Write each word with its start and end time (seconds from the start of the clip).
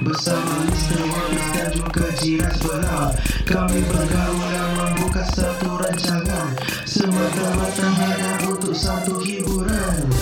Bersama 0.00 0.66
Mr. 0.66 0.98
Piece 1.30 1.50
dan 1.54 1.68
juga 1.70 2.06
jiran 2.18 2.50
sebelah 2.58 3.14
Kami 3.46 3.78
bergaul 3.86 4.48
dan 4.50 4.70
membuka 4.74 5.22
satu 5.30 5.78
rancangan. 5.78 6.50
Semata-mata 6.82 7.86
hanya 7.94 8.42
untuk 8.50 8.74
satu 8.74 9.22
hiburan 9.22 10.19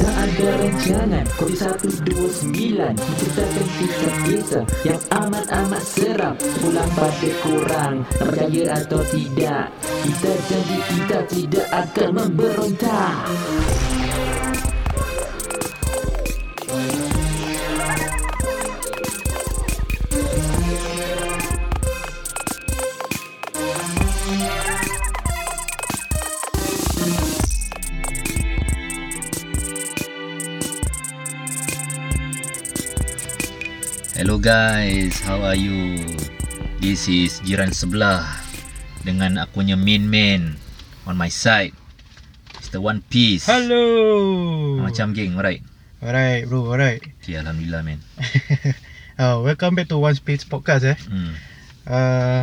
Tak 0.00 0.16
ada 0.16 0.48
rancangan. 0.56 1.24
Kodi 1.36 1.56
129 1.60 2.96
Menceritakan 2.96 3.66
kisah-kisah 3.76 4.64
Yang 4.80 5.02
amat-amat 5.12 5.84
seram. 5.84 6.34
Pulang 6.40 6.90
pada 6.96 7.30
korang 7.44 7.94
Percaya 8.08 8.62
atau 8.80 9.00
tidak 9.12 9.68
Kita 10.00 10.32
janji 10.48 10.78
kita 10.88 11.18
tidak 11.28 11.66
akan 11.68 12.08
memberontak 12.16 13.12
guys, 34.40 35.20
how 35.20 35.36
are 35.44 35.54
you? 35.54 36.00
This 36.80 37.12
is 37.12 37.44
jiran 37.44 37.76
sebelah 37.76 38.24
dengan 39.04 39.36
akunya 39.36 39.76
main 39.76 40.08
man 40.08 40.56
on 41.04 41.20
my 41.20 41.28
side. 41.28 41.76
Mr. 42.56 42.80
One 42.80 43.04
Piece. 43.12 43.44
Hello. 43.44 44.80
Macam 44.80 45.12
geng, 45.12 45.36
alright? 45.36 45.60
Alright, 46.00 46.48
bro. 46.48 46.72
Alright. 46.72 47.04
Okay, 47.20 47.36
Alhamdulillah 47.36 47.84
man. 47.84 48.00
Uh, 49.20 49.38
welcome 49.46 49.76
back 49.76 49.92
to 49.92 50.00
One 50.00 50.16
Space 50.16 50.48
Podcast 50.48 50.88
eh. 50.88 50.96
Hmm. 51.04 51.36
Uh, 51.84 52.42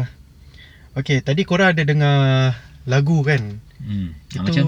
okay, 0.93 1.25
tadi 1.25 1.49
korang 1.49 1.73
ada 1.73 1.81
dengar 1.81 2.53
lagu 2.85 3.25
kan? 3.25 3.57
Hmm. 3.81 4.13
Itu 4.29 4.45
Macam? 4.45 4.65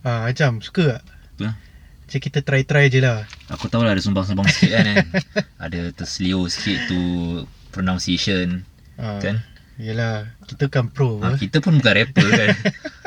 uh, 0.00 0.20
macam 0.24 0.64
suka 0.64 0.96
tak? 0.96 1.04
Apa? 1.44 1.67
Macam 2.08 2.24
kita 2.24 2.40
try-try 2.40 2.88
je 2.88 3.04
lah. 3.04 3.28
Aku 3.52 3.68
tahu 3.68 3.84
lah 3.84 3.92
ada 3.92 4.00
sumbang-sumbang 4.00 4.48
sikit 4.48 4.80
kan. 4.80 4.84
kan? 4.88 4.96
ada 5.68 5.92
terselio 5.92 6.48
sikit 6.48 6.88
tu 6.88 7.00
pronunciation 7.68 8.64
Uh, 8.98 9.22
kan. 9.22 9.38
Yelah, 9.78 10.34
kita 10.50 10.66
kan 10.66 10.90
pro 10.90 11.22
Ha, 11.22 11.30
apa? 11.30 11.38
kita 11.38 11.62
pun 11.62 11.78
bukan 11.78 11.94
rapper 11.94 12.26
kan. 12.26 12.50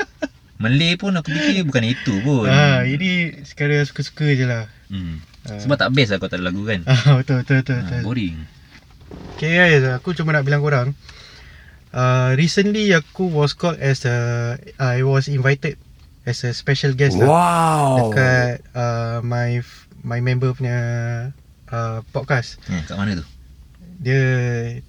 Malay 0.64 0.96
pun 0.96 1.12
aku 1.20 1.28
fikir 1.28 1.68
bukan 1.68 1.84
itu 1.84 2.16
pun. 2.24 2.48
Ah, 2.48 2.88
ini 2.88 3.44
sekadar 3.44 3.84
suka-suka 3.84 4.24
je 4.32 4.48
lah. 4.48 4.72
Hmm. 4.88 5.20
Ah. 5.44 5.60
Sebab 5.60 5.76
tak 5.76 5.92
best 5.92 6.16
lah 6.16 6.24
kau 6.24 6.32
tak 6.32 6.40
ada 6.40 6.48
lagu 6.48 6.64
kan. 6.64 6.86
Ah, 6.88 7.20
betul, 7.20 7.44
betul, 7.44 7.60
betul. 7.60 7.76
Ha, 7.76 7.84
betul. 7.84 8.02
boring. 8.08 8.38
Okay 9.36 9.52
guys, 9.52 9.84
aku 9.92 10.16
cuma 10.16 10.32
nak 10.32 10.48
bilang 10.48 10.64
korang. 10.64 10.96
Uh, 11.92 12.40
recently 12.40 12.88
aku 12.96 13.28
was 13.28 13.52
called 13.52 13.76
as 13.84 14.08
a, 14.08 14.56
I 14.80 15.04
was 15.04 15.28
invited 15.28 15.76
as 16.32 16.48
a 16.48 16.56
special 16.56 16.96
guest 16.96 17.20
lah. 17.20 17.28
Wow. 17.28 18.16
dekat 18.16 18.64
uh, 18.72 19.20
my 19.22 19.60
my 20.02 20.24
member 20.24 20.56
punya 20.56 20.80
uh, 21.68 22.00
podcast. 22.16 22.58
Ha, 22.72 22.88
kat 22.88 22.96
mana 22.96 23.20
tu? 23.20 23.26
Dia 24.02 24.24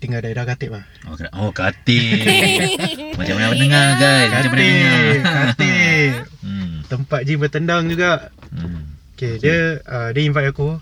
tinggal 0.00 0.24
daerah 0.24 0.48
Khatib 0.48 0.72
lah. 0.72 0.86
Oh, 1.04 1.18
kena- 1.18 1.34
oh 1.36 1.50
Katil. 1.52 2.24
Macam 3.18 3.34
mana 3.36 3.52
dengar 3.52 3.86
guys? 4.00 4.30
Macam 4.32 4.50
mana 4.54 4.62
dengar? 4.64 5.02
Khatib. 5.20 6.12
Hmm. 6.40 6.72
Tempat 6.88 7.20
gym 7.28 7.38
bertendang 7.42 7.90
juga. 7.92 8.32
Hmm. 8.48 8.96
Okay, 9.12 9.36
dia 9.36 9.82
uh, 9.84 10.08
dia 10.16 10.22
invite 10.24 10.48
aku. 10.48 10.80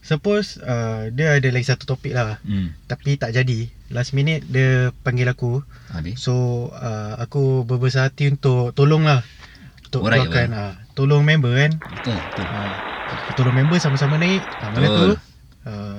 Suppose 0.00 0.58
uh, 0.64 1.12
dia 1.14 1.38
ada 1.38 1.48
lagi 1.52 1.68
satu 1.68 1.86
topik 1.86 2.10
lah. 2.10 2.42
Hmm. 2.42 2.74
Tapi 2.90 3.14
tak 3.14 3.36
jadi. 3.36 3.70
Last 3.94 4.18
minute 4.18 4.42
dia 4.50 4.90
panggil 5.06 5.30
aku. 5.30 5.62
Habis? 5.94 6.18
So 6.18 6.66
uh, 6.74 7.22
aku 7.22 7.62
berbesar 7.62 8.10
hati 8.10 8.34
untuk 8.34 8.74
tolong 8.74 9.06
lah. 9.06 9.22
Untuk 9.90 10.06
Alright, 10.06 10.22
keluarkan 10.22 10.48
uh, 10.54 10.72
tolong 10.94 11.26
member 11.26 11.50
kan. 11.50 11.74
Betul, 11.98 12.14
betul. 12.14 12.46
uh, 12.46 12.74
tolong 13.34 13.56
member 13.58 13.76
sama-sama 13.82 14.14
naik. 14.16 14.38
Uh, 14.62 14.70
mana 14.70 14.86
tu? 14.86 15.08
Uh, 15.66 15.98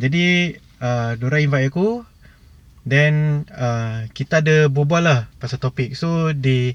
jadi 0.00 0.56
uh, 0.82 1.14
Dora 1.14 1.38
invite 1.38 1.70
aku 1.70 2.02
Then 2.82 3.46
uh, 3.54 4.10
Kita 4.10 4.42
ada 4.42 4.66
berbual 4.66 5.06
lah 5.06 5.30
Pasal 5.38 5.62
topik 5.62 5.94
So 5.94 6.34
they 6.34 6.74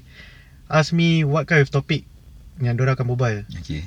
Ask 0.72 0.96
me 0.96 1.20
What 1.28 1.44
kind 1.44 1.60
of 1.60 1.68
topic 1.68 2.08
Yang 2.56 2.74
Dora 2.80 2.96
akan 2.96 3.12
berbual 3.12 3.44
Okay. 3.60 3.84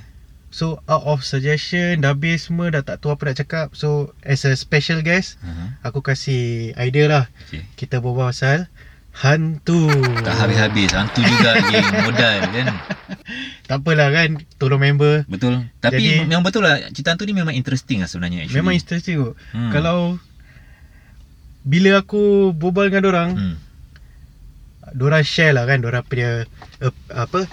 So 0.54 0.86
out 0.86 1.10
of 1.10 1.26
suggestion 1.26 2.06
Dah 2.06 2.14
habis 2.14 2.46
semua 2.46 2.70
Dah 2.70 2.86
tak 2.86 3.02
tahu 3.02 3.18
apa 3.18 3.34
nak 3.34 3.38
cakap 3.42 3.68
So 3.74 4.14
as 4.22 4.46
a 4.46 4.54
special 4.54 5.02
guest 5.02 5.42
Uh-huh. 5.42 5.74
Aku 5.82 6.06
kasih 6.06 6.78
idea 6.78 7.10
lah 7.10 7.26
Okay. 7.50 7.66
Kita 7.74 7.98
berbual 7.98 8.30
pasal 8.30 8.70
Hantu 9.14 9.92
Tak 10.20 10.36
habis-habis. 10.38 10.90
Hantu 10.92 11.20
juga 11.20 11.60
geng 11.62 11.90
modal 12.02 12.36
kan. 12.48 12.68
Tak 13.62 13.80
apalah 13.80 14.12
kan 14.12 14.36
Tolong 14.58 14.82
member 14.82 15.24
Betul. 15.26 15.64
Tapi 15.78 16.04
Jadi- 16.20 16.28
memang 16.28 16.44
betul 16.44 16.62
lah. 16.62 16.80
Cerita 16.90 17.12
hantu 17.12 17.24
ni 17.24 17.32
memang 17.32 17.52
interesting 17.52 18.00
lah 18.00 18.08
sebenarnya. 18.08 18.44
Actually. 18.44 18.60
Memang 18.60 18.74
interesting 18.74 19.16
kot 19.18 19.34
Hmm. 19.52 19.70
Kalau 19.70 19.98
Bila 21.62 22.00
aku 22.00 22.52
berbual 22.52 22.90
dengan 22.90 23.06
orang 23.08 23.30
Hmm. 23.34 23.56
Diorang 24.92 25.24
share 25.24 25.52
lah 25.52 25.64
kan 25.64 25.80
Diorang 25.80 26.04
punya 26.04 26.44
uh, 26.80 26.94
Apa 27.10 27.48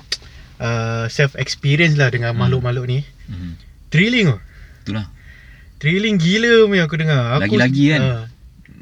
uh, 0.59 1.07
Self 1.07 1.35
experience 1.35 1.95
lah 1.95 2.09
Dengan 2.09 2.33
Hmm. 2.33 2.41
makhluk-makhluk 2.41 2.87
ni 2.89 2.99
Hmm. 3.27 3.55
Thrilling 3.89 4.31
oh. 4.31 4.41
Itulah. 4.83 5.07
Thrilling 5.79 6.17
gila 6.17 6.67
punya 6.67 6.83
aku 6.83 6.97
dengar 6.97 7.37
aku, 7.37 7.55
Lagi-lagi 7.55 7.85
kan? 7.89 8.01
uh, 8.01 8.25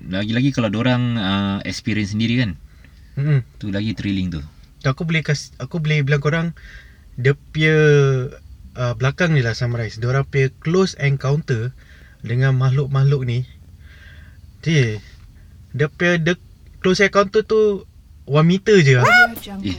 Lagi-lagi 0.09 0.49
kalau 0.51 0.71
orang 0.73 1.03
uh, 1.15 1.59
experience 1.63 2.11
sendiri 2.11 2.39
kan. 2.39 2.55
Mm, 3.17 3.41
Tu 3.57 3.67
lagi 3.69 3.93
thrilling 3.93 4.31
tu. 4.31 4.41
Aku 4.83 5.03
boleh 5.03 5.21
kas, 5.21 5.51
Aku 5.57 5.77
boleh 5.77 6.01
bilang 6.01 6.21
korang 6.21 6.47
Dia 7.15 7.33
punya 7.33 7.75
uh, 8.73 8.95
Belakang 8.95 9.33
ni 9.33 9.41
lah 9.41 9.53
summarize 9.53 9.97
Diorang 9.97 10.23
punya 10.23 10.53
close 10.57 10.95
encounter 10.97 11.75
Dengan 12.21 12.55
makhluk-makhluk 12.55 13.25
ni 13.25 13.43
Dia 14.61 15.03
Dia 15.71 15.89
punya 15.89 16.17
de, 16.17 16.33
Close 16.79 17.03
encounter 17.03 17.41
tu 17.41 17.83
One 18.25 18.47
meter 18.49 18.79
je 18.79 18.95
lah 18.95 19.07
Eh. 19.65 19.79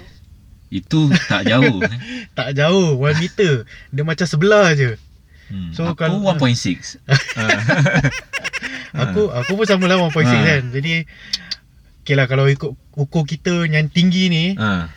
Itu 0.70 1.08
tak 1.26 1.48
jauh. 1.48 1.80
eh. 1.80 2.00
Tak 2.38 2.52
jauh 2.54 2.98
One 2.98 3.16
meter 3.16 3.64
Dia 3.88 4.04
macam 4.04 4.26
sebelah 4.26 4.74
je 4.74 5.00
Hmm. 5.48 5.72
So, 5.72 5.88
aku 5.88 5.96
kalau- 5.96 6.20
1.6. 6.28 7.00
Aku 9.00 9.30
aku 9.30 9.52
pun 9.54 9.64
sama 9.64 9.86
lah 9.86 9.96
1.6 10.02 10.26
Ha. 10.26 10.44
kan 10.44 10.64
Jadi 10.72 11.08
Okay 12.08 12.16
lah 12.16 12.24
kalau 12.24 12.48
ikut 12.48 12.72
ukur 12.96 13.28
kita 13.28 13.68
yang 13.68 13.92
tinggi 13.92 14.32
ni 14.32 14.46
Ha. 14.56 14.88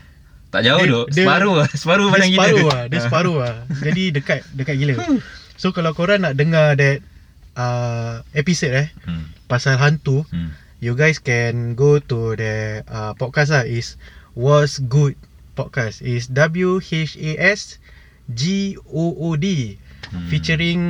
Tak 0.49 0.63
jauh 0.63 0.79
Dia- 0.79 1.07
dia- 1.11 1.27
Separuh 1.27 1.55
lah. 1.57 1.69
Separuh 1.69 2.07
Dia 2.07 2.15
badan 2.15 2.29
kita. 2.29 2.39
separuh 2.41 2.67
lah 2.69 2.83
Dia 2.87 3.01
separuh 3.01 3.37
lah 3.37 3.55
Jadi 3.81 4.03
dekat 4.11 4.41
dekat 4.53 4.75
gila 4.77 4.95
So 5.55 5.71
kalau 5.71 5.91
korang 5.91 6.23
nak 6.23 6.35
dengar 6.35 6.75
that 6.75 7.03
uh, 7.55 8.23
episode 8.33 8.75
eh 8.77 8.89
Hmm. 9.03 9.27
Pasal 9.45 9.75
hantu 9.77 10.23
Hmm. 10.29 10.55
You 10.79 10.95
guys 10.95 11.19
can 11.19 11.75
go 11.75 11.99
to 11.99 12.35
the 12.35 12.55
uh, 12.85 13.13
podcast 13.13 13.51
lah 13.51 13.65
Is 13.65 13.99
Was 14.33 14.79
Good 14.81 15.19
Podcast 15.53 16.01
Is 16.01 16.31
W-H-A-S 16.31 17.83
G-O-O-D 18.31 19.47
Hmm. 20.09 20.27
Featuring 20.27 20.83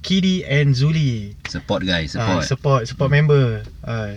Kidi 0.00 0.42
and 0.42 0.74
Zuli 0.74 1.32
Support 1.44 1.82
guys, 1.82 2.12
Ah, 2.12 2.38
support. 2.38 2.42
support 2.44 2.80
support 2.84 3.10
member. 3.10 3.64
Ah, 3.80 4.14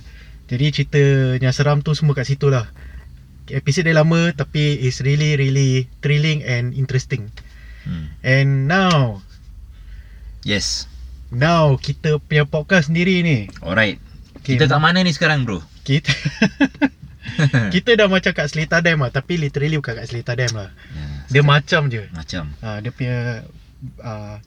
jadi 0.48 0.66
cerita 0.72 1.02
yang 1.38 1.52
seram 1.52 1.80
tu 1.80 1.92
semua 1.92 2.12
kat 2.14 2.26
situ 2.26 2.48
lah. 2.48 2.68
Episod 3.48 3.84
dia 3.84 3.94
lama 3.94 4.32
tapi 4.32 4.76
is 4.78 5.00
really 5.00 5.36
really 5.36 5.72
thrilling 5.98 6.42
and 6.42 6.72
interesting. 6.72 7.32
Hmm. 7.84 8.12
And 8.20 8.50
now, 8.66 9.24
Yes. 10.42 10.88
now 11.28 11.76
kita 11.76 12.20
punya 12.22 12.44
podcast 12.44 12.88
sendiri 12.88 13.20
ni. 13.20 13.48
Alright. 13.62 14.00
Okay, 14.38 14.56
Kita 14.56 14.66
kat 14.66 14.80
mana 14.82 15.00
ni 15.00 15.12
sekarang 15.12 15.44
bro? 15.44 15.60
Kita 15.84 16.12
kita 17.74 17.96
dah 17.96 18.08
macam 18.08 18.32
kat 18.32 18.48
Seletar 18.48 18.80
Dam 18.80 19.00
lah 19.00 19.12
tapi 19.12 19.36
literally 19.36 19.76
bukan 19.76 19.96
kat 19.98 20.08
Seletar 20.08 20.36
Dam 20.36 20.52
lah. 20.54 20.70
Ya, 20.72 21.06
Dia 21.30 21.44
macam 21.44 21.88
je. 21.88 22.08
macam. 22.10 22.52
Ah, 22.60 22.80
dia 22.80 22.90
punya 22.90 23.44
ah, 24.00 24.40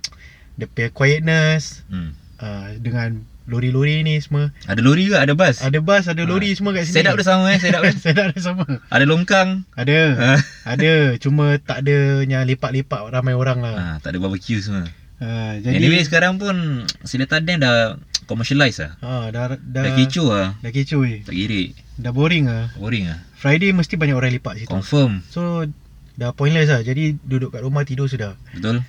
dia 0.55 0.67
punya 0.67 0.89
quietness 0.91 1.85
Hmm. 1.87 2.13
ah, 2.37 2.73
dengan 2.75 3.25
lori-lori 3.45 4.03
ni 4.03 4.19
semua. 4.19 4.53
Ada 4.65 4.81
lori 4.81 5.07
ke? 5.07 5.17
Ada 5.17 5.33
bas? 5.33 5.61
Ada 5.61 5.79
bas, 5.79 6.05
ada 6.05 6.23
lori 6.23 6.51
Ah. 6.51 6.55
semua 6.55 6.71
kat 6.73 6.85
sini. 6.85 6.97
Setup 7.01 7.15
dia 7.15 7.25
sama 7.25 7.45
eh, 7.49 7.59
setup 7.59 7.81
dia. 7.81 7.93
Setup 8.05 8.27
dia 8.29 8.41
sama. 8.41 8.65
Ada 8.87 9.05
longkang. 9.05 9.49
Ada. 9.73 9.99
Ah. 10.17 10.41
ada. 10.73 10.93
Cuma 11.17 11.57
tak 11.57 11.83
ada 11.83 11.97
yang 12.23 12.45
lipat-lipat 12.45 13.01
ramai 13.09 13.33
orang 13.33 13.59
lah. 13.61 13.75
Ha, 13.75 13.85
tak 13.99 14.13
ada 14.13 14.19
barbecue 14.19 14.59
semua. 14.59 14.85
Uh, 15.21 15.61
jadi 15.61 15.77
Anyway 15.77 16.01
sekarang 16.01 16.37
pun 16.37 16.57
Silatan 17.05 17.45
Dam 17.45 17.61
dah 17.61 18.01
commercialize 18.25 18.81
lah. 18.81 18.97
ah 19.01 19.29
dah 19.29 19.53
dah 19.53 19.83
Dah 19.83 19.93
kecoh 19.95 20.29
lah. 20.31 20.49
Dah 20.59 20.71
kecoh 20.71 21.05
weh. 21.05 21.21
Tak 21.21 21.35
kiri. 21.35 21.77
Dah 21.95 22.09
boring 22.09 22.49
ah. 22.49 22.73
Boring 22.75 23.05
lah. 23.05 23.21
Friday 23.37 23.69
mesti 23.71 23.95
banyak 23.95 24.15
orang 24.15 24.33
lepak 24.33 24.57
situ. 24.57 24.71
Confirm. 24.71 25.21
So 25.27 25.69
dah 26.17 26.33
pointless 26.33 26.69
lah. 26.69 26.81
Jadi 26.81 27.21
duduk 27.21 27.53
kat 27.53 27.61
rumah 27.61 27.85
tidur 27.85 28.07
sudah. 28.07 28.33
Betul? 28.51 28.81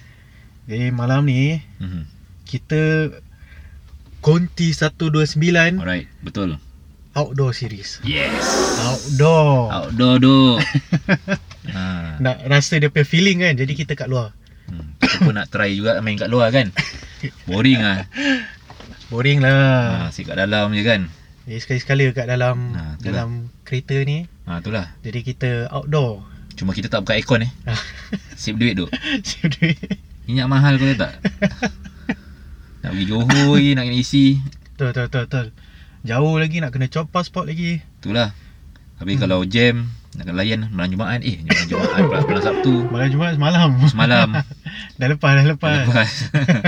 Jadi 0.63 0.87
malam 0.89 1.25
ni 1.25 1.59
Mhm. 1.79 2.07
kita 2.45 3.11
Konti 4.21 4.69
129 4.71 5.81
Alright. 5.81 6.05
Betul. 6.21 6.61
outdoor 7.11 7.51
series. 7.51 7.99
Yes. 8.01 8.31
Outdoor. 8.79 9.67
Outdoor 9.67 10.15
tu. 10.17 10.37
ha. 11.75 12.15
Nak 12.17 12.47
rasa 12.47 12.79
dia 12.79 12.87
punya 12.87 13.03
feeling 13.03 13.41
kan. 13.41 13.53
Jadi 13.53 13.73
kita 13.75 13.93
kat 13.93 14.07
luar. 14.07 14.31
Hmm. 14.69 14.95
Kita 14.95 15.17
pun 15.19 15.35
nak 15.35 15.51
try 15.51 15.73
juga 15.73 15.99
main 15.99 16.15
kat 16.15 16.29
luar 16.29 16.47
kan. 16.49 16.71
Boring 17.49 17.81
lah. 17.81 18.07
Boring 19.09 19.43
lah. 19.43 20.07
Ha, 20.07 20.07
asyik 20.07 20.31
kat 20.31 20.39
dalam 20.39 20.71
je 20.71 20.83
kan. 20.85 21.01
Jadi 21.43 21.59
sekali-sekala 21.59 22.05
kat 22.15 22.25
dalam 22.29 22.57
Ha, 22.71 22.95
itulah. 22.95 23.03
dalam 23.03 23.29
kereta 23.65 23.97
ni. 24.01 24.23
Ha, 24.47 24.61
itulah. 24.61 24.85
Jadi 25.01 25.19
kita 25.21 25.49
outdoor. 25.67 26.23
Cuma 26.55 26.71
kita 26.71 26.87
tak 26.87 27.03
buka 27.03 27.17
aircon 27.17 27.43
eh. 27.43 27.51
Save 28.39 28.55
duit 28.55 28.77
tu. 28.77 28.85
Save 29.19 29.51
duit. 29.51 29.77
Minyak 30.23 30.47
mahal 30.47 30.77
kau 30.77 30.87
tak? 30.95 31.17
Nak 32.81 32.89
pergi 32.97 33.05
Johor 33.05 33.53
lagi, 33.57 33.69
nak 33.77 33.83
kena 33.85 33.97
isi. 33.97 34.25
Betul, 34.73 34.87
betul, 34.89 35.05
betul, 35.05 35.23
betul. 35.25 35.47
Jauh 36.01 36.35
lagi 36.41 36.57
nak 36.57 36.71
kena 36.73 36.89
chop 36.89 37.13
passport 37.13 37.45
lagi. 37.45 37.77
Itulah. 38.01 38.33
Habis 38.97 39.17
hmm. 39.17 39.23
kalau 39.25 39.45
jam, 39.45 39.93
nak 40.17 40.23
kena 40.25 40.37
layan 40.41 40.59
malam 40.73 40.89
Jumaat. 40.89 41.21
Eh, 41.21 41.45
malam 41.45 41.65
Jumaat 41.69 42.01
malam 42.25 42.43
Sabtu. 42.49 42.73
Malam 42.89 43.07
Jumaat 43.13 43.33
semalam. 43.37 43.69
Semalam. 43.85 44.29
dah 44.99 45.07
lepas, 45.13 45.31
dah 45.37 45.45
lepas. 45.45 45.85
Lepas. 45.85 46.13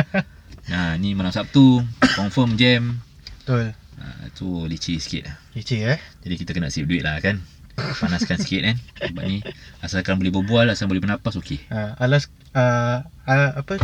nah, 0.72 0.94
ni 1.02 1.18
malam 1.18 1.34
Sabtu. 1.34 1.82
Confirm 2.14 2.54
jam. 2.62 3.02
Betul. 3.42 3.74
Ha, 3.74 4.30
tu 4.38 4.70
licin 4.70 5.02
sikit. 5.02 5.26
Licin 5.58 5.82
eh. 5.90 6.00
Jadi 6.22 6.36
kita 6.38 6.54
kena 6.54 6.70
save 6.70 6.86
duit 6.86 7.02
lah 7.02 7.18
kan. 7.18 7.42
Panaskan 7.74 8.38
sikit 8.38 8.62
kan. 8.70 8.78
Sebab 9.02 9.24
ni 9.26 9.42
asalkan 9.82 10.22
boleh 10.22 10.30
berbual, 10.30 10.70
asalkan 10.70 10.94
boleh 10.94 11.04
bernafas 11.10 11.34
okey. 11.42 11.58
Uh, 11.74 11.98
alas 11.98 12.30
uh, 12.54 13.02
uh, 13.26 13.52
apa 13.58 13.82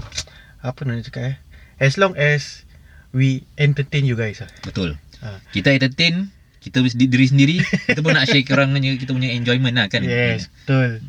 apa 0.61 0.79
nak 0.85 1.09
cakap 1.09 1.23
eh. 1.33 1.35
As 1.79 1.95
long 1.95 2.11
as 2.19 2.67
we 3.15 3.47
entertain 3.55 4.03
you 4.03 4.19
guys 4.19 4.43
lah. 4.43 4.51
Betul. 4.61 4.99
Ha. 5.23 5.39
Kita 5.55 5.71
entertain, 5.71 6.27
kita 6.59 6.83
di- 6.83 7.07
diri 7.07 7.27
sendiri, 7.27 7.55
kita 7.87 8.03
pun 8.03 8.13
nak 8.13 8.27
share 8.27 8.43
korang 8.43 8.75
punya 8.75 8.99
kita 8.99 9.15
punya 9.15 9.31
enjoyment 9.31 9.75
lah 9.79 9.87
kan. 9.87 10.03
Yes, 10.03 10.51
betul. 10.63 10.99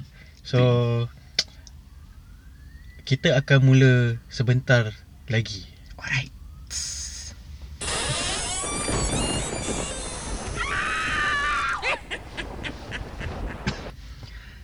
So 0.46 0.60
kita 3.02 3.34
akan 3.34 3.66
mula 3.66 4.22
sebentar 4.30 4.94
lagi. 5.26 5.66
Alright. 5.98 6.30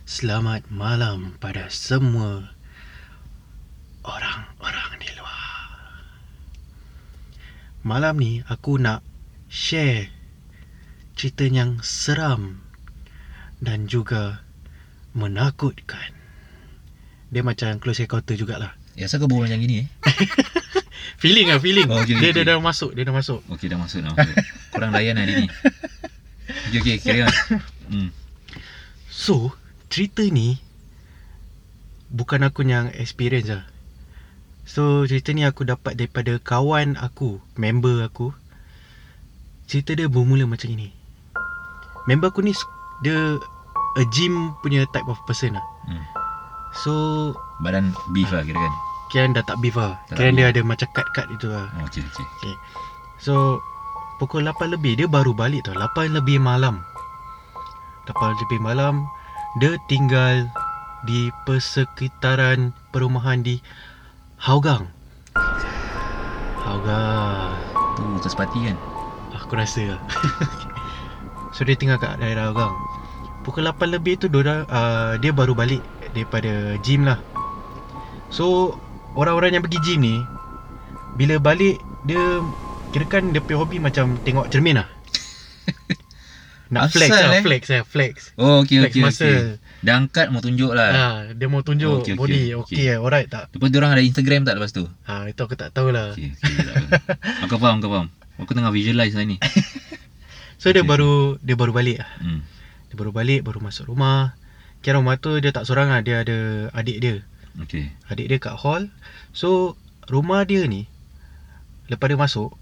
Selamat 0.06 0.64
malam 0.72 1.36
pada 1.42 1.68
semua 1.68 2.54
orang-orang 4.00 4.90
di 5.02 5.10
luar. 5.18 5.58
Malam 7.86 8.18
ni 8.18 8.42
aku 8.50 8.82
nak 8.82 9.06
share 9.46 10.10
cerita 11.14 11.46
yang 11.46 11.78
seram 11.86 12.58
dan 13.62 13.86
juga 13.86 14.42
menakutkan. 15.14 16.10
Dia 17.30 17.46
macam 17.46 17.78
close 17.78 18.02
encounter 18.02 18.34
jugalah. 18.34 18.74
Ya, 18.98 19.06
kau 19.06 19.30
berbual 19.30 19.46
macam 19.46 19.62
gini 19.62 19.86
eh? 19.86 19.88
Feeling 21.22 21.54
ah, 21.54 21.62
feeling. 21.62 21.86
Oh, 21.86 22.02
okey, 22.02 22.18
dia, 22.18 22.34
okey. 22.34 22.42
dia 22.42 22.50
dah 22.50 22.58
masuk, 22.58 22.90
dia 22.90 23.06
dah 23.06 23.14
masuk. 23.14 23.38
Okey, 23.54 23.70
dah 23.70 23.78
masuk 23.78 24.02
dah 24.02 24.10
masuk. 24.18 24.34
Korang 24.74 24.90
layan 24.90 25.14
lah 25.14 25.22
hari 25.22 25.46
ni. 25.46 25.48
Okey, 26.66 26.78
okey, 26.82 26.96
carry 26.98 27.22
on. 27.22 27.34
Hmm. 27.86 28.10
So, 29.14 29.54
cerita 29.94 30.26
ni 30.26 30.58
bukan 32.10 32.50
aku 32.50 32.66
yang 32.66 32.90
experience 32.98 33.46
lah. 33.46 33.75
So, 34.66 35.06
cerita 35.06 35.30
ni 35.30 35.46
aku 35.46 35.62
dapat 35.62 35.94
daripada 35.94 36.36
kawan 36.42 36.98
aku, 36.98 37.38
member 37.54 38.02
aku. 38.02 38.34
Cerita 39.66 39.94
dia 39.94 40.10
bermula 40.10 40.42
macam 40.44 40.68
ini. 40.68 40.90
Member 42.06 42.30
aku 42.30 42.42
ni 42.42 42.52
dia 43.00 43.38
a 43.96 44.02
gym 44.10 44.54
punya 44.60 44.84
type 44.90 45.06
of 45.06 45.18
person 45.24 45.54
lah. 45.54 45.66
hmm. 45.86 46.04
So, 46.76 46.92
Badan 47.64 47.96
beef 48.12 48.28
lah 48.28 48.44
kira 48.44 48.58
kan. 48.58 48.74
kira 49.08 49.24
dah 49.32 49.44
tak 49.46 49.56
beef 49.62 49.78
lah. 49.78 49.96
Tak 50.10 50.18
Kira 50.18 50.28
beef. 50.28 50.36
dia 50.36 50.46
ada 50.52 50.60
macam 50.60 50.88
cut-cut 50.92 51.26
itu 51.32 51.46
lah. 51.48 51.70
Oh, 51.78 51.86
okey, 51.88 52.02
okey. 52.04 52.26
Okay. 52.36 52.54
So 53.16 53.62
pukul 54.18 54.44
8 54.44 54.76
lebih 54.76 54.98
dia 55.00 55.08
baru 55.08 55.32
balik 55.32 55.64
tau. 55.64 55.72
8 55.72 56.12
lebih 56.12 56.36
malam. 56.36 56.84
8 58.04 58.12
lebih 58.44 58.60
malam 58.60 59.08
dia 59.56 59.80
tinggal 59.88 60.44
di 61.08 61.32
persekitaran 61.48 62.76
perumahan 62.92 63.40
di 63.40 63.56
Hougang. 64.40 64.84
Hougang. 66.60 67.52
Tu 67.96 68.04
tersepati 68.20 68.60
kan. 68.68 68.76
Aku 69.36 69.54
rasa 69.56 69.96
lah. 69.96 70.00
so 71.54 71.62
dia 71.62 71.78
tinggal 71.78 71.96
kat 71.96 72.20
daerah 72.20 72.52
Hougang. 72.52 72.74
Pukul 73.46 73.64
8 73.64 73.94
lebih 73.94 74.18
tu 74.18 74.26
dia, 74.26 74.66
uh, 74.66 75.14
dia 75.22 75.30
baru 75.30 75.54
balik 75.54 75.80
daripada 76.10 76.74
gym 76.82 77.06
lah. 77.06 77.22
So 78.28 78.74
orang-orang 79.14 79.54
yang 79.56 79.62
pergi 79.64 79.78
gym 79.86 80.00
ni 80.02 80.16
bila 81.14 81.38
balik 81.38 81.78
dia 82.04 82.42
kirakan 82.90 83.30
dia 83.32 83.40
punya 83.40 83.58
hobi 83.62 83.78
macam 83.78 84.18
tengok 84.26 84.50
cermin 84.50 84.82
lah. 84.82 84.88
Nak 86.74 86.90
flex 86.90 87.10
lah, 87.14 87.38
eh? 87.38 87.42
flex 87.46 87.62
lah, 87.70 87.82
flex. 87.86 88.14
Oh, 88.34 88.66
okey, 88.66 88.82
Flex 88.82 88.92
okey, 88.92 89.02
muscle. 89.06 89.30
okey. 89.30 89.65
Dah 89.84 90.00
angkat 90.00 90.32
mau 90.32 90.40
tunjuk 90.40 90.72
lah. 90.72 90.90
Ha, 90.90 91.06
dia 91.36 91.46
mau 91.46 91.60
tunjuk 91.60 92.00
Okey, 92.02 92.16
okey, 92.16 92.20
body. 92.20 92.40
okey. 92.40 92.52
Okey, 92.56 92.84
okay, 92.88 92.96
alright 92.96 93.28
tak? 93.28 93.52
Lepas 93.52 93.68
tu 93.68 93.76
orang 93.76 93.92
ada 93.92 94.02
Instagram 94.02 94.40
tak 94.48 94.54
lepas 94.56 94.72
tu? 94.72 94.84
Ha, 95.04 95.28
itu 95.28 95.40
aku 95.40 95.54
tak 95.54 95.70
tahulah. 95.76 96.16
Okey, 96.16 96.32
okey. 96.32 96.54
tak 96.64 96.74
apa. 96.74 96.88
Aku 97.44 97.54
faham, 97.60 97.76
aku 97.78 97.88
faham. 97.92 98.08
Aku 98.40 98.52
tengah 98.52 98.72
visualize 98.72 99.12
lah 99.12 99.24
ni. 99.24 99.36
So 100.60 100.72
dia 100.72 100.80
Okey. 100.80 100.88
baru 100.88 101.36
dia 101.44 101.52
baru 101.52 101.72
balik 101.76 102.00
lah. 102.00 102.10
Hmm. 102.16 102.40
Dia 102.88 102.96
baru 102.96 103.12
balik, 103.12 103.44
baru 103.44 103.60
masuk 103.60 103.92
rumah. 103.92 104.32
Kira 104.80 104.96
rumah 104.96 105.20
tu 105.20 105.36
dia 105.36 105.52
tak 105.52 105.68
seorang 105.68 105.92
lah, 105.92 106.00
dia 106.00 106.24
ada 106.24 106.72
adik 106.72 106.96
dia. 106.98 107.20
Okey. 107.60 107.92
Adik 108.12 108.26
dia 108.28 108.36
kat 108.36 108.52
hall 108.60 108.92
So 109.32 109.80
rumah 110.12 110.44
dia 110.44 110.68
ni 110.68 110.84
Lepas 111.88 112.12
dia 112.12 112.20
masuk 112.20 112.52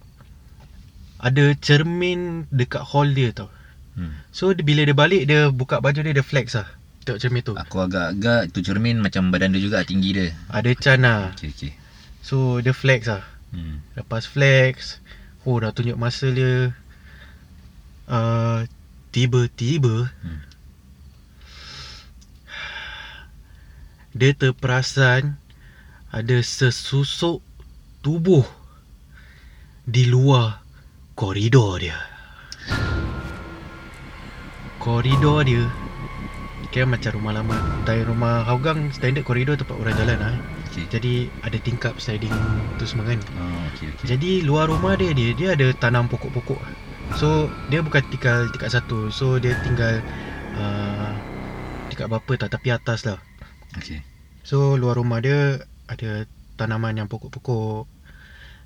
Ada 1.18 1.58
cermin 1.58 2.46
dekat 2.50 2.82
hall 2.82 3.10
dia 3.10 3.34
tau 3.34 3.50
Hmm. 3.94 4.10
So 4.34 4.50
dia, 4.50 4.66
bila 4.66 4.82
dia 4.82 4.90
balik 4.90 5.22
Dia 5.30 5.54
buka 5.54 5.78
baju 5.78 6.02
dia 6.02 6.10
Dia 6.10 6.26
flex 6.26 6.58
lah 6.58 6.66
Tengok 7.04 7.20
cermin 7.20 7.42
tu 7.44 7.52
Aku 7.52 7.76
agak-agak 7.78 8.50
tu 8.50 8.64
cermin 8.64 8.96
macam 8.96 9.28
badan 9.28 9.52
dia 9.52 9.60
juga 9.60 9.84
tinggi 9.84 10.16
dia. 10.16 10.32
Ada 10.48 10.72
can 10.72 11.04
lah 11.04 11.20
Okey, 11.36 11.52
okey. 11.52 11.72
So 12.24 12.58
dia 12.58 12.72
flex 12.72 13.06
lah 13.06 13.22
Hmm. 13.54 13.78
Lepas 13.94 14.26
flex 14.26 14.98
Oh 15.46 15.62
dah 15.62 15.70
tunjuk 15.70 15.94
masa 15.94 16.26
dia 16.32 16.74
uh, 18.10 18.66
Tiba-tiba 19.14 20.10
Hmm. 20.24 20.42
Dia 24.10 24.34
terperasan 24.34 25.38
Ada 26.10 26.42
sesusuk 26.42 27.46
tubuh 28.02 28.42
Di 29.86 30.10
luar 30.10 30.66
koridor 31.14 31.78
dia 31.78 31.98
Koridor 34.82 35.46
dia 35.46 35.64
Kira 36.74 36.90
macam 36.90 37.14
rumah 37.14 37.38
lama 37.38 37.54
Dari 37.86 38.02
rumah 38.02 38.42
Hougang 38.50 38.90
Standard 38.90 39.22
koridor 39.22 39.54
tempat 39.54 39.78
orang 39.78 39.94
jalan 39.94 40.18
lah 40.18 40.34
Okey. 40.74 40.90
Jadi 40.90 41.14
ada 41.46 41.54
tingkap 41.62 41.94
sliding 42.02 42.34
tu 42.82 42.84
semua 42.84 43.06
kan 43.06 43.22
Oh, 43.38 43.62
okey, 43.70 43.94
okey. 43.94 44.06
jadi 44.10 44.42
luar 44.42 44.66
rumah 44.66 44.98
dia 44.98 45.14
dia 45.14 45.30
dia 45.38 45.54
ada 45.54 45.70
tanam 45.78 46.10
pokok-pokok. 46.10 46.58
So 47.14 47.46
dia 47.70 47.78
bukan 47.78 48.02
tinggal 48.10 48.50
tingkat 48.50 48.74
satu. 48.74 49.06
So 49.14 49.38
dia 49.38 49.54
tinggal 49.62 50.02
uh, 50.58 51.14
tingkat 51.94 52.10
berapa 52.10 52.32
tak 52.34 52.58
tapi 52.58 52.74
atas 52.74 53.06
lah. 53.06 53.22
Okey. 53.78 54.02
So 54.42 54.74
luar 54.74 54.98
rumah 54.98 55.22
dia 55.22 55.62
ada 55.86 56.26
tanaman 56.58 56.98
yang 56.98 57.06
pokok-pokok. 57.06 57.86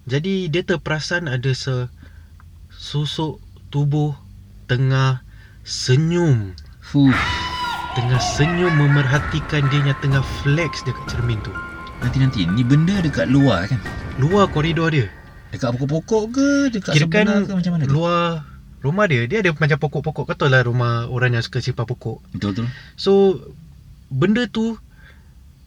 Jadi 0.09 0.49
dia 0.49 0.65
terperasan 0.65 1.29
ada 1.29 1.53
se 1.53 1.93
susuk 2.73 3.37
tubuh 3.69 4.17
tengah 4.65 5.21
senyum. 5.61 6.57
Fuh. 6.81 7.12
Tengah 7.99 8.23
senyum 8.23 8.73
memerhatikan 8.78 9.67
dia 9.75 9.83
yang 9.83 9.99
tengah 9.99 10.23
flex 10.47 10.87
dekat 10.87 11.02
cermin 11.11 11.43
tu. 11.43 11.50
Nanti-nanti 11.99 12.47
ni 12.47 12.62
benda 12.62 12.95
dekat 13.02 13.26
luar 13.26 13.67
kan? 13.67 13.83
Luar 14.23 14.47
koridor 14.47 14.95
dia. 14.95 15.11
Dekat 15.50 15.75
pokok-pokok 15.75 16.23
ke? 16.31 16.49
Dekat 16.78 16.95
Kirakan 16.95 17.25
sebelah 17.26 17.43
ke 17.43 17.52
macam 17.59 17.73
mana 17.75 17.83
tu? 17.83 17.93
luar 17.99 18.23
rumah 18.78 19.11
dia 19.11 19.26
dia 19.26 19.43
ada 19.43 19.50
macam 19.50 19.78
pokok-pokok 19.83 20.31
kau 20.31 20.37
tahu 20.38 20.55
lah 20.55 20.62
rumah 20.62 21.11
orang 21.11 21.35
yang 21.35 21.43
suka 21.43 21.59
simpan 21.59 21.83
pokok 21.83 22.23
Betul 22.31 22.55
betul. 22.55 22.67
so 22.95 23.35
benda 24.07 24.47
tu 24.47 24.78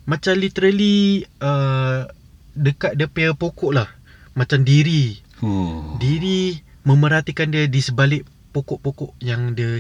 macam 0.08 0.34
literally 0.40 1.28
uh, 1.44 2.08
dekat 2.56 2.98
dia 2.98 3.08
punya 3.12 3.32
pokok 3.36 3.72
lah. 3.76 3.88
Macam 4.32 4.64
diri. 4.64 5.20
Oh. 5.44 6.00
Diri 6.00 6.60
memerhatikan 6.88 7.52
dia 7.52 7.68
di 7.68 7.80
sebalik 7.84 8.24
pokok-pokok 8.56 9.16
yang 9.20 9.54
dia 9.56 9.80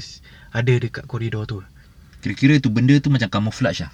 ada 0.51 0.73
dekat 0.75 1.07
koridor 1.07 1.47
tu. 1.47 1.59
Kira-kira 2.21 2.61
tu 2.61 2.69
benda 2.69 2.93
tu 3.01 3.09
macam 3.09 3.27
camouflage 3.27 3.85
lah. 3.85 3.91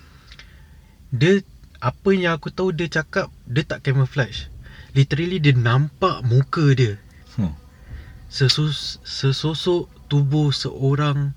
Dia 1.15 1.39
apa 1.79 2.09
yang 2.11 2.35
aku 2.35 2.51
tahu 2.51 2.75
dia 2.75 2.91
cakap 2.91 3.31
dia 3.47 3.63
tak 3.63 3.87
camouflage. 3.87 4.51
Literally 4.91 5.39
dia 5.39 5.55
nampak 5.55 6.21
muka 6.27 6.75
dia. 6.75 6.99
Oh. 7.39 7.55
Sesus, 8.27 8.99
sesosok 9.07 9.87
tubuh 10.11 10.51
seorang 10.51 11.31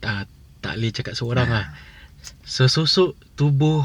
tak 0.00 0.26
tak 0.64 0.80
boleh 0.80 0.92
cakap 0.92 1.14
seorang 1.16 1.48
lah. 1.48 1.66
Sesosok 2.48 3.16
tubuh 3.36 3.84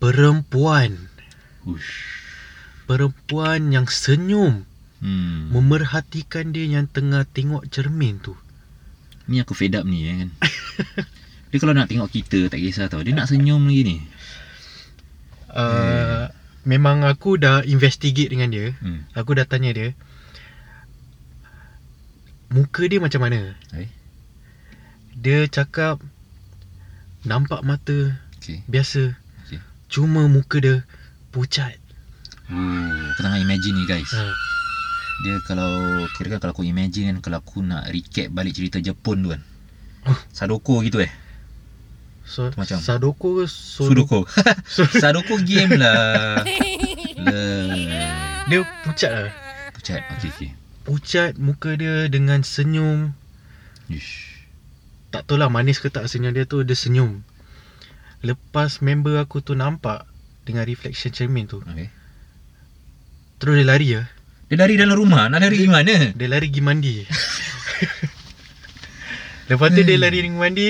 perempuan. 0.00 1.08
Ush. 1.68 2.20
Perempuan 2.88 3.72
yang 3.72 3.86
senyum 3.88 4.64
Hmm. 5.02 5.50
memerhatikan 5.50 6.54
dia 6.54 6.78
yang 6.78 6.86
tengah 6.86 7.26
tengok 7.26 7.66
cermin 7.66 8.22
tu. 8.22 8.38
Ni 9.26 9.42
aku 9.42 9.50
fed 9.50 9.74
up 9.74 9.82
ni 9.82 10.06
eh, 10.06 10.14
kan. 10.14 10.30
dia 11.52 11.58
kalau 11.60 11.76
nak 11.76 11.92
tengok 11.92 12.08
kita 12.08 12.48
tak 12.48 12.64
kisah 12.64 12.88
tau. 12.88 13.04
Dia 13.04 13.12
nak 13.12 13.28
senyum 13.28 13.60
lagi 13.68 13.84
ni. 13.84 13.96
Uh, 15.52 16.32
memang 16.64 17.04
aku 17.04 17.36
dah 17.36 17.60
investigate 17.68 18.32
dengan 18.32 18.48
dia. 18.48 18.72
Hmm. 18.80 19.04
Aku 19.12 19.36
dah 19.36 19.44
tanya 19.44 19.76
dia. 19.76 19.92
Muka 22.48 22.88
dia 22.88 23.04
macam 23.04 23.28
mana? 23.28 23.52
Eh? 23.76 23.92
Dia 25.12 25.44
cakap 25.44 26.00
nampak 27.28 27.60
mata 27.60 28.16
Okay. 28.42 28.58
biasa. 28.66 29.14
Okay. 29.46 29.62
Cuma 29.86 30.26
muka 30.26 30.58
dia 30.58 30.82
pucat. 31.30 31.78
Aku 32.50 33.22
tengah 33.22 33.38
imagine 33.38 33.76
ni 33.78 33.84
guys. 33.86 34.10
Ha. 34.10 34.34
Dia 35.22 35.38
kalau 35.46 36.02
kira 36.18 36.34
kan 36.34 36.38
kalau 36.42 36.52
aku 36.56 36.66
imagine 36.66 37.14
kan 37.14 37.16
kalau 37.22 37.38
aku 37.38 37.62
nak 37.62 37.86
recap 37.92 38.34
balik 38.34 38.56
cerita 38.56 38.82
Jepun 38.82 39.22
tu 39.22 39.28
kan. 39.30 39.42
Oh. 40.10 40.18
Sadoko 40.34 40.82
gitu 40.82 40.98
eh. 40.98 41.12
So, 42.32 42.48
Macam? 42.56 42.80
Sadoko 42.80 43.28
ke 43.38 43.44
Sudoku? 43.52 44.24
Sudoku. 44.64 44.96
Sadoko 44.96 45.36
game 45.44 45.76
lah. 45.76 46.40
Lah. 47.22 48.48
Dia 48.48 48.64
pucat 48.82 49.12
lah. 49.12 49.30
Pucat. 49.76 50.00
Okey 50.16 50.32
okey. 50.32 50.50
Pucat 50.82 51.36
muka 51.36 51.76
dia 51.76 52.08
dengan 52.08 52.40
senyum. 52.40 53.12
Ish. 53.92 54.32
Tak 55.12 55.28
tahu 55.28 55.36
lah 55.36 55.52
manis 55.52 55.76
ke 55.76 55.92
tak 55.92 56.08
senyum 56.08 56.32
dia 56.32 56.48
tu 56.48 56.64
Dia 56.64 56.72
senyum 56.72 57.20
Lepas 58.24 58.80
member 58.80 59.20
aku 59.20 59.44
tu 59.44 59.52
nampak 59.52 60.08
Dengan 60.48 60.64
reflection 60.64 61.12
cermin 61.12 61.44
tu 61.44 61.60
Okey. 61.60 61.92
Terus 63.36 63.60
dia 63.60 63.66
lari 63.68 63.88
ya 63.92 64.08
Dia 64.48 64.56
lari 64.56 64.80
dalam 64.80 64.96
rumah. 64.96 65.28
Nak 65.28 65.36
lari 65.36 65.68
gimana? 65.68 66.16
Dia 66.16 66.28
lari 66.32 66.48
pergi 66.48 66.62
mandi 66.64 66.94
Lepas 69.52 69.68
tu 69.76 69.84
dia 69.84 70.00
lari 70.00 70.24
pergi 70.24 70.32
mandi 70.32 70.68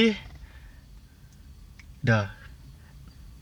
Dah. 2.02 2.34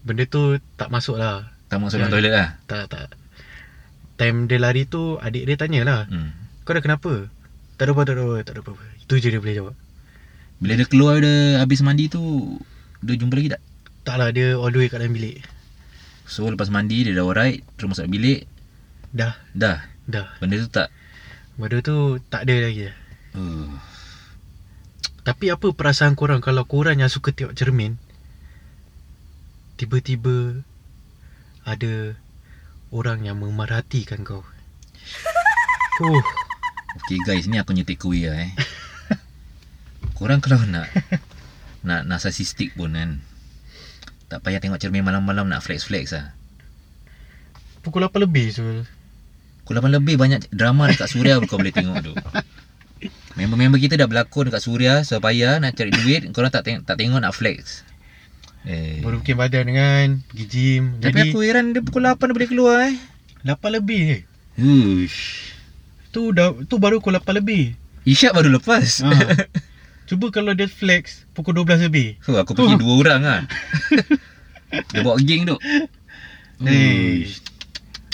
Benda 0.05 0.25
tu 0.29 0.61
tak 0.77 0.93
masuk 0.93 1.17
lah. 1.17 1.49
Tak 1.73 1.81
masuk 1.81 2.01
dalam 2.01 2.13
toilet 2.13 2.33
lah. 2.33 2.49
Tak 2.69 2.93
tak. 2.93 3.09
Time 4.21 4.45
dia 4.45 4.61
lari 4.61 4.85
tu 4.85 5.17
Adik 5.17 5.49
dia 5.49 5.57
tanya 5.57 5.81
lah. 5.85 6.01
Hmm. 6.13 6.37
Kau 6.69 6.77
dah 6.77 6.85
kenapa? 6.85 7.33
Tak 7.81 7.89
ada 7.89 7.93
apa 7.97 8.03
tak 8.05 8.15
ada 8.21 8.23
apa 8.29 8.37
Tak 8.45 8.53
ada 8.53 8.61
apa 8.61 8.73
Itu 9.01 9.15
je 9.17 9.29
dia 9.33 9.41
boleh 9.41 9.57
jawab. 9.57 9.75
Bila 10.61 10.73
dia 10.77 10.85
keluar 10.85 11.17
dia 11.25 11.57
habis 11.57 11.81
mandi 11.81 12.13
tu 12.13 12.21
dia 13.01 13.17
jumpa 13.17 13.33
lagi 13.33 13.57
tak? 13.57 13.63
Tak 14.05 14.17
lah 14.21 14.29
dia 14.29 14.61
all 14.61 14.69
the 14.69 14.85
way 14.85 14.93
kat 14.93 15.01
dalam 15.01 15.17
bilik. 15.17 15.41
So 16.29 16.45
lepas 16.45 16.69
mandi 16.69 17.09
dia 17.09 17.17
dah 17.17 17.25
alright 17.25 17.65
terus 17.81 17.97
masuk 17.97 18.13
bilik? 18.13 18.45
Dah. 19.17 19.41
Dah? 19.57 19.89
Dah. 20.05 20.29
Benda 20.37 20.61
tu 20.61 20.69
tak? 20.69 20.93
Benda 21.57 21.81
tu 21.81 22.21
tak 22.29 22.45
ada 22.45 22.69
lagi. 22.69 22.93
Uh, 23.33 23.73
Tapi 25.25 25.55
apa 25.55 25.71
perasaan 25.71 26.19
korang 26.19 26.43
Kalau 26.43 26.67
korang 26.67 26.99
yang 26.99 27.07
suka 27.07 27.31
tengok 27.31 27.55
cermin 27.55 27.95
Tiba-tiba 29.81 30.61
Ada 31.65 32.13
Orang 32.93 33.25
yang 33.25 33.41
memerhatikan 33.41 34.29
kau. 34.29 34.45
Oh. 36.01 36.17
Okay 36.97 37.21
guys 37.29 37.45
ni 37.45 37.61
aku 37.61 37.77
punya 37.77 37.85
takeaway 37.85 38.25
lah 38.25 38.49
eh. 38.49 38.53
Korang 40.17 40.41
kalau 40.41 40.65
nak 40.65 40.89
Nak 41.85 42.09
narcissistic 42.09 42.73
pun 42.73 42.97
kan 42.97 43.21
Tak 44.33 44.41
payah 44.41 44.65
tengok 44.65 44.81
cermin 44.81 45.05
malam-malam 45.05 45.45
nak 45.45 45.61
flex-flex 45.61 46.17
lah. 46.17 46.33
Pukul 47.85 48.09
8 48.09 48.17
lebih 48.25 48.49
Sul 48.49 48.89
Pukul 49.61 49.77
8 49.77 49.93
lebih 49.93 50.17
banyak 50.17 50.49
drama 50.49 50.89
dekat 50.89 51.13
Suria 51.13 51.37
kau 51.45 51.61
boleh 51.61 51.73
tengok 51.77 52.01
tu. 52.01 52.17
Member-member 53.37 53.77
kita 53.77 54.01
dah 54.01 54.09
berlakon 54.09 54.49
dekat 54.49 54.65
Suria 54.65 55.05
So 55.05 55.21
payah 55.21 55.61
nak 55.61 55.77
cari 55.77 55.93
duit 55.93 56.33
Korang 56.33 56.49
tak 56.49 56.65
tengok, 56.65 56.89
tak 56.89 56.97
tengok 56.97 57.21
nak 57.21 57.37
flex 57.37 57.85
eh. 58.67 59.01
Baru 59.01 59.21
bikin 59.25 59.37
badan 59.41 59.65
dengan 59.71 60.07
Pergi 60.29 60.45
gym. 60.49 60.85
Tapi 61.01 61.13
Jadi 61.13 61.21
aku 61.33 61.39
heran 61.45 61.73
dia 61.73 61.81
pukul 61.85 62.05
8 62.05 62.19
dah 62.19 62.35
boleh 62.35 62.49
keluar 62.51 62.77
eh. 62.91 62.97
8 63.47 63.77
lebih 63.81 64.01
je 64.05 64.19
Hush. 64.61 65.21
Tu 66.13 66.21
dah 66.35 66.53
tu 66.69 66.77
baru 66.77 66.99
pukul 67.01 67.17
8 67.17 67.41
lebih. 67.41 67.73
Isyak 68.05 68.37
baru 68.37 68.57
lepas. 68.61 69.05
Ha. 69.05 69.11
Cuba 70.11 70.35
kalau 70.35 70.51
dia 70.59 70.67
flex 70.67 71.23
Pukul 71.39 71.55
12 71.63 71.87
lebih. 71.87 72.19
So 72.27 72.35
aku 72.35 72.59
pergi 72.59 72.83
dua 72.83 72.95
orang 72.99 73.21
lah 73.23 73.41
Dia 74.91 75.07
bawa 75.07 75.15
geng 75.23 75.47
tu. 75.47 75.55
Eh, 76.67 77.31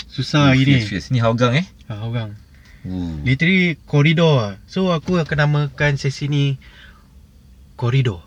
Susah 0.05 0.53
hari 0.53 0.61
ni 0.61 0.77
Fierce, 0.77 0.89
fierce. 0.89 1.07
Ni 1.09 1.17
Hougang 1.17 1.57
eh. 1.57 1.65
Ha, 1.89 2.05
Orang 2.05 2.37
Ooh. 2.85 3.17
Literally 3.25 3.81
koridor 3.89 4.33
lah 4.37 4.53
So 4.69 4.93
aku 4.93 5.17
akan 5.17 5.37
namakan 5.49 5.97
sesi 5.97 6.29
ni 6.29 6.61
Koridor 7.73 8.26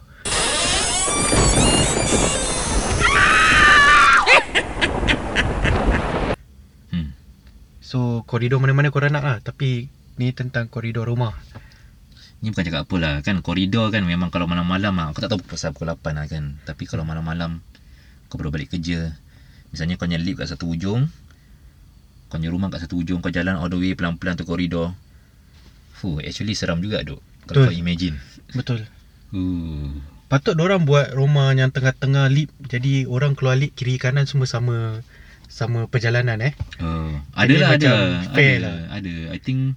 So 7.90 8.23
koridor 8.23 8.62
mana-mana 8.62 8.94
korang 8.94 9.11
nak 9.11 9.26
lah. 9.26 9.37
Tapi 9.42 9.90
ni 10.14 10.30
tentang 10.30 10.70
koridor 10.70 11.11
rumah. 11.11 11.35
Ni 12.38 12.54
bukan 12.54 12.64
cakap 12.64 12.88
apa 12.88 12.97
lah 12.97 13.14
Kan 13.20 13.44
koridor 13.44 13.92
kan 13.92 14.00
Memang 14.00 14.32
kalau 14.32 14.49
malam-malam 14.49 14.97
lah 14.97 15.12
Aku 15.12 15.20
tak 15.20 15.28
tahu 15.28 15.44
pasal 15.44 15.76
pukul 15.76 15.92
8 15.92 16.16
lah 16.16 16.25
kan. 16.25 16.56
Tapi 16.64 16.88
kalau 16.88 17.04
malam-malam 17.04 17.61
Kau 18.32 18.40
baru 18.40 18.49
balik 18.49 18.73
kerja. 18.73 19.12
Misalnya 19.75 20.00
kau 20.00 20.09
lift 20.09 20.40
kat 20.40 20.49
satu 20.49 20.70
ujung 20.70 21.11
Kau 22.30 22.38
punya 22.38 22.49
rumah 22.49 22.73
kat 22.73 22.87
satu 22.87 22.97
ujung 23.02 23.20
Kau 23.20 23.28
jalan 23.28 23.61
all 23.61 23.68
the 23.68 23.76
way 23.76 23.92
pelan-pelan 23.92 24.40
tu 24.40 24.47
koridor 24.47 24.97
Fuh, 26.00 26.16
actually 26.25 26.56
seram 26.56 26.80
juga 26.80 27.04
duk. 27.04 27.20
Kalau 27.44 27.68
Betul. 27.68 27.76
kau 27.76 27.76
imagine. 27.76 28.16
Betul. 28.56 28.80
Uh. 29.37 30.00
Patut 30.32 30.56
orang 30.56 30.88
buat 30.88 31.12
rumah 31.12 31.52
yang 31.52 31.68
tengah-tengah 31.68 32.32
lip 32.32 32.49
Jadi 32.73 33.04
orang 33.04 33.37
keluar 33.37 33.61
lip 33.61 33.76
kiri 33.76 34.00
kanan 34.00 34.25
semua 34.25 34.49
sama 34.49 35.04
Sama 35.50 35.90
perjalanan 35.90 36.38
eh 36.40 36.54
Uh, 36.78 37.19
Jadi 37.37 37.59
ada 37.59 37.61
lah 37.61 37.71
ada 37.75 37.92
fair 38.33 38.57
ada, 38.57 38.71
lah. 38.71 38.76
ada 38.97 39.14
I 39.35 39.38
think 39.42 39.75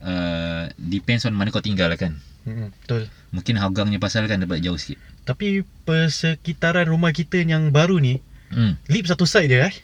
uh, 0.00 0.70
Depends 0.78 1.26
on 1.26 1.34
mana 1.34 1.50
kau 1.50 1.60
tinggal 1.60 1.90
lah 1.90 1.98
kan 1.98 2.16
hmm, 2.46 2.72
Betul 2.80 3.10
Mungkin 3.34 3.58
Hougang 3.58 3.90
punya 3.90 4.00
pasal 4.00 4.24
kan 4.24 4.40
dapat 4.40 4.62
jauh 4.62 4.78
sikit 4.78 4.96
Tapi 5.26 5.66
persekitaran 5.84 6.88
rumah 6.88 7.10
kita 7.10 7.42
yang 7.42 7.68
baru 7.68 7.98
ni 7.98 8.22
Hmm. 8.50 8.74
Lip 8.90 9.06
satu 9.06 9.30
side 9.30 9.46
je 9.46 9.58
eh 9.62 9.74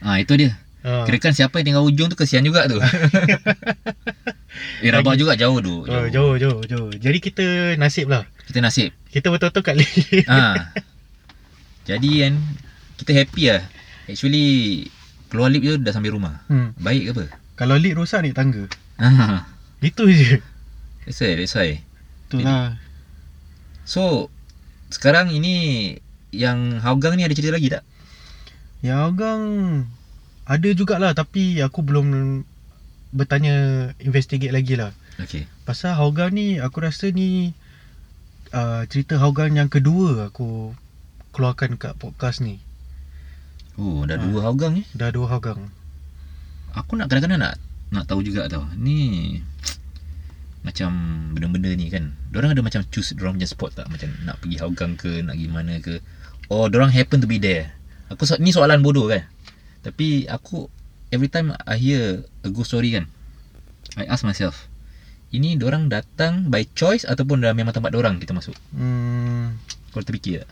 Ah 0.00 0.16
itu 0.16 0.32
dia. 0.32 0.56
ha. 0.80 1.04
Kira 1.04 1.20
kan 1.20 1.36
siapa 1.36 1.60
yang 1.60 1.76
tinggal 1.76 1.84
ujung 1.84 2.08
tu 2.08 2.16
kesian 2.16 2.40
juga 2.40 2.64
tu. 2.64 2.80
eh 4.84 4.88
rabak 4.88 5.20
juga 5.20 5.36
jauh 5.36 5.60
tu. 5.60 5.84
Oh, 5.84 6.06
jauh, 6.08 6.40
jauh, 6.40 6.64
jauh. 6.64 6.88
Jadi 6.96 7.18
kita 7.20 7.76
nasib 7.76 8.08
lah. 8.08 8.24
Kita 8.48 8.64
nasib. 8.64 8.96
Kita 9.12 9.28
betul-betul 9.28 9.60
kat 9.60 9.76
lip. 9.76 9.92
ha. 10.24 10.72
Jadi 11.84 12.10
kan 12.24 12.34
kita 12.96 13.10
happy 13.12 13.42
lah. 13.52 13.62
Actually 14.10 14.86
keluar 15.30 15.48
lift 15.48 15.64
je 15.64 15.74
dah 15.78 15.94
sampai 15.94 16.10
rumah. 16.10 16.42
hmm. 16.50 16.74
Baik 16.78 17.02
ke 17.06 17.10
apa? 17.14 17.24
Kalau 17.60 17.76
lip 17.76 17.94
rosak 17.94 18.26
naik 18.26 18.34
tangga. 18.34 18.66
Ah. 18.98 19.46
Itu 19.80 20.10
je. 20.10 20.42
That's 21.06 21.20
why, 21.22 21.32
that's 21.38 21.54
why. 21.56 21.80
Itulah. 22.28 22.76
So 23.88 24.28
sekarang 24.90 25.32
ini 25.32 25.96
yang 26.30 26.78
Hougang 26.82 27.18
ni 27.18 27.26
ada 27.26 27.34
cerita 27.34 27.54
lagi 27.54 27.70
tak? 27.70 27.82
Yang 28.82 28.98
Agang 29.12 29.42
ada 30.46 30.68
jugalah 30.74 31.12
tapi 31.14 31.62
aku 31.62 31.82
belum 31.82 32.06
bertanya 33.10 33.90
investigate 34.02 34.54
lagi 34.54 34.78
lah. 34.78 34.94
Okay. 35.18 35.46
Pasal 35.66 35.98
Hougang 35.98 36.34
ni 36.34 36.62
aku 36.62 36.82
rasa 36.82 37.10
ni 37.10 37.52
uh, 38.54 38.82
cerita 38.86 39.18
Hougang 39.18 39.58
yang 39.58 39.70
kedua 39.70 40.30
aku 40.30 40.74
keluarkan 41.34 41.78
kat 41.78 41.94
podcast 41.98 42.42
ni. 42.42 42.62
Oh 43.78 44.02
dah 44.08 44.16
Ah. 44.16 44.22
dua 44.22 44.38
Hougang 44.50 44.74
ni. 44.78 44.82
Dah 44.96 45.12
dua 45.12 45.30
Hougang. 45.30 45.70
Aku 46.74 46.94
nak 46.94 47.10
kadang-kadang 47.10 47.42
nak 47.42 47.54
nak 47.90 48.04
tahu 48.06 48.22
juga 48.22 48.46
tau. 48.46 48.66
Ni 48.78 49.38
macam 50.60 50.90
benda-benda 51.32 51.72
ni 51.72 51.88
kan. 51.88 52.12
Diorang 52.30 52.52
ada 52.52 52.60
macam 52.60 52.84
choose 52.92 53.16
diorang 53.16 53.38
punya 53.38 53.48
spot 53.48 53.72
tak 53.74 53.86
macam 53.88 54.12
nak 54.26 54.38
pergi 54.42 54.56
Hougang 54.60 54.94
ke 54.98 55.24
nak 55.24 55.34
pergi 55.38 55.48
mana 55.48 55.74
ke. 55.78 55.98
Or 56.50 56.66
diorang 56.66 56.90
happen 56.90 57.22
to 57.22 57.28
be 57.30 57.38
there. 57.38 57.70
Aku 58.10 58.26
so, 58.26 58.34
ni 58.42 58.50
soalan 58.50 58.82
bodoh 58.82 59.06
kan. 59.06 59.24
Tapi 59.80 60.26
aku 60.26 60.68
every 61.14 61.30
time 61.30 61.54
I 61.66 61.78
hear 61.78 62.26
a 62.42 62.48
ghost 62.50 62.74
story 62.74 62.92
kan, 62.94 63.06
I 63.96 64.06
ask 64.06 64.22
myself, 64.22 64.70
ini 65.30 65.56
orang 65.62 65.88
datang 65.88 66.50
by 66.50 66.66
choice 66.74 67.06
ataupun 67.06 67.42
dah 67.42 67.54
memang 67.54 67.74
tempat 67.74 67.94
orang 67.94 68.18
kita 68.18 68.34
masuk? 68.34 68.54
Hmm, 68.74 69.58
Kau 69.90 70.02
terfikir 70.02 70.44
tak? 70.44 70.50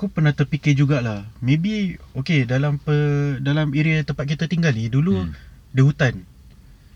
Aku 0.00 0.08
pernah 0.08 0.32
terfikir 0.32 0.72
jugalah. 0.72 1.28
Maybe 1.44 2.00
okay 2.16 2.48
dalam 2.48 2.80
pe, 2.80 2.96
dalam 3.38 3.76
area 3.76 4.00
tempat 4.00 4.24
kita 4.24 4.48
tinggal 4.48 4.72
ni 4.72 4.88
dulu 4.88 5.28
Hmm. 5.28 5.36
ada 5.76 5.82
hutan. 5.84 6.14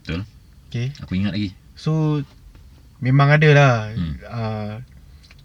Betul. 0.00 0.24
Okay. 0.72 0.88
Aku 1.04 1.12
ingat 1.12 1.36
lagi. 1.36 1.52
So 1.76 2.24
memang 3.04 3.28
ada 3.28 3.44
lah. 3.52 3.74
Hmm. 3.92 4.14
Uh, 4.24 4.72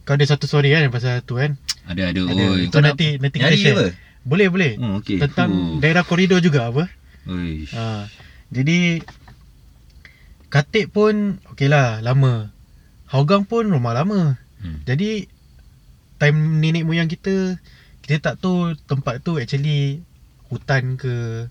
kau 0.07 0.15
ada 0.15 0.23
satu 0.23 0.47
story 0.47 0.71
kan 0.71 0.87
pasal 0.87 1.19
tu 1.19 1.35
kan? 1.35 1.59
Ada 1.83 2.15
ada. 2.15 2.21
Ada. 2.31 2.43
Oi, 2.47 2.71
Itu 2.71 2.79
nanti 2.79 3.19
nanti 3.19 3.37
kita 3.37 3.55
share. 3.59 3.75
apa? 3.75 3.85
Boleh 4.23 4.47
boleh. 4.47 4.71
Oh, 4.79 5.03
okey. 5.03 5.19
Tentang 5.19 5.51
Oh. 5.51 5.75
daerah 5.83 6.07
koridor 6.07 6.39
juga 6.39 6.71
apa? 6.71 6.87
Ha, 7.27 8.07
jadi 8.49 9.03
Katik 10.47 10.89
pun 10.89 11.43
okey 11.53 11.67
lah 11.67 11.99
lama. 11.99 12.55
Hougang 13.11 13.43
pun 13.43 13.67
rumah 13.67 13.91
lama. 13.91 14.39
Hmm. 14.63 14.79
Jadi 14.81 15.27
time 16.19 16.59
nenek 16.59 16.83
moyang 16.83 17.07
kita 17.07 17.55
kita 18.03 18.19
tak 18.19 18.35
tahu 18.43 18.75
tempat 18.85 19.23
tu 19.23 19.39
actually 19.39 20.03
hutan 20.49 20.97
ke 20.99 21.47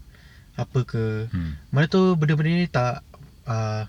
apa 0.59 0.79
ke. 0.83 1.31
Hmm. 1.31 1.55
Mana 1.71 1.87
tu 1.87 2.19
benda-benda 2.19 2.51
ni 2.51 2.67
tak 2.67 3.07
uh, 3.47 3.87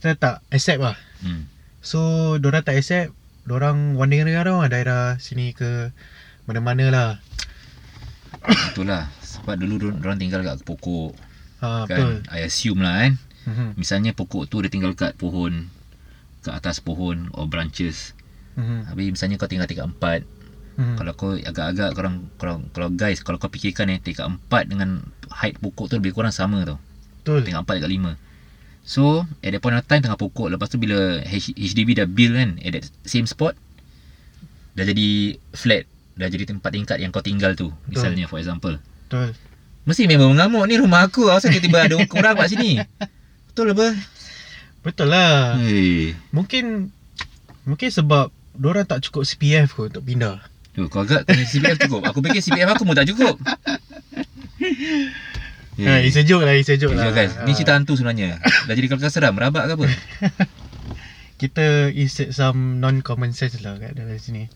kita 0.00 0.16
tak 0.16 0.34
accept 0.48 0.80
lah. 0.80 0.96
Hmm. 1.20 1.46
So 1.84 2.00
diorang 2.40 2.64
tak 2.64 2.80
accept, 2.80 3.12
diorang 3.44 3.94
wandering 3.94 4.32
around 4.32 4.64
lah 4.64 4.70
daerah 4.72 5.04
sini 5.20 5.52
ke 5.52 5.92
mana-mana 6.48 6.88
lah. 6.88 7.10
Itulah. 8.72 9.12
Sebab 9.20 9.60
dulu 9.60 9.92
orang 10.00 10.16
tinggal 10.16 10.40
kat 10.40 10.62
pokok 10.64 11.12
Ha, 11.64 11.88
betul. 11.88 12.24
kan. 12.24 12.32
I 12.32 12.44
assume 12.44 12.80
lah 12.84 12.94
kan. 13.04 13.12
Mhm. 13.44 13.68
Misalnya 13.76 14.12
pokok 14.16 14.48
tu 14.48 14.60
dia 14.64 14.72
tinggal 14.72 14.96
kat 14.96 15.16
pohon 15.16 15.68
ke 16.44 16.48
atas 16.52 16.80
pohon 16.80 17.28
or 17.36 17.44
branches. 17.48 18.12
Mhm. 18.54 18.78
Habis 18.90 19.06
misalnya 19.14 19.36
kau 19.36 19.50
tinggal 19.50 19.66
tingkat 19.66 19.86
empat 19.86 20.22
Mhm. 20.74 20.98
Kalau 20.98 21.12
kau 21.14 21.30
agak-agak 21.38 21.94
korang, 21.94 22.26
korang 22.34 22.58
Kalau 22.74 22.90
guys 22.90 23.22
Kalau 23.22 23.38
kau 23.38 23.46
fikirkan 23.46 23.94
eh 23.94 24.02
Tingkat 24.02 24.26
empat 24.26 24.66
dengan 24.66 25.06
Height 25.30 25.54
pokok 25.62 25.86
tu 25.86 25.94
lebih 25.94 26.10
kurang 26.10 26.34
sama 26.34 26.66
tau 26.66 26.82
Betul. 27.22 27.46
Tingkat 27.46 27.62
empat 27.62 27.74
tingkat 27.78 27.92
lima 27.94 28.12
So 28.82 29.22
At 29.38 29.54
that 29.54 29.62
point 29.62 29.78
of 29.78 29.86
time 29.86 30.02
Tengah 30.02 30.18
pokok 30.18 30.50
Lepas 30.50 30.74
tu 30.74 30.82
bila 30.82 31.22
HDB 31.22 31.94
dah 31.94 32.10
build 32.10 32.34
kan 32.34 32.50
At 32.58 32.74
that 32.74 32.90
same 33.06 33.30
spot 33.30 33.54
Dah 34.74 34.82
jadi 34.82 35.38
Flat 35.54 35.86
Dah 36.18 36.26
jadi 36.26 36.42
tempat 36.42 36.74
tingkat 36.74 36.98
Yang 36.98 37.10
kau 37.14 37.22
tinggal 37.22 37.54
tu 37.54 37.70
Misalnya 37.86 38.26
for 38.26 38.42
example 38.42 38.74
Betul. 39.06 39.30
Mesti 39.86 40.10
memang 40.10 40.34
mengamuk 40.34 40.66
Ni 40.66 40.74
rumah 40.74 41.06
aku 41.06 41.30
Asal 41.30 41.54
tiba-tiba 41.54 41.86
ada 41.86 41.94
orang 42.02 42.34
kat 42.34 42.50
sini 42.50 42.82
Betul 43.46 43.78
apa? 43.78 43.94
Betul 44.82 45.06
lah. 45.06 45.54
Hei 45.54 46.18
Mungkin 46.34 46.90
mungkin 47.62 47.88
sebab 47.88 48.28
diorang 48.58 48.86
tak 48.86 49.02
cukup 49.06 49.26
CPF 49.26 49.74
kot 49.74 49.94
untuk 49.94 50.04
pindah. 50.06 50.38
Tu, 50.74 50.82
kau 50.90 51.06
agak 51.06 51.26
kena 51.26 51.46
CPF 51.46 51.76
cukup. 51.86 52.02
Aku 52.10 52.18
fikir 52.18 52.42
CPF 52.42 52.68
aku 52.74 52.82
pun 52.82 52.94
tak 52.98 53.06
cukup. 53.06 53.38
Ha, 55.74 56.02
it's 56.06 56.14
a 56.14 56.22
joke 56.22 56.46
lah, 56.46 56.54
it's 56.54 56.70
a 56.70 56.78
joke 56.78 56.94
lah. 56.94 57.10
guys, 57.10 57.34
ni 57.42 57.50
Ha, 57.50 57.58
cerita 57.58 57.74
hantu 57.74 57.98
sebenarnya. 57.98 58.38
Dah 58.38 58.74
jadi 58.78 58.86
kelakar 58.86 59.10
seram, 59.10 59.34
rabak 59.34 59.66
ke 59.66 59.72
apa? 59.74 59.86
Kita 61.42 61.90
insert 61.90 62.30
some 62.30 62.78
non-common 62.78 63.34
sense 63.34 63.58
lah 63.58 63.74
kat 63.82 63.98
dalam 63.98 64.14
sini. 64.22 64.46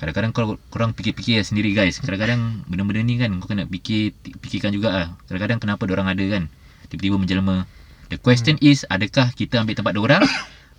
Kadang-kadang 0.00 0.32
kau 0.32 0.56
korang 0.72 0.96
fikir-fikir 0.96 1.44
sendiri 1.44 1.76
guys. 1.76 2.00
Kadang-kadang 2.00 2.64
benda-benda 2.64 3.04
ni 3.04 3.20
kan 3.20 3.36
kau 3.36 3.52
kena 3.52 3.68
fikir 3.68 4.16
fikirkan 4.40 4.72
juga 4.72 4.88
lah. 4.88 5.08
Kadang-kadang 5.28 5.60
kenapa 5.60 5.84
orang 5.92 6.08
ada 6.08 6.24
kan 6.24 6.48
tiba-tiba 6.88 7.20
menjelma. 7.20 7.68
The 8.08 8.16
question 8.16 8.56
is 8.64 8.88
adakah 8.88 9.28
kita 9.36 9.60
ambil 9.60 9.76
tempat 9.76 9.94
orang 10.00 10.24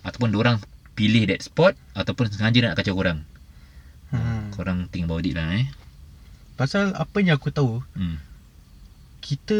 ataupun 0.06 0.34
orang 0.34 0.58
pilih 0.92 1.24
that 1.26 1.40
spot 1.40 1.72
ataupun 1.92 2.28
sengaja 2.28 2.58
nak 2.62 2.76
kacau 2.76 2.94
korang. 2.94 3.24
Hmm. 4.08 4.52
Korang 4.52 4.88
think 4.88 5.06
about 5.06 5.22
it 5.22 5.32
lah 5.32 5.48
eh. 5.54 5.66
Pasal 6.54 6.92
apa 6.92 7.16
yang 7.18 7.34
aku 7.34 7.48
tahu, 7.48 7.80
Hmm. 7.96 8.20
kita 9.20 9.56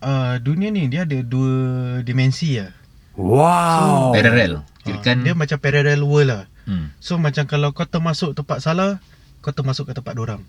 uh, 0.00 0.34
dunia 0.38 0.68
ni 0.68 0.86
dia 0.86 1.04
ada 1.04 1.18
dua 1.20 1.52
dimensi 2.00 2.56
lah. 2.56 2.72
Wow. 3.14 4.14
Parallel. 4.14 4.62
Ha, 4.62 4.68
Kirakan 4.80 5.16
dia 5.20 5.36
macam 5.36 5.60
parallel 5.60 6.00
world 6.00 6.28
lah. 6.28 6.42
hmm. 6.64 6.96
So 6.98 7.20
macam 7.20 7.44
kalau 7.44 7.70
kau 7.70 7.84
termasuk 7.84 8.32
tempat 8.32 8.64
salah, 8.64 9.02
kau 9.40 9.52
termasuk 9.52 9.84
ke 9.84 9.92
tempat 9.92 10.16
dorang. 10.16 10.42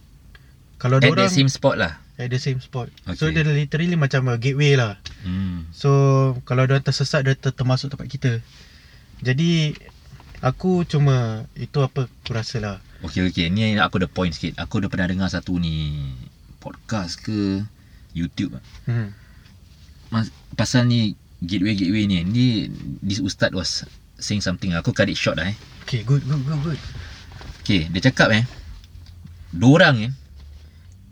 Kalau 0.80 0.98
at 0.98 1.04
dorang 1.04 1.28
the 1.28 1.34
same 1.34 1.52
spot 1.52 1.76
lah. 1.76 2.00
at 2.16 2.30
the 2.30 2.38
same 2.38 2.58
spot. 2.58 2.88
So 3.14 3.28
Okay. 3.28 3.42
dia 3.42 3.46
literally 3.46 3.98
macam 3.98 4.30
a 4.30 4.38
gateway 4.38 4.74
lah. 4.74 4.96
Hmm. 5.22 5.68
So 5.74 5.90
kalau 6.48 6.64
dia 6.64 6.80
tersesat 6.80 7.28
dia 7.28 7.36
ter- 7.36 7.52
termasuk 7.52 7.92
tempat 7.92 8.08
kita. 8.08 8.32
Jadi 9.22 9.78
aku 10.42 10.82
cuma 10.90 11.46
itu 11.54 11.78
apa 11.86 12.10
aku 12.10 12.30
rasa 12.34 12.58
lah. 12.58 12.78
Okey 13.06 13.30
okey, 13.30 13.50
ni 13.54 13.78
aku 13.78 14.02
ada 14.02 14.10
point 14.10 14.34
sikit. 14.34 14.58
Aku 14.58 14.82
dah 14.82 14.90
pernah 14.90 15.10
dengar 15.10 15.30
satu 15.30 15.58
ni 15.62 16.06
podcast 16.62 17.22
ke 17.22 17.66
YouTube 18.14 18.60
Hmm. 18.86 19.16
Mas, 20.12 20.28
pasal 20.60 20.86
ni 20.92 21.16
gateway 21.40 21.74
gateway 21.78 22.04
ni. 22.10 22.26
Ni 22.28 22.46
this 23.00 23.24
ustaz 23.24 23.56
was 23.56 23.88
saying 24.20 24.44
something. 24.44 24.76
Aku 24.76 24.92
cut 24.92 25.08
it 25.08 25.16
short 25.16 25.40
lah 25.40 25.50
eh. 25.50 25.58
Okay, 25.88 26.04
good, 26.04 26.26
good, 26.28 26.42
good, 26.44 26.60
good. 26.62 26.80
Okay, 27.64 27.88
dia 27.88 28.02
cakap 28.12 28.36
eh. 28.36 28.44
Dorang 29.56 30.04
eh. 30.04 30.12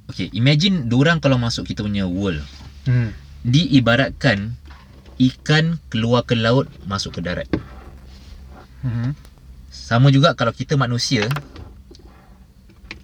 Okay, 0.10 0.28
imagine 0.34 0.90
dorang 0.90 1.22
kalau 1.22 1.38
masuk 1.40 1.70
kita 1.70 1.86
punya 1.86 2.10
world. 2.10 2.42
Hmm. 2.90 3.14
Diibaratkan 3.46 4.58
ikan 5.20 5.80
keluar 5.88 6.28
ke 6.28 6.36
laut 6.36 6.68
masuk 6.90 7.18
ke 7.18 7.22
darat. 7.24 7.48
Hmm. 8.82 9.12
Sama 9.70 10.10
juga 10.10 10.34
kalau 10.34 10.56
kita 10.56 10.80
manusia 10.80 11.28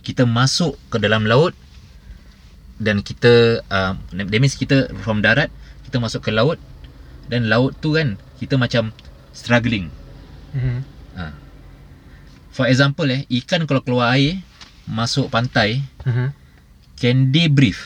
kita 0.06 0.24
masuk 0.24 0.78
ke 0.94 1.02
dalam 1.02 1.26
laut 1.26 1.58
dan 2.78 3.02
kita 3.02 3.66
uh, 3.74 3.94
that 4.14 4.40
means 4.40 4.54
kita 4.54 4.92
from 5.02 5.26
darat 5.26 5.50
kita 5.88 5.98
masuk 5.98 6.30
ke 6.30 6.32
laut 6.32 6.62
dan 7.26 7.50
laut 7.50 7.74
tu 7.82 7.98
kan 7.98 8.20
kita 8.38 8.60
macam 8.60 8.94
struggling. 9.34 9.90
Hmm. 10.54 10.86
Ha. 11.18 11.34
For 12.54 12.70
example 12.70 13.08
eh 13.12 13.28
ikan 13.44 13.68
kalau 13.68 13.82
keluar 13.84 14.16
air 14.16 14.40
masuk 14.86 15.34
pantai 15.34 15.82
Hmm. 16.06 16.30
can 17.02 17.34
they 17.34 17.50
breathe? 17.50 17.82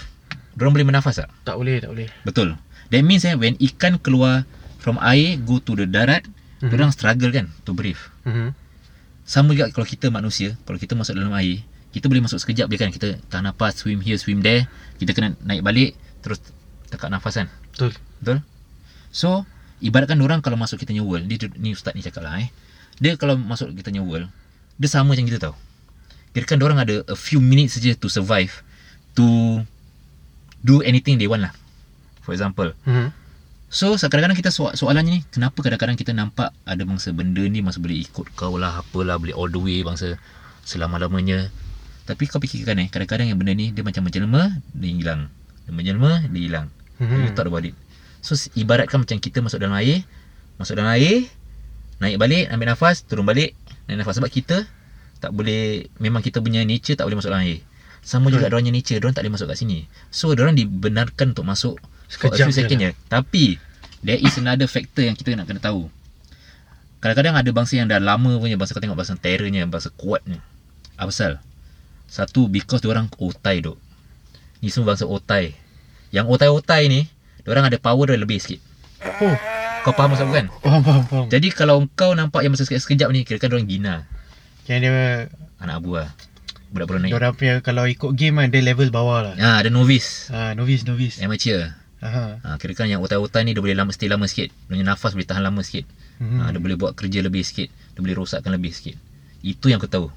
Diorang 0.60 0.76
boleh 0.76 0.92
bernafas 0.92 1.24
tak? 1.24 1.32
Tak 1.48 1.56
boleh, 1.56 1.80
tak 1.80 1.96
boleh. 1.96 2.12
Betul. 2.28 2.60
That 2.92 3.04
means 3.08 3.24
eh 3.24 3.40
when 3.40 3.56
ikan 3.56 3.96
keluar 3.96 4.44
from 4.84 5.00
air 5.00 5.40
go 5.40 5.64
to 5.64 5.72
the 5.80 5.88
darat 5.88 6.28
Mhm. 6.60 6.70
diorang 6.72 6.92
struggle 6.92 7.32
kan 7.32 7.48
to 7.64 7.72
breathe. 7.72 8.00
Hmm. 8.28 8.52
Sama 9.24 9.54
juga 9.56 9.70
kalau 9.72 9.86
kita 9.86 10.10
manusia, 10.10 10.58
kalau 10.66 10.82
kita 10.82 10.98
masuk 10.98 11.16
dalam 11.16 11.32
air, 11.38 11.62
kita 11.94 12.10
boleh 12.10 12.26
masuk 12.26 12.42
sekejap 12.42 12.68
je 12.70 12.78
kan. 12.78 12.90
Kita 12.90 13.08
tahan 13.30 13.46
nafas, 13.54 13.78
swim 13.82 14.02
here, 14.02 14.18
swim 14.18 14.42
there. 14.42 14.66
Kita 14.98 15.14
kena 15.14 15.38
naik 15.46 15.62
balik, 15.62 15.94
terus 16.26 16.42
tekak 16.90 17.14
nafas 17.14 17.38
kan. 17.38 17.48
Betul. 17.74 17.94
Betul? 18.20 18.42
So, 19.14 19.46
ibaratkan 19.80 20.18
orang 20.22 20.42
kalau 20.42 20.58
masuk 20.58 20.82
kita 20.82 20.92
punya 20.92 21.06
world, 21.06 21.26
dia, 21.30 21.46
ni 21.58 21.74
ustaz 21.74 21.94
ni 21.94 22.02
cakap 22.02 22.26
lah 22.26 22.42
eh. 22.42 22.50
Dia 23.00 23.16
kalau 23.16 23.38
masuk 23.38 23.72
kita 23.78 23.94
punya 23.94 24.04
world, 24.04 24.28
dia 24.76 24.90
sama 24.90 25.14
macam 25.14 25.26
kita 25.30 25.40
tau. 25.40 25.56
Kirakan 26.34 26.62
orang 26.62 26.80
ada 26.82 26.96
a 27.10 27.18
few 27.18 27.42
minutes 27.42 27.78
saja 27.78 27.98
to 27.98 28.06
survive, 28.06 28.62
to 29.18 29.62
do 30.62 30.82
anything 30.86 31.18
they 31.18 31.26
want 31.26 31.42
lah. 31.42 31.54
For 32.22 32.36
example. 32.38 32.74
Hmm. 32.86 33.10
So 33.70 33.94
kadang-kadang 33.94 34.34
kita 34.34 34.50
soal, 34.50 34.74
soalannya 34.74 35.22
ni 35.22 35.26
Kenapa 35.30 35.62
kadang-kadang 35.62 35.94
kita 35.94 36.10
nampak 36.10 36.50
Ada 36.66 36.90
bangsa 36.90 37.14
benda 37.14 37.46
ni 37.46 37.62
Masa 37.62 37.78
boleh 37.78 38.02
ikut 38.02 38.34
kau 38.34 38.58
lah 38.58 38.82
Apalah 38.82 39.22
boleh 39.22 39.38
all 39.38 39.54
the 39.54 39.62
way 39.62 39.86
Bangsa 39.86 40.18
Selama-lamanya. 40.66 41.54
Tapi 42.10 42.26
kau 42.26 42.42
fikirkan 42.42 42.82
eh 42.82 42.90
Kadang-kadang 42.90 43.30
yang 43.30 43.38
benda 43.38 43.54
ni 43.54 43.70
Dia 43.70 43.86
macam 43.86 44.10
menjelma 44.10 44.58
Dia 44.74 44.90
hilang. 44.90 45.22
Dia 45.70 45.74
menjelma 45.78 46.26
Dia 46.34 46.42
hilang. 46.42 46.66
Hmm. 46.98 47.30
You 47.30 47.30
thought 47.38 47.46
about 47.46 47.62
it 47.62 47.78
So 48.26 48.34
ibaratkan 48.58 49.06
macam 49.06 49.22
kita 49.22 49.46
masuk 49.46 49.62
dalam 49.62 49.78
air 49.78 50.02
Masuk 50.58 50.74
dalam 50.74 50.90
air 50.90 51.30
Naik 52.02 52.18
balik 52.18 52.50
Ambil 52.50 52.74
nafas 52.74 53.06
Turun 53.06 53.22
balik 53.22 53.54
Naik 53.86 54.02
nafas. 54.02 54.18
Sebab 54.18 54.34
kita 54.34 54.66
Tak 55.22 55.30
boleh 55.30 55.86
Memang 56.02 56.26
kita 56.26 56.42
punya 56.42 56.66
nature 56.66 56.98
Tak 56.98 57.06
boleh 57.06 57.22
masuk 57.22 57.30
dalam 57.30 57.46
air. 57.46 57.62
Sama 58.02 58.34
juga 58.34 58.50
Betul. 58.50 58.50
diorang 58.50 58.62
punya 58.66 58.74
nature 58.74 58.98
Diorang 58.98 59.14
tak 59.14 59.22
boleh 59.30 59.34
masuk 59.38 59.48
kat 59.54 59.58
sini. 59.62 59.86
So 60.10 60.34
diorang 60.34 60.58
dibenarkan 60.58 61.38
untuk 61.38 61.46
masuk 61.46 61.78
Sekejap 62.10 62.50
few 62.50 62.54
je 62.54 62.58
second 62.66 62.80
lah. 62.82 62.92
je 62.92 63.08
Tapi 63.08 63.46
There 64.02 64.20
is 64.20 64.34
another 64.42 64.66
factor 64.66 65.06
yang 65.06 65.14
kita 65.14 65.38
nak 65.38 65.46
kena 65.46 65.62
tahu 65.62 65.88
Kadang-kadang 67.00 67.36
ada 67.40 67.50
bangsa 67.54 67.80
yang 67.80 67.88
dah 67.88 68.02
lama 68.02 68.36
punya 68.42 68.58
Bangsa 68.58 68.74
kau 68.74 68.82
tengok 68.82 68.98
bangsa 68.98 69.16
terrornya 69.16 69.64
Bangsa 69.70 69.94
kuatnya 69.94 70.42
Apa 70.98 71.14
pasal? 71.14 71.38
Satu 72.10 72.50
because 72.50 72.82
diorang 72.82 73.08
otai 73.22 73.62
duk 73.62 73.78
Ni 74.60 74.74
semua 74.74 74.92
bangsa 74.92 75.06
otai 75.06 75.54
Yang 76.10 76.26
otai-otai 76.34 76.90
ni 76.90 77.06
Diorang 77.46 77.70
ada 77.70 77.78
power 77.78 78.10
dah 78.10 78.18
lebih 78.18 78.42
sikit 78.42 78.60
Oh, 79.24 79.36
Kau 79.88 79.96
faham 79.96 80.12
maksud 80.12 80.28
aku 80.28 80.34
kan? 80.36 80.48
faham, 80.60 80.82
faham, 80.84 81.04
faham. 81.08 81.26
Jadi 81.32 81.48
kalau 81.56 81.88
kau 81.96 82.12
nampak 82.12 82.44
yang 82.44 82.52
masa 82.52 82.68
sekejap-sekejap 82.68 83.08
ni 83.16 83.24
Kira-kira 83.24 83.54
diorang 83.56 83.70
gina 83.70 83.96
Yang 84.68 84.78
dia 84.84 84.92
Anak 85.62 85.80
buah 85.86 86.10
Budak 86.70 86.86
baru 86.86 87.02
naik. 87.02 87.12
Diorang 87.12 87.34
punya 87.34 87.56
kalau 87.66 87.90
ikut 87.90 88.14
game 88.14 88.38
kan 88.38 88.54
dia 88.54 88.62
level 88.62 88.94
bawah 88.94 89.26
lah. 89.26 89.34
Ah, 89.42 89.58
ada 89.58 89.74
novice. 89.74 90.30
Ah, 90.30 90.54
novice 90.54 90.86
novice. 90.86 91.18
Amateur. 91.18 91.74
Aha. 92.00 92.40
Ha, 92.40 92.56
kira 92.56 92.72
kan 92.74 92.88
yang 92.88 93.04
otai-otai 93.04 93.44
ni 93.44 93.52
dia 93.52 93.60
boleh 93.60 93.76
lama 93.76 93.92
stay 93.92 94.08
lama 94.08 94.24
sikit. 94.24 94.50
Dia 94.72 94.84
nafas 94.84 95.12
boleh 95.12 95.28
tahan 95.28 95.44
lama 95.44 95.60
sikit. 95.60 95.84
Hmm. 96.20 96.40
Ha, 96.40 96.52
dia 96.56 96.60
boleh 96.60 96.80
buat 96.80 96.96
kerja 96.96 97.20
lebih 97.20 97.44
sikit. 97.44 97.68
Dia 97.68 98.00
boleh 98.00 98.16
rosakkan 98.16 98.56
lebih 98.56 98.72
sikit. 98.72 98.96
Itu 99.44 99.68
yang 99.68 99.84
aku 99.84 99.92
tahu. 99.92 100.08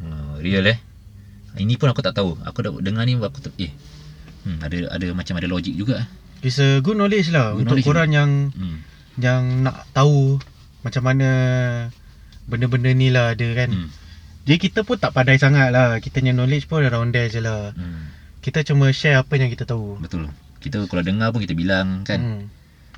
Ha, 0.00 0.40
real 0.40 0.64
eh. 0.64 0.78
Ini 1.58 1.74
pun 1.76 1.90
aku 1.90 2.00
tak 2.00 2.16
tahu. 2.16 2.40
Aku 2.44 2.58
dah 2.60 2.72
dengar 2.80 3.04
ni 3.04 3.16
aku 3.16 3.40
tu 3.40 3.50
eh. 3.58 3.72
Hmm, 4.46 4.62
ada 4.62 4.94
ada 4.94 5.06
macam 5.12 5.34
ada 5.36 5.48
logik 5.50 5.74
juga. 5.74 6.00
eh. 6.00 6.08
It's 6.40 6.62
a 6.62 6.78
good 6.78 6.94
knowledge 6.94 7.34
lah 7.34 7.52
Good 7.52 7.66
untuk 7.66 7.82
knowledge 7.82 7.88
korang 7.90 8.10
yang 8.14 8.30
Hmm. 8.54 8.78
yang 9.18 9.42
nak 9.66 9.90
tahu 9.90 10.38
macam 10.86 11.02
mana 11.02 11.28
benda-benda 12.46 12.90
ni 12.94 13.10
lah 13.10 13.34
ada 13.34 13.48
kan. 13.52 13.68
Hmm. 13.68 13.90
Jadi 14.48 14.58
kita 14.70 14.80
pun 14.86 14.96
tak 14.96 15.12
pandai 15.12 15.36
sangat 15.36 15.68
lah. 15.68 16.00
Kita 16.00 16.24
punya 16.24 16.32
knowledge 16.32 16.64
pun 16.64 16.80
around 16.80 17.12
there 17.12 17.28
je 17.28 17.42
lah. 17.42 17.76
hmm. 17.76 18.16
Kita 18.40 18.64
cuma 18.64 18.88
share 18.88 19.20
apa 19.20 19.36
yang 19.36 19.52
kita 19.52 19.68
tahu. 19.68 20.00
Betul. 20.00 20.30
Kita 20.58 20.84
kalau 20.90 21.02
dengar 21.06 21.30
pun 21.30 21.42
kita 21.42 21.54
bilang 21.54 22.02
kan. 22.02 22.20
Hmm. 22.20 22.42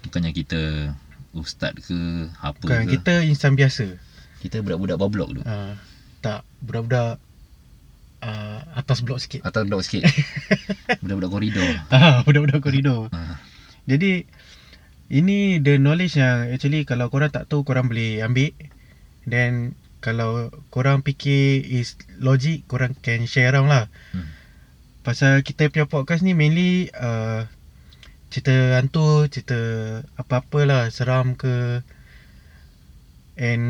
Bukannya 0.01 0.33
kita 0.33 0.93
ustaz 1.37 1.77
ke 1.77 2.27
apa 2.41 2.57
Bukan, 2.57 2.89
ke. 2.89 2.99
kita 2.99 3.23
insan 3.23 3.55
biasa. 3.55 4.01
Kita 4.41 4.65
budak-budak 4.65 4.97
bawah 4.97 5.13
blok 5.13 5.29
tu. 5.37 5.43
Uh, 5.45 5.77
tak, 6.25 6.43
budak-budak 6.65 7.21
uh, 8.25 8.59
atas 8.73 9.05
blok 9.05 9.21
sikit. 9.21 9.45
Atas 9.45 9.69
blok 9.69 9.85
sikit. 9.85 10.09
budak-budak 11.05 11.31
koridor. 11.31 11.69
Ah, 11.93 12.25
budak-budak 12.25 12.65
koridor. 12.65 13.13
Ha. 13.13 13.37
Jadi 13.85 14.25
ini 15.11 15.59
the 15.59 15.77
knowledge 15.77 16.17
yang 16.17 16.49
actually 16.49 16.87
kalau 16.87 17.11
korang 17.11 17.35
tak 17.35 17.51
tahu 17.51 17.67
korang 17.67 17.91
boleh 17.91 18.23
ambil 18.23 18.55
then 19.27 19.75
kalau 20.01 20.49
korang 20.73 21.05
fikir 21.05 21.61
is 21.61 21.99
logic 22.17 22.65
korang 22.71 22.97
can 23.05 23.29
share 23.29 23.53
around 23.53 23.69
lah. 23.69 23.93
Hmm. 24.17 24.40
Pasal 25.01 25.41
kita 25.41 25.73
punya 25.73 25.89
podcast 25.89 26.21
ni 26.21 26.37
mainly 26.37 26.93
uh, 26.93 27.49
cerita 28.29 28.77
hantu, 28.77 29.27
cerita 29.33 29.57
apa-apalah 30.15 30.93
seram 30.93 31.33
ke 31.35 31.81
and 33.41 33.65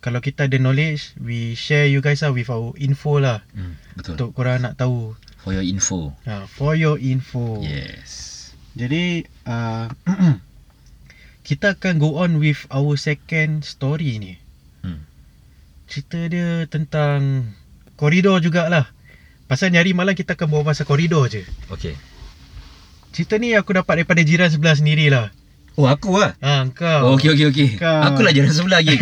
kalau 0.00 0.18
kita 0.18 0.48
ada 0.48 0.56
knowledge 0.58 1.14
we 1.20 1.52
share 1.54 1.86
you 1.86 2.00
guys 2.00 2.24
lah 2.24 2.32
with 2.32 2.48
our 2.48 2.72
info 2.80 3.20
lah 3.22 3.44
Hmm, 3.52 3.76
betul. 3.94 4.16
untuk 4.16 4.28
korang 4.34 4.64
nak 4.64 4.74
tahu. 4.74 5.14
For 5.42 5.52
your 5.52 5.66
info. 5.66 6.14
Ha, 6.24 6.46
for 6.48 6.72
your 6.72 6.96
info. 6.96 7.60
Yes. 7.60 8.40
Jadi 8.72 9.28
uh, 9.44 9.90
kita 11.46 11.76
akan 11.76 12.00
go 12.00 12.16
on 12.16 12.40
with 12.40 12.64
our 12.72 12.96
second 12.96 13.62
story 13.62 14.16
ni. 14.16 14.34
Hmm. 14.80 15.04
Cerita 15.84 16.24
dia 16.32 16.64
tentang 16.64 17.52
koridor 18.00 18.40
jugalah. 18.40 18.91
Pasal 19.52 19.68
ni 19.68 19.76
hari 19.76 19.92
malam 19.92 20.16
kita 20.16 20.32
akan 20.32 20.48
bawa 20.48 20.72
pasal 20.72 20.88
koridor 20.88 21.28
je. 21.28 21.44
Okay. 21.68 21.92
Cerita 23.12 23.36
ni 23.36 23.52
aku 23.52 23.76
dapat 23.76 24.00
daripada 24.00 24.24
jiran 24.24 24.48
sebelah 24.48 24.72
sendirilah. 24.72 25.28
Oh 25.76 25.84
aku 25.84 26.16
lah. 26.16 26.32
Ha 26.40 26.64
kau. 26.72 27.12
Oh, 27.12 27.20
okey 27.20 27.36
okey 27.36 27.46
okey. 27.52 27.68
Kau. 27.76 28.00
Aku 28.00 28.24
lah 28.24 28.32
jalan 28.32 28.48
sebelah 28.48 28.80
lagi. 28.80 28.96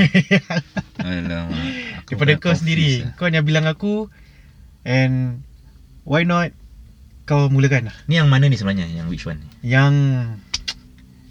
Alamak. 0.99 1.55
Aku 2.03 2.19
daripada 2.19 2.35
kau 2.43 2.51
sendiri. 2.51 3.07
lah. 3.07 3.15
Kau 3.15 3.31
yang 3.31 3.47
bilang 3.47 3.71
aku 3.71 4.11
and 4.83 5.47
why 6.03 6.27
not 6.27 6.51
kau 7.31 7.47
mulakan 7.47 7.95
lah. 7.95 7.97
Ni 8.11 8.19
yang 8.19 8.27
mana 8.27 8.51
ni 8.51 8.59
sebenarnya? 8.59 8.91
Yang 8.91 9.07
which 9.07 9.25
one? 9.31 9.39
Yang 9.63 9.95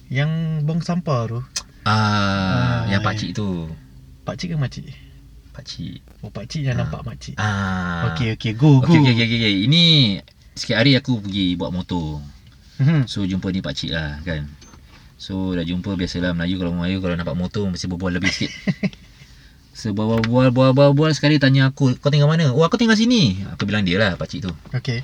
yang 0.08 0.64
bong 0.64 0.80
sampah 0.80 1.28
tu. 1.28 1.40
Ah, 1.84 1.92
Ah, 1.92 2.80
yang 2.88 3.04
ya. 3.04 3.08
pakcik 3.12 3.36
tu. 3.36 3.68
Pakcik 4.24 4.56
ke 4.56 4.56
makcik? 4.56 4.88
Pakcik. 5.60 6.00
Oh 6.24 6.32
pakcik 6.32 6.62
yang 6.63 6.80
Ah. 6.80 6.88
nampak 6.88 7.04
makcik. 7.04 7.36
Ah. 7.36 8.12
Okey 8.12 8.39
okey 8.39 8.52
go 8.56 8.80
go. 8.80 8.88
Okey 8.88 9.00
okey 9.04 9.13
okey 9.13 9.26
okey. 9.28 9.39
Okay. 9.39 9.54
Ini 9.67 9.84
sikit 10.56 10.80
hari 10.80 10.95
aku 10.95 11.19
pergi 11.19 11.60
bawa 11.60 11.76
motor. 11.76 12.24
Hmm. 12.80 13.04
So 13.06 13.28
jumpa 13.28 13.52
ni 13.52 13.60
pakcik 13.60 13.91
lah 13.91 14.24
kan. 14.24 14.48
So 15.19 15.52
dah 15.52 15.67
jumpa 15.67 16.00
biasalah 16.00 16.32
Melayu 16.32 16.56
kalau 16.56 16.72
Melayu 16.72 17.04
kalau 17.04 17.19
nampak 17.19 17.36
motor 17.36 17.67
mesti 17.67 17.86
berbual 17.86 18.15
lebih 18.15 18.32
sikit. 18.32 18.52
So 19.69 19.95
berbual 19.95 20.52
bual 20.52 20.76
bual 20.76 20.91
bual 20.91 21.12
sekali 21.15 21.39
tanya 21.39 21.72
aku, 21.72 21.95
kau 22.04 22.12
tinggal 22.12 22.28
mana? 22.28 22.52
Oh 22.52 22.67
aku 22.67 22.76
tinggal 22.76 23.00
sini. 23.00 23.39
Aku 23.56 23.63
bilang 23.63 23.88
dia 23.88 23.95
lah 23.95 24.19
pakcik 24.19 24.43
tu. 24.43 24.52
Okey. 24.76 25.00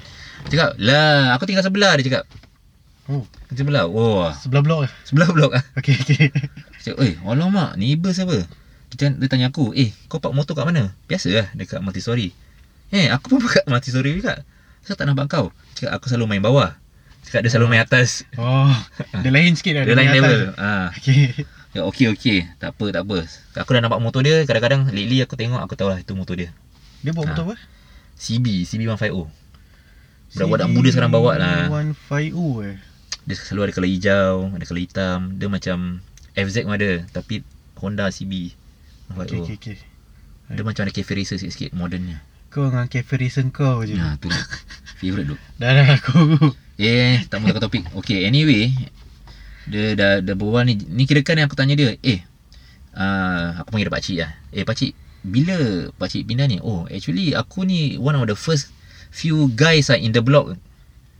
Cakap, 0.51 0.75
lah 0.83 1.31
aku 1.31 1.47
tinggal 1.47 1.63
sebelah 1.63 1.95
dia 1.95 2.11
cakap. 2.11 2.23
Oh, 3.07 3.23
Sebelah. 3.55 3.87
Oh, 3.87 4.27
sebelah 4.35 4.59
blok 4.59 4.79
ke? 4.83 4.87
sebelah 5.07 5.29
blok 5.31 5.51
ah. 5.55 5.63
Okey 5.79 5.95
okey. 5.95 6.27
Cakap, 6.83 6.97
eh, 7.07 7.15
alamak, 7.23 7.79
neighbor 7.79 8.11
siapa? 8.11 8.43
Dia, 8.95 9.11
dia 9.11 9.27
tanya 9.27 9.51
aku, 9.51 9.75
eh, 9.75 9.91
kau 10.07 10.17
park 10.17 10.31
motor 10.31 10.55
kat 10.55 10.63
mana? 10.63 10.95
Biasa 11.05 11.27
lah, 11.29 11.47
dekat 11.51 11.83
multistory. 11.83 12.31
Eh, 12.89 13.11
aku 13.11 13.35
pun 13.35 13.43
kat 13.43 13.67
multistory 13.67 14.15
juga. 14.15 14.41
Saya 14.81 14.95
tak 14.95 15.05
nampak 15.05 15.27
kau. 15.27 15.51
Cakap, 15.75 15.91
aku 15.93 16.05
selalu 16.07 16.25
main 16.31 16.43
bawah. 16.43 16.71
Cakap, 17.25 17.43
dia 17.43 17.51
selalu 17.51 17.67
main 17.69 17.83
atas. 17.83 18.23
Oh, 18.37 18.71
dia 19.19 19.31
lain 19.33 19.57
sikit 19.57 19.81
dah. 19.81 19.83
Dia 19.83 19.95
lain 19.97 20.09
level. 20.13 20.39
atas. 20.53 20.61
Ah, 20.61 20.87
ya, 21.73 21.81
okey, 21.83 22.13
okey. 22.13 22.45
Tak 22.55 22.71
apa, 22.71 22.85
tak 22.93 23.03
apa. 23.03 23.17
Aku 23.59 23.69
dah 23.73 23.81
nampak 23.81 23.99
motor 23.99 24.21
dia. 24.21 24.45
Kadang-kadang, 24.45 24.87
lately 24.93 25.19
aku 25.19 25.35
tengok, 25.35 25.59
aku 25.59 25.73
tahu 25.75 25.89
lah 25.91 25.99
itu 25.99 26.13
motor 26.15 26.37
dia. 26.37 26.53
Dia 27.01 27.11
bawa 27.11 27.25
Ah. 27.25 27.29
motor 27.33 27.43
apa? 27.51 27.55
CB, 28.15 28.63
CB150. 28.63 29.27
Budak-budak 30.31 30.67
muda 30.69 30.89
sekarang 30.91 31.11
bawa 31.11 31.31
lah. 31.35 31.67
150 31.67 32.63
eh. 32.63 32.77
Dia 33.25 33.33
selalu 33.35 33.61
ada 33.65 33.73
colour 33.73 33.89
hijau, 33.89 34.33
ada 34.53 34.63
colour 34.63 34.83
hitam. 34.83 35.19
Dia 35.35 35.47
macam 35.49 35.77
FZ 36.31 36.55
pun 36.63 36.75
ada. 36.77 36.91
Tapi 37.09 37.41
Honda 37.81 38.07
CB. 38.07 38.53
Okey 39.13 39.45
okey 39.45 39.55
okey. 39.61 39.77
Dia 40.49 40.61
macam 40.65 40.85
ada 40.85 40.93
cafe 40.93 41.13
racer 41.17 41.37
sikit-sikit 41.37 41.73
modernnya. 41.77 42.21
Kau 42.53 42.69
dengan 42.69 42.87
cafe 42.87 43.19
reason 43.19 43.49
kau 43.49 43.83
je. 43.83 43.97
Ha, 43.97 44.15
tu 44.17 44.29
lah. 44.33 44.45
Favorite 44.97 45.27
tu. 45.33 45.37
Dah 45.57 45.71
dah 45.75 45.87
aku. 45.97 46.53
Eh, 46.79 47.23
tak 47.27 47.39
mau 47.39 47.49
takut 47.51 47.67
topik. 47.67 47.83
Okay, 48.03 48.27
anyway. 48.27 48.71
Dia 49.65 49.97
dah, 49.97 50.11
dah 50.21 50.35
berbual 50.37 50.63
ni. 50.63 50.79
Ni 50.87 51.03
kirakan 51.09 51.41
yang 51.43 51.47
aku 51.49 51.57
tanya 51.57 51.75
dia. 51.75 51.97
Eh, 51.99 52.21
uh, 52.95 53.59
aku 53.59 53.75
panggil 53.75 53.87
dia 53.89 53.95
pakcik 53.95 54.17
lah. 54.21 54.31
Eh, 54.53 54.63
pakcik. 54.63 54.91
Bila 55.25 55.89
pakcik 55.97 56.29
pindah 56.29 56.45
ni? 56.45 56.61
Oh, 56.61 56.85
actually 56.87 57.33
aku 57.33 57.65
ni 57.65 57.97
one 57.97 58.13
of 58.13 58.29
the 58.29 58.37
first 58.37 58.69
few 59.09 59.49
guys 59.57 59.89
lah 59.89 59.97
in 59.97 60.13
the 60.13 60.21
block. 60.21 60.53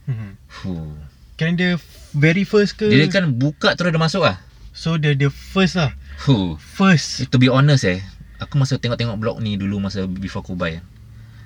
Hmm. 0.05 0.37
Fuh. 0.47 0.93
Kan 1.35 1.57
dia 1.59 1.81
very 2.15 2.45
first 2.47 2.77
ke? 2.77 2.87
Dia 2.87 3.09
kan 3.09 3.33
buka 3.35 3.73
terus 3.73 3.91
dia 3.91 3.99
masuk 3.99 4.23
lah. 4.23 4.39
So 4.71 4.95
dia 4.95 5.17
dia 5.17 5.33
first 5.33 5.75
lah. 5.75 5.91
Fuh. 6.17 6.55
First. 6.57 7.27
To 7.27 7.37
be 7.37 7.47
honest 7.47 7.83
eh. 7.83 7.99
Aku 8.37 8.55
masa 8.55 8.75
tengok-tengok 8.75 9.15
blog 9.15 9.37
ni 9.39 9.55
dulu 9.55 9.79
masa 9.79 10.03
before 10.05 10.41
aku 10.41 10.53
buy. 10.53 10.79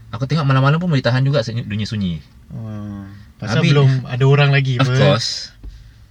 Aku 0.10 0.26
tengok 0.26 0.42
malam-malam 0.42 0.78
pun 0.78 0.90
boleh 0.90 1.02
tahan 1.02 1.22
juga 1.22 1.46
dunia 1.46 1.86
sunyi. 1.86 2.18
Oh, 2.50 3.06
pasal 3.38 3.62
Habis- 3.62 3.72
belum 3.72 3.90
ada 4.04 4.26
orang 4.26 4.50
lagi 4.50 4.76
Of 4.76 4.90
apa. 4.90 4.98
course. 4.98 5.54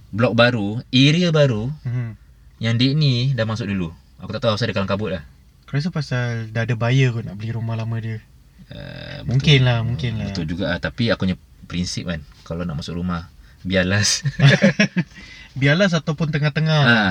Blok 0.09 0.33
baru, 0.33 0.79
area 0.89 1.29
baru 1.29 1.67
Hmm. 1.83 2.15
yang 2.57 2.73
dek 2.73 2.95
ni 2.95 3.35
dah 3.35 3.43
masuk 3.43 3.67
dulu. 3.67 3.91
Aku 4.17 4.31
tak 4.31 4.41
tahu 4.41 4.55
asal 4.55 4.65
dia 4.65 4.73
kalang 4.73 4.87
kabut 4.87 5.11
lah. 5.11 5.23
Kau 5.67 5.75
rasa 5.75 5.91
pasal 5.91 6.47
dah 6.49 6.63
ada 6.63 6.73
buyer 6.73 7.11
kot 7.11 7.27
nak 7.27 7.35
beli 7.35 7.51
rumah 7.51 7.75
lama 7.75 7.93
dia. 7.99 8.23
Uh, 8.71 9.21
Mungkin 9.25 9.65
lah, 9.65 9.81
mungkin 9.81 10.15
lah. 10.15 10.31
Betul 10.31 10.47
juga 10.47 10.71
lah. 10.71 10.79
Tapi 10.79 11.11
aku 11.11 11.25
punya 11.25 11.37
prinsip 11.65 12.07
kan. 12.07 12.23
Kalau 12.41 12.63
nak 12.63 12.79
masuk 12.79 12.95
rumah, 12.95 13.27
biar 13.61 13.83
last. 13.83 14.23
Biarlah 15.53 15.91
ataupun 15.99 16.29
tengah-tengah. 16.29 16.81
ha. 16.81 17.01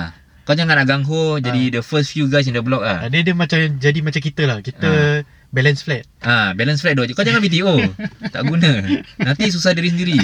Kau 0.48 0.56
jangan 0.56 0.80
nak 0.80 0.88
ganggu 0.88 1.36
jadi 1.44 1.76
the 1.76 1.82
first 1.84 2.16
few 2.16 2.24
guys 2.24 2.48
in 2.48 2.56
the 2.56 2.64
block 2.64 2.80
Ah. 2.80 3.04
ah. 3.04 3.08
Dia 3.12 3.20
dia 3.20 3.36
macam 3.36 3.60
jadi 3.76 4.00
macam 4.00 4.16
kita 4.16 4.48
lah. 4.48 4.64
Kita 4.64 5.20
balance 5.52 5.84
flat. 5.84 6.08
Ah, 6.24 6.56
balance 6.56 6.80
flat 6.80 6.96
dulu. 6.96 7.12
Kau 7.12 7.20
jangan 7.20 7.44
BTO. 7.44 7.76
tak 8.32 8.48
guna. 8.48 8.80
Nanti 9.20 9.52
susah 9.52 9.76
diri 9.76 9.92
sendiri. 9.92 10.16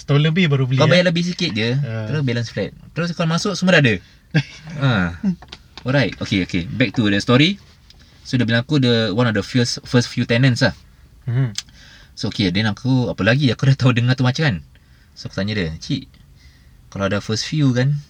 Setahun 0.00 0.24
lebih 0.24 0.48
baru 0.48 0.64
beli. 0.64 0.80
Kau 0.80 0.88
eh. 0.88 0.92
bayar 0.96 1.12
lebih 1.12 1.20
sikit 1.20 1.52
je 1.52 1.76
Ah. 1.84 2.08
Terus 2.08 2.24
balance 2.24 2.48
flat 2.48 2.72
Terus 2.96 3.12
kau 3.12 3.28
masuk 3.28 3.52
semua 3.60 3.76
dah 3.76 3.82
ada 3.84 3.94
ha. 4.80 4.90
Alright 5.84 6.16
Okay 6.16 6.48
okay 6.48 6.64
Back 6.64 6.96
to 6.96 7.04
the 7.12 7.20
story 7.20 7.60
So 8.24 8.40
dia 8.40 8.48
bilang 8.48 8.64
aku 8.64 8.80
the 8.80 9.12
One 9.12 9.28
of 9.28 9.34
the 9.36 9.44
first 9.44 9.84
First 9.84 10.08
few 10.08 10.24
tenants 10.24 10.64
lah 10.64 10.72
Hmm. 11.28 11.52
So 12.16 12.32
okay 12.32 12.48
Then 12.48 12.72
aku 12.72 13.12
Apa 13.12 13.20
lagi 13.20 13.52
Aku 13.52 13.68
dah 13.68 13.76
tahu 13.76 13.92
dengar 13.92 14.16
tu 14.16 14.24
macam 14.24 14.42
kan 14.48 14.56
So 15.12 15.28
aku 15.28 15.36
tanya 15.36 15.52
dia 15.52 15.68
Cik 15.76 16.08
Kalau 16.88 17.04
ada 17.04 17.20
first 17.20 17.44
few 17.44 17.74
kan 17.76 18.00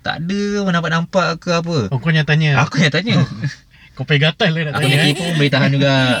Tak 0.00 0.16
ada 0.18 0.42
pun 0.60 0.72
nampak-nampak 0.72 1.28
ke 1.36 1.50
apa 1.52 1.78
Oh 1.88 1.96
kau 1.96 2.08
yang 2.08 2.24
tanya. 2.24 2.56
Aku 2.58 2.78
yang 2.78 2.88
tanya 2.88 3.20
Kau 3.94 4.02
pergi 4.02 4.22
gatal 4.22 4.48
lah 4.50 4.62
nak 4.66 4.72
Aku 4.74 4.82
tanya. 4.82 4.96
eh. 4.98 5.06
kepo 5.10 5.22
pun 5.22 5.34
boleh 5.36 5.50
tahan 5.50 5.70
juga. 5.70 5.94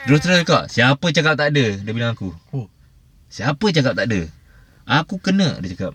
Terus 0.00 0.20
terus 0.20 0.40
kau 0.42 0.64
Siapa 0.64 1.06
cakap 1.10 1.34
tak 1.34 1.52
ada 1.52 1.66
Dia 1.76 1.92
bilang 1.92 2.16
aku 2.16 2.32
Oh. 2.50 2.66
Siapa 3.28 3.60
cakap 3.68 3.92
tak 3.92 4.08
ada 4.08 4.20
Aku 4.86 5.20
kena 5.20 5.60
Dia 5.60 5.76
cakap 5.76 5.92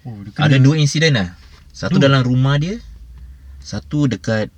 Oh, 0.00 0.16
dia 0.18 0.32
kena. 0.32 0.44
Ada 0.46 0.56
dua 0.56 0.80
insiden 0.80 1.12
lah 1.12 1.36
Satu 1.68 2.00
Dua? 2.00 2.08
dalam 2.08 2.24
rumah 2.24 2.56
dia 2.56 2.80
Satu 3.60 4.08
dekat 4.08 4.48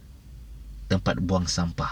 Tempat 0.87 1.19
buang 1.19 1.45
sampah 1.45 1.91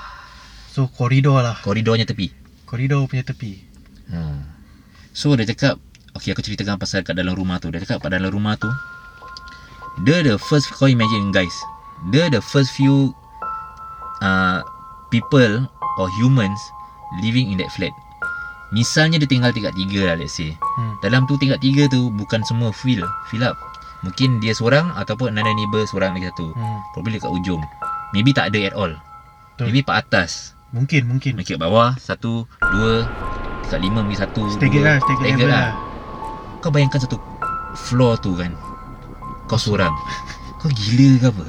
So 0.70 0.87
koridor 0.87 1.42
lah. 1.42 1.59
Koridornya 1.59 2.06
tepi 2.06 2.30
Koridor 2.62 3.02
punya 3.04 3.26
tepi. 3.26 3.59
ha. 4.09 4.46
So 5.11 5.35
dia 5.35 5.42
cakap 5.44 5.83
Okay 6.20 6.37
aku 6.37 6.44
ceritakan 6.44 6.76
pasal 6.76 7.00
kat 7.00 7.16
dalam 7.16 7.33
rumah 7.33 7.56
tu 7.56 7.72
Dia 7.72 7.80
cakap 7.80 8.04
kat 8.04 8.20
dalam 8.20 8.28
rumah 8.28 8.61
tu 8.61 8.68
Dia 10.04 10.20
the 10.20 10.37
first 10.37 10.68
Kau 10.68 10.85
imagine 10.85 11.33
guys 11.33 11.56
Dia 12.12 12.28
the 12.28 12.44
first 12.44 12.76
few 12.76 13.16
uh, 14.20 14.61
People 15.09 15.64
or 15.98 16.06
humans 16.16 16.61
living 17.18 17.50
in 17.50 17.59
that 17.59 17.72
flat. 17.74 17.90
Misalnya 18.70 19.18
dia 19.18 19.26
tinggal 19.26 19.50
tingkat 19.50 19.74
tiga 19.74 20.14
lah 20.14 20.16
let's 20.16 20.38
say. 20.38 20.54
Hmm. 20.54 20.94
Dalam 21.02 21.26
tu 21.26 21.35
tingkat 21.42 21.59
tiga 21.59 21.90
tu 21.90 22.14
bukan 22.14 22.46
semua 22.46 22.70
fill 22.70 23.02
fill 23.26 23.42
up. 23.42 23.59
Mungkin 24.06 24.38
dia 24.38 24.54
seorang 24.54 24.94
ataupun 24.94 25.35
another 25.35 25.52
neighbour 25.52 25.83
seorang 25.90 26.14
lagi 26.14 26.30
satu. 26.30 26.54
Hmm. 26.54 26.78
Probably 26.94 27.18
dekat 27.18 27.35
ujung. 27.35 27.61
Maybe 28.14 28.30
tak 28.30 28.54
ada 28.54 28.70
at 28.70 28.74
all. 28.78 28.94
Betul. 29.59 29.64
Maybe 29.68 29.80
pak 29.83 30.06
atas. 30.06 30.54
Mungkin, 30.70 31.11
mungkin. 31.11 31.35
Mungkin 31.35 31.59
kat 31.59 31.61
bawah 31.61 31.98
satu, 31.98 32.46
dua, 32.62 33.02
dekat 33.66 33.83
lima 33.83 34.06
mungkin 34.06 34.22
satu, 34.22 34.46
Staggered 34.54 34.87
dua. 34.87 35.02
lah, 35.02 35.18
level 35.18 35.50
lah. 35.50 35.74
lah. 35.74 35.89
Kau 36.60 36.68
bayangkan 36.68 37.00
satu 37.00 37.16
floor 37.74 38.16
tu 38.18 38.36
kan. 38.36 38.52
Kau 39.46 39.56
seorang. 39.56 39.92
Kau 40.56 40.68
gila 40.68 41.10
ke 41.16 41.26
apa? 41.28 41.44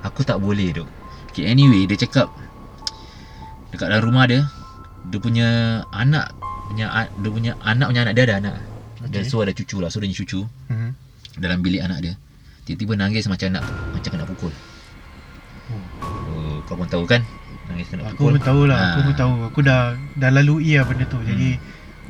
Aku 0.08 0.24
tak 0.24 0.40
boleh 0.40 0.72
duk. 0.72 0.88
Okay, 1.28 1.46
anyway, 1.46 1.84
dia 1.84 1.96
cakap 1.96 2.32
dekat 3.70 3.86
dalam 3.86 4.02
rumah 4.02 4.24
dia, 4.26 4.48
dia 5.06 5.18
punya 5.18 5.48
anak 5.90 6.32
punya 6.66 6.86
dia 7.12 7.30
punya 7.30 7.52
anak 7.60 7.86
punya 7.86 8.02
anak 8.02 8.14
dia 8.14 8.24
ada 8.24 8.36
anak. 8.40 8.54
Okay. 8.98 9.10
Dan 9.12 9.22
so 9.24 9.38
ada 9.38 9.52
cucu 9.52 9.76
lah. 9.78 9.88
So 9.88 10.00
dia 10.00 10.08
punya 10.08 10.18
cucu 10.18 10.40
Mhm. 10.68 10.90
dalam 11.38 11.58
bilik 11.60 11.80
anak 11.80 11.98
dia. 12.00 12.14
Tiba-tiba 12.64 12.96
nangis 12.96 13.26
macam 13.26 13.52
nak 13.52 13.64
macam 13.92 14.10
kena 14.10 14.24
pukul. 14.24 14.52
Oh. 15.70 15.84
Oh, 16.30 16.56
kau 16.64 16.74
pun 16.74 16.86
tahu 16.86 17.04
kan? 17.04 17.22
Nangis 17.66 17.86
kena 17.86 18.08
Aku 18.08 18.26
pukul. 18.26 18.32
pun 18.36 18.42
tahu 18.42 18.60
lah, 18.66 18.78
Ah. 18.78 18.88
aku 18.90 19.00
pun 19.04 19.14
tahu. 19.14 19.32
Aku 19.46 19.60
dah 19.60 19.80
dah 20.16 20.30
lalui 20.32 20.74
lah 20.74 20.84
benda 20.84 21.04
tu. 21.04 21.16
Hmm. 21.16 21.28
Jadi 21.28 21.48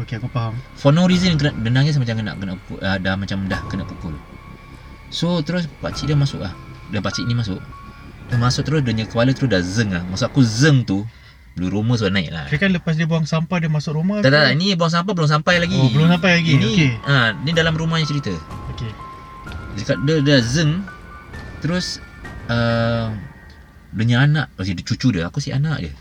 okey 0.04 0.20
aku 0.20 0.28
faham. 0.32 0.56
For 0.76 0.90
no 0.90 1.04
reason 1.06 1.36
kena, 1.36 1.52
dia 1.56 1.70
nangis 1.70 1.96
macam 2.00 2.16
kena 2.18 2.32
kena 2.36 2.52
pukul, 2.56 2.78
uh, 2.80 2.98
dah 3.00 3.14
macam 3.16 3.38
dah 3.46 3.60
kena 3.68 3.84
pukul. 3.86 4.14
So 5.10 5.42
terus 5.42 5.66
pak 5.80 5.96
cik 5.96 6.12
dia 6.12 6.18
masuk 6.18 6.40
lah. 6.42 6.52
Dan 6.90 7.04
pak 7.04 7.14
cik 7.16 7.26
ni 7.28 7.34
masuk. 7.36 7.58
Dia 8.30 8.36
masuk 8.38 8.62
terus 8.66 8.80
dia 8.86 8.94
punya 8.94 9.06
kepala 9.06 9.30
terus 9.34 9.50
dah 9.50 9.62
zeng 9.62 9.90
lah. 9.90 10.02
Maksud 10.06 10.26
aku 10.30 10.40
zeng 10.42 10.86
tu 10.86 11.04
bulu 11.58 11.82
roma 11.82 11.98
sudah 11.98 12.14
naik 12.14 12.30
lah. 12.30 12.46
Kira 12.46 12.62
kan 12.62 12.70
lepas 12.70 12.94
dia 12.94 13.04
buang 13.10 13.26
sampah 13.26 13.58
dia 13.58 13.66
masuk 13.66 13.98
rumah. 13.98 14.22
Tak 14.22 14.30
tak, 14.30 14.42
tak 14.48 14.54
ni 14.54 14.72
buang 14.78 14.92
sampah 14.92 15.12
belum 15.12 15.28
sampai 15.28 15.58
lagi. 15.58 15.76
Oh, 15.76 15.90
belum 15.90 16.08
sampai 16.14 16.30
lagi. 16.40 16.52
Ini, 16.56 16.70
Okey. 16.70 16.90
ha, 17.04 17.34
ni 17.42 17.50
dalam 17.50 17.74
rumahnya 17.74 18.06
cerita. 18.06 18.30
Okey. 18.74 19.10
Dia 19.78 19.94
dia 20.02 20.16
dah 20.22 20.40
zeng 20.42 20.82
Terus 21.60 22.00
uh, 22.50 23.12
Dia 23.92 24.02
punya 24.02 24.16
anak 24.24 24.46
okay, 24.56 24.74
dia 24.74 24.84
cucu 24.84 25.14
dia 25.14 25.28
Aku 25.28 25.38
si 25.38 25.54
anak 25.54 25.78
dia 25.84 25.92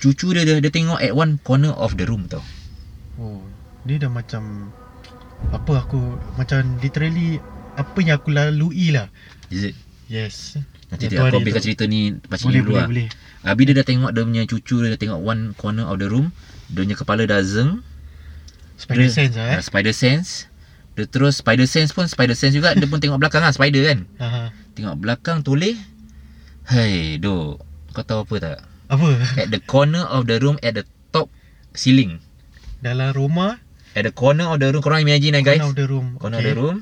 Cucu 0.00 0.32
dia, 0.34 0.42
dia 0.42 0.58
Dia 0.58 0.72
tengok 0.72 0.98
at 0.98 1.12
one 1.12 1.38
corner 1.42 1.74
of 1.76 1.94
the 1.94 2.06
room 2.08 2.26
tau 2.26 2.42
Oh, 3.16 3.40
dia 3.88 3.96
dah 3.96 4.12
macam 4.12 4.72
apa 5.52 5.72
aku 5.84 6.00
macam 6.36 6.64
literally 6.80 7.40
apa 7.76 7.98
yang 8.00 8.16
aku 8.20 8.32
lalui 8.32 8.92
lah. 8.92 9.08
Is 9.48 9.72
it? 9.72 9.76
Yes. 10.06 10.56
Nanti 10.86 11.10
dia 11.10 11.18
aku 11.18 11.42
ambilkan 11.42 11.58
tu. 11.58 11.66
cerita 11.66 11.82
ni 11.82 12.14
Pakcik 12.14 12.46
Boleh 12.46 12.54
ni 12.54 12.62
dulu 12.62 12.70
boleh 12.70 12.78
lah 12.78 12.86
boleh. 12.86 13.08
Habis 13.42 13.64
dia 13.66 13.74
dah 13.74 13.86
tengok 13.86 14.10
Dia 14.14 14.22
punya 14.22 14.42
cucu 14.46 14.76
dia 14.78 14.88
Dah 14.94 15.00
tengok 15.02 15.18
one 15.18 15.42
corner 15.58 15.84
of 15.90 15.98
the 15.98 16.06
room 16.06 16.30
Dia 16.70 16.86
punya 16.86 16.94
kepala 16.94 17.22
dah 17.26 17.42
zeng 17.42 17.82
Spider 18.78 19.10
dia, 19.10 19.16
sense 19.18 19.34
lah 19.34 19.46
eh. 19.50 19.58
uh, 19.58 19.62
Spider 19.66 19.90
sense 19.90 20.46
Dia 20.94 21.10
terus 21.10 21.42
Spider 21.42 21.66
sense 21.66 21.90
pun 21.90 22.06
Spider 22.06 22.38
sense 22.38 22.54
juga 22.54 22.78
Dia 22.78 22.86
pun 22.86 23.02
tengok 23.02 23.18
belakang 23.18 23.42
lah 23.42 23.50
Spider 23.50 23.82
kan 23.82 23.98
Aha. 24.22 24.54
Tengok 24.78 24.94
belakang 25.02 25.42
toleh 25.42 25.74
Hai 26.70 27.18
dok 27.18 27.66
Kau 27.90 28.04
tahu 28.06 28.22
apa 28.22 28.34
tak 28.38 28.58
Apa? 28.86 29.08
At 29.42 29.50
the 29.50 29.58
corner 29.58 30.06
of 30.06 30.30
the 30.30 30.38
room 30.38 30.54
At 30.62 30.78
the 30.78 30.86
top 31.10 31.34
ceiling 31.74 32.22
Dalam 32.80 33.12
rumah. 33.16 33.60
At 33.96 34.04
the 34.04 34.12
corner 34.12 34.52
of 34.52 34.60
the 34.60 34.68
room 34.68 34.84
Korang 34.84 35.00
imagine 35.00 35.32
lah 35.32 35.40
guys. 35.40 35.56
Corner 35.56 35.72
of 35.72 35.76
the 35.76 35.86
room. 35.88 36.06
Corner 36.20 36.38
of 36.40 36.44
the 36.44 36.54
room. 36.54 36.76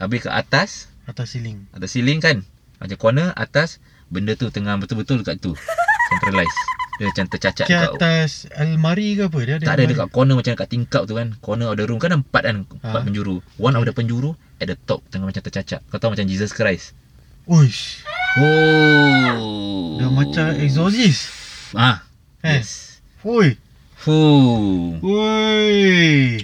Habis 0.00 0.24
ke 0.24 0.30
atas. 0.32 0.88
Atas 1.04 1.36
ceiling. 1.36 1.68
Atas 1.76 1.92
ceiling 1.92 2.24
kan? 2.24 2.48
Macam 2.80 2.96
corner 2.96 3.36
Atas. 3.36 3.78
Benda 4.08 4.32
tu 4.36 4.48
tengah 4.48 4.76
betul-betul 4.80 5.20
dekat 5.20 5.44
tu. 5.44 5.52
Centralize. 6.12 6.56
Dia 7.00 7.08
macam 7.08 7.24
tercacat 7.24 7.64
Ke 7.64 7.72
dekat 7.72 7.90
atas 7.96 8.30
almari 8.52 9.16
ke 9.16 9.24
apa? 9.28 9.38
Dia 9.48 9.54
ada 9.56 9.64
Tak 9.64 9.74
ada 9.80 9.84
dekat 9.88 10.08
corner 10.12 10.36
Macam 10.36 10.52
dekat 10.56 10.68
tingkap 10.68 11.02
tu 11.04 11.16
kan. 11.16 11.36
Corner 11.44 11.68
of 11.72 11.76
the 11.76 11.84
room. 11.84 12.00
Kan 12.00 12.16
ada 12.16 12.18
empat 12.20 12.42
kan? 12.48 12.56
Empat 12.64 13.00
Ha. 13.00 13.04
penjuru. 13.04 13.44
One 13.60 13.76
of 13.76 13.84
the 13.84 13.92
penjuru 13.92 14.32
At 14.60 14.72
the 14.72 14.76
top. 14.88 15.04
Tengah 15.12 15.28
macam 15.28 15.44
tercacat. 15.44 15.84
Kau 15.92 16.00
tahu 16.00 16.16
macam 16.16 16.24
Jesus 16.24 16.56
Christ? 16.56 16.96
Uish. 17.44 18.06
Oh. 18.40 19.98
Dia 20.00 20.08
macam 20.08 20.46
exorcist. 20.56 21.28
Ah. 21.76 22.06
Eh. 22.40 22.62
Yes. 22.62 23.02
Oi. 23.26 23.60
Fuh 24.02 24.98
Oi. 24.98 26.42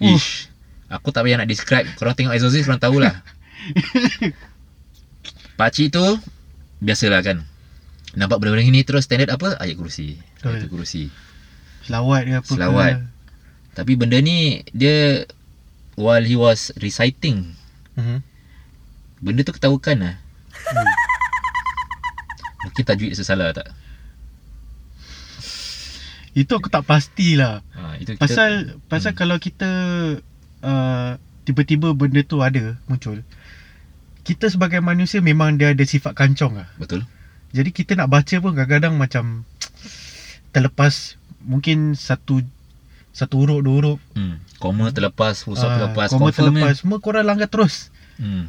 Ish. 0.00 0.48
Aku 0.88 1.12
tak 1.12 1.28
payah 1.28 1.44
nak 1.44 1.50
describe. 1.52 1.84
Korang 2.00 2.16
tengok 2.16 2.32
Exorcist 2.32 2.64
Korang 2.64 2.80
tahulah. 2.80 3.20
Pakcik 5.60 5.92
tu 5.92 6.00
Biasalah 6.80 7.20
kan. 7.20 7.44
Nampak 8.16 8.40
benda-benda 8.40 8.64
ni 8.64 8.80
Terus 8.80 9.04
standard 9.04 9.28
apa? 9.28 9.60
Ayat 9.60 9.76
kerusi. 9.76 10.16
Ayat 10.40 10.72
kerusi. 10.72 11.12
Selawat 11.84 12.24
ke 12.24 12.32
apa 12.40 12.48
Selawat. 12.48 12.92
ke. 12.96 13.04
Tapi 13.76 13.92
benda 14.00 14.16
ni 14.24 14.64
Dia 14.72 15.28
While 16.00 16.24
he 16.24 16.34
was 16.34 16.72
reciting 16.80 17.52
Mhm. 18.00 18.24
Benda 19.20 19.44
tu 19.44 19.52
ketahukan 19.52 19.96
lah. 20.00 20.16
Hmm. 20.72 20.88
Mungkin 22.64 22.84
tajwid 22.88 23.12
sesalah 23.12 23.52
tak 23.52 23.68
Itu 26.30 26.56
aku 26.56 26.70
tak 26.70 26.86
pastilah. 26.86 27.62
ha, 27.74 27.98
Itu 27.98 28.14
kita 28.14 28.22
Pasal 28.22 28.50
pasal 28.86 29.12
Hmm. 29.12 29.18
kalau 29.18 29.36
kita 29.36 29.70
uh, 30.62 31.10
tiba-tiba 31.42 31.90
benda 31.92 32.22
tu 32.22 32.38
ada 32.38 32.78
muncul. 32.86 33.22
Kita 34.20 34.46
sebagai 34.46 34.78
manusia 34.78 35.18
memang 35.18 35.56
dia 35.56 35.72
ada 35.72 35.82
sifat 35.82 36.14
kancong 36.14 36.54
lah. 36.54 36.68
Betul 36.76 37.02
Jadi 37.50 37.74
kita 37.74 37.98
nak 37.98 38.12
baca 38.12 38.36
pun 38.38 38.54
kadang-kadang 38.54 38.94
macam 38.94 39.42
terlepas 40.50 41.18
mungkin 41.42 41.94
satu 41.94 42.42
satu 43.10 43.34
huruf 43.42 43.58
dua 43.60 43.74
huruf 43.74 43.98
hmm. 44.14 44.60
Koma 44.60 44.92
terlepas 44.92 45.42
Full 45.42 45.56
stop 45.56 45.66
ah, 45.66 45.76
terlepas 45.80 46.08
koma 46.12 46.30
terlepas 46.30 46.74
kan? 46.74 46.78
semua 46.78 46.98
korang 47.00 47.26
langgar 47.26 47.50
terus. 47.50 47.90
hmm. 48.18 48.46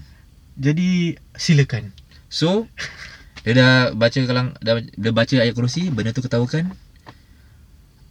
Jadi 0.54 1.17
silakan. 1.34 1.89
So 2.30 2.70
Dia 3.41 3.58
dah 3.58 3.72
baca 3.91 4.13
kalang 4.22 4.54
dah, 4.60 4.78
Dia 4.84 5.10
baca 5.10 5.34
ayat 5.34 5.58
kerusi 5.58 5.89
Benda 5.89 6.13
tu 6.13 6.22
ketahukan 6.22 6.70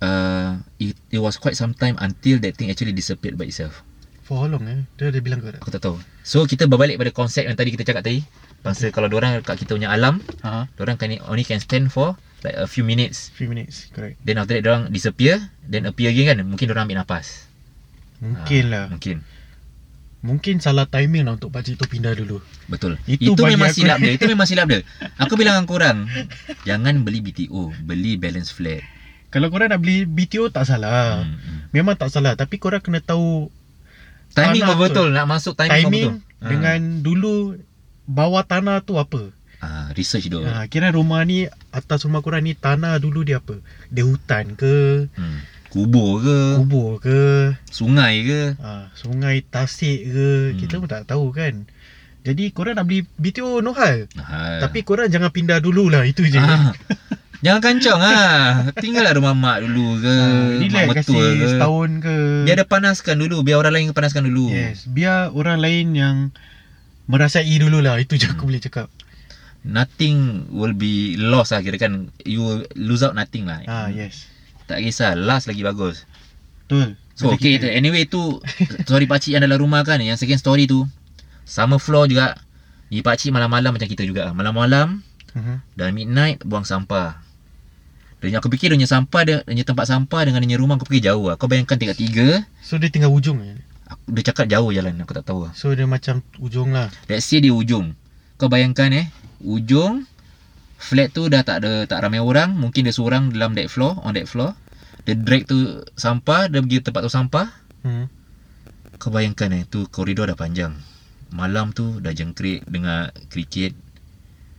uh, 0.00 0.60
it, 0.76 0.96
it 1.08 1.20
was 1.20 1.36
quite 1.36 1.54
some 1.54 1.72
time 1.72 1.96
Until 1.96 2.40
that 2.40 2.56
thing 2.56 2.68
actually 2.68 2.92
disappeared 2.92 3.36
by 3.36 3.46
itself 3.46 3.84
For 4.24 4.40
how 4.40 4.48
long 4.48 4.64
eh? 4.66 4.84
Dia 4.96 5.10
ada 5.10 5.18
bilang 5.18 5.40
ke 5.40 5.52
tak? 5.52 5.60
Aku 5.60 5.70
tak 5.70 5.82
tahu 5.82 5.96
So 6.22 6.44
kita 6.44 6.66
berbalik 6.66 6.96
pada 6.96 7.10
konsep 7.10 7.44
yang 7.44 7.56
tadi 7.56 7.72
kita 7.72 7.82
cakap 7.82 8.02
tadi 8.02 8.22
Bangsa 8.60 8.92
kalau 8.92 9.08
orang 9.10 9.40
kat 9.40 9.56
kita 9.56 9.72
punya 9.72 9.88
alam 9.88 10.20
Ha. 10.44 10.68
Orang 10.76 11.00
can 11.00 11.16
only 11.28 11.42
can 11.42 11.60
stand 11.60 11.88
for 11.88 12.14
Like 12.40 12.56
a 12.56 12.64
few 12.64 12.84
minutes 12.84 13.28
Few 13.36 13.48
minutes, 13.48 13.88
correct. 13.92 14.16
Then 14.24 14.40
after 14.40 14.56
that 14.56 14.64
orang 14.64 14.88
disappear 14.92 15.40
Then 15.64 15.84
appear 15.84 16.08
again 16.12 16.32
kan 16.32 16.38
Mungkin 16.44 16.68
orang 16.72 16.88
ambil 16.88 17.04
nafas 17.04 17.48
Mungkin 18.20 18.62
Ah, 18.68 18.72
lah. 18.72 18.84
Mungkin 18.92 19.16
Mungkin 20.20 20.60
salah 20.60 20.84
timing 20.84 21.24
lah 21.24 21.40
untuk 21.40 21.48
pakcik 21.48 21.80
tu 21.80 21.88
pindah 21.88 22.12
dulu. 22.12 22.44
Betul 22.68 23.00
Itu 23.08 23.32
Itu, 23.32 23.40
memang 23.40 23.72
silap 23.72 23.96
dia 24.04 24.12
Itu 24.12 24.28
memang 24.28 24.44
silap 24.44 24.68
dia 24.68 24.84
Aku 25.16 25.32
bilang 25.40 25.56
dengan 25.56 25.68
korang 25.68 25.98
Jangan 26.68 27.00
beli 27.00 27.24
BTO 27.24 27.72
Beli 27.88 28.20
balance 28.20 28.52
flat 28.52 28.84
Kalau 29.30 29.46
korang 29.46 29.70
nak 29.70 29.78
beli 29.78 30.02
BTO 30.02 30.48
tak 30.48 30.64
salah. 30.64 31.22
hmm, 31.22 31.34
hmm. 31.34 31.58
Memang 31.70 31.94
tak 31.94 32.10
salah. 32.10 32.34
Tapi 32.34 32.56
korang 32.56 32.78
kena 32.78 32.98
tahu 32.98 33.46
Timing 34.30 34.62
betul 34.76 35.10
Nak 35.10 35.26
masuk 35.26 35.54
timing, 35.54 35.74
timing, 35.82 36.10
betul 36.14 36.28
dengan 36.40 36.78
dulu 37.00 37.58
bawah 38.06 38.42
tanah 38.42 38.80
tu 38.80 38.94
apa. 38.94 39.30
ah, 39.58 39.90
Research 39.92 40.26
tu 40.26 40.38
Ha, 40.40 40.66
kira 40.66 40.88
rumah 40.88 41.20
ni 41.20 41.44
atas 41.70 42.02
rumah 42.02 42.18
korang 42.20 42.40
ni 42.40 42.54
tanah 42.54 42.96
dulu 42.96 43.22
dia 43.22 43.38
apa? 43.38 43.58
Dia 43.86 44.02
hutan 44.02 44.54
ke, 44.54 45.06
hmm. 45.10 45.38
Kubur 45.68 46.18
ke 46.18 46.38
kubur 46.56 46.98
ke, 46.98 47.54
Sungai 47.68 48.22
ke 48.22 48.40
ha, 48.58 48.90
sungai 48.92 49.38
tasik 49.44 50.02
ke, 50.04 50.28
Hmm. 50.48 50.58
kita 50.58 50.74
pun 50.76 50.88
tak 50.88 51.06
tahu 51.06 51.30
kan. 51.30 51.66
Jadi 52.20 52.50
korang 52.50 52.74
nak 52.74 52.86
beli 52.86 53.06
BTO 53.12 53.60
no 53.60 53.70
hal. 53.72 54.06
ah. 54.16 54.58
Tapi 54.60 54.80
korang 54.80 55.06
jangan 55.06 55.28
pindah 55.28 55.58
dululah 55.58 56.02
itu 56.02 56.24
je. 56.24 56.38
ah. 56.38 56.70
Jangan 57.40 57.61
kancong 57.62 58.00
ah. 58.00 58.68
Tinggallah 58.74 59.16
rumah 59.16 59.33
mak 59.33 59.64
dulu 59.64 59.96
ke 59.96 60.12
Ha, 60.12 60.26
relax 60.59 60.85
Mak 60.85 60.94
kasi 60.94 61.09
mertua 61.11 61.33
ke 61.33 61.46
setahun 61.48 61.90
ke. 61.98 62.16
Biar 62.44 62.55
dia 62.55 62.66
panaskan 62.66 63.16
dulu 63.16 63.37
Biar 63.40 63.57
orang 63.59 63.72
lain 63.72 63.87
panaskan 63.90 64.22
dulu 64.24 64.44
Yes, 64.48 64.85
biar 64.85 65.31
orang 65.31 65.57
lain 65.57 65.87
yang 65.92 66.16
merasai 67.07 67.48
dululah. 67.57 67.96
Itu 67.96 68.14
je 68.14 68.29
aku 68.29 68.44
boleh 68.44 68.59
cakap. 68.59 68.92
Nothing 69.61 70.48
will 70.48 70.72
be 70.72 70.92
lost 71.16 71.50
lah 71.50 71.61
Kira 71.61 71.76
kan 71.76 72.09
You 72.22 72.40
will 72.40 72.61
lose 72.74 73.00
out 73.00 73.12
nothing 73.12 73.44
lah 73.44 73.61
Ah, 73.64 73.88
yes. 73.88 74.29
Tak 74.64 74.81
kisah 74.81 75.12
Last 75.14 75.44
lagi 75.46 75.61
bagus 75.61 76.05
Betul. 76.64 76.96
So 77.12 77.29
okay 77.31 77.57
kita. 77.57 77.68
Anyway 77.68 78.05
tu 78.05 78.40
Story 78.83 79.05
pakcik 79.05 79.33
yang 79.33 79.42
dalam 79.42 79.57
rumah 79.59 79.81
kan 79.81 79.96
Yang 79.96 80.24
second 80.24 80.38
story 80.38 80.64
tu 80.64 80.88
Sama 81.42 81.76
floor 81.76 82.05
juga 82.05 82.40
Ni 82.88 83.00
pakcik 83.00 83.31
malam-malam 83.31 83.72
macam 83.72 83.85
kita 83.87 84.05
juga 84.05 84.29
Malam-malam 84.31 85.05
Mhm. 85.31 85.62
Dah 85.72 85.88
midnight 85.90 86.42
Buang 86.42 86.64
sampah 86.64 87.22
dan 88.20 88.37
aku 88.37 88.52
fikir 88.52 88.76
dia 88.76 88.85
sampah 88.85 89.22
dia, 89.24 89.37
dia 89.48 89.64
tempat 89.64 89.88
sampah 89.88 90.28
dengan 90.28 90.44
dia 90.44 90.61
rumah 90.61 90.76
aku 90.76 90.85
fikir 90.92 91.09
jauh 91.09 91.33
lah. 91.33 91.40
Kau 91.40 91.48
bayangkan 91.48 91.80
tingkat 91.80 91.96
tiga, 91.96 92.44
So 92.61 92.76
dia 92.76 92.92
tinggal 92.92 93.09
ujung 93.09 93.40
je. 93.40 93.56
aku, 93.88 94.12
dia 94.12 94.22
cakap 94.28 94.46
jauh 94.52 94.68
jalan 94.70 95.00
aku 95.00 95.16
tak 95.16 95.24
tahu 95.24 95.48
lah. 95.48 95.52
So 95.56 95.72
dia 95.72 95.88
macam 95.88 96.20
ujung 96.37 96.76
lah. 96.76 96.92
Let's 97.09 97.24
say 97.24 97.40
dia 97.40 97.56
ujung. 97.56 97.96
Kau 98.37 98.52
bayangkan 98.52 98.92
eh, 98.92 99.06
ujung 99.40 100.04
Flat 100.80 101.12
tu 101.12 101.28
dah 101.28 101.44
tak 101.44 101.61
ada 101.61 101.85
tak 101.85 102.00
ramai 102.00 102.24
orang, 102.24 102.56
mungkin 102.56 102.88
dia 102.88 102.94
seorang 102.96 103.28
dalam 103.37 103.52
that 103.52 103.68
floor, 103.68 104.00
on 104.00 104.16
that 104.16 104.24
floor. 104.24 104.56
Dia 105.04 105.12
drag 105.12 105.44
tu 105.44 105.85
sampah, 105.92 106.48
dia 106.48 106.64
pergi 106.64 106.80
tempat 106.80 107.04
tu 107.04 107.12
sampah. 107.12 107.52
Hmm. 107.85 108.09
Kau 108.96 109.12
bayangkan 109.12 109.52
eh, 109.52 109.68
tu 109.68 109.85
koridor 109.92 110.33
dah 110.33 110.40
panjang. 110.40 110.72
Malam 111.37 111.76
tu 111.76 112.00
dah 112.00 112.16
jengkrik 112.16 112.64
dengar 112.64 113.12
kriket. 113.28 113.76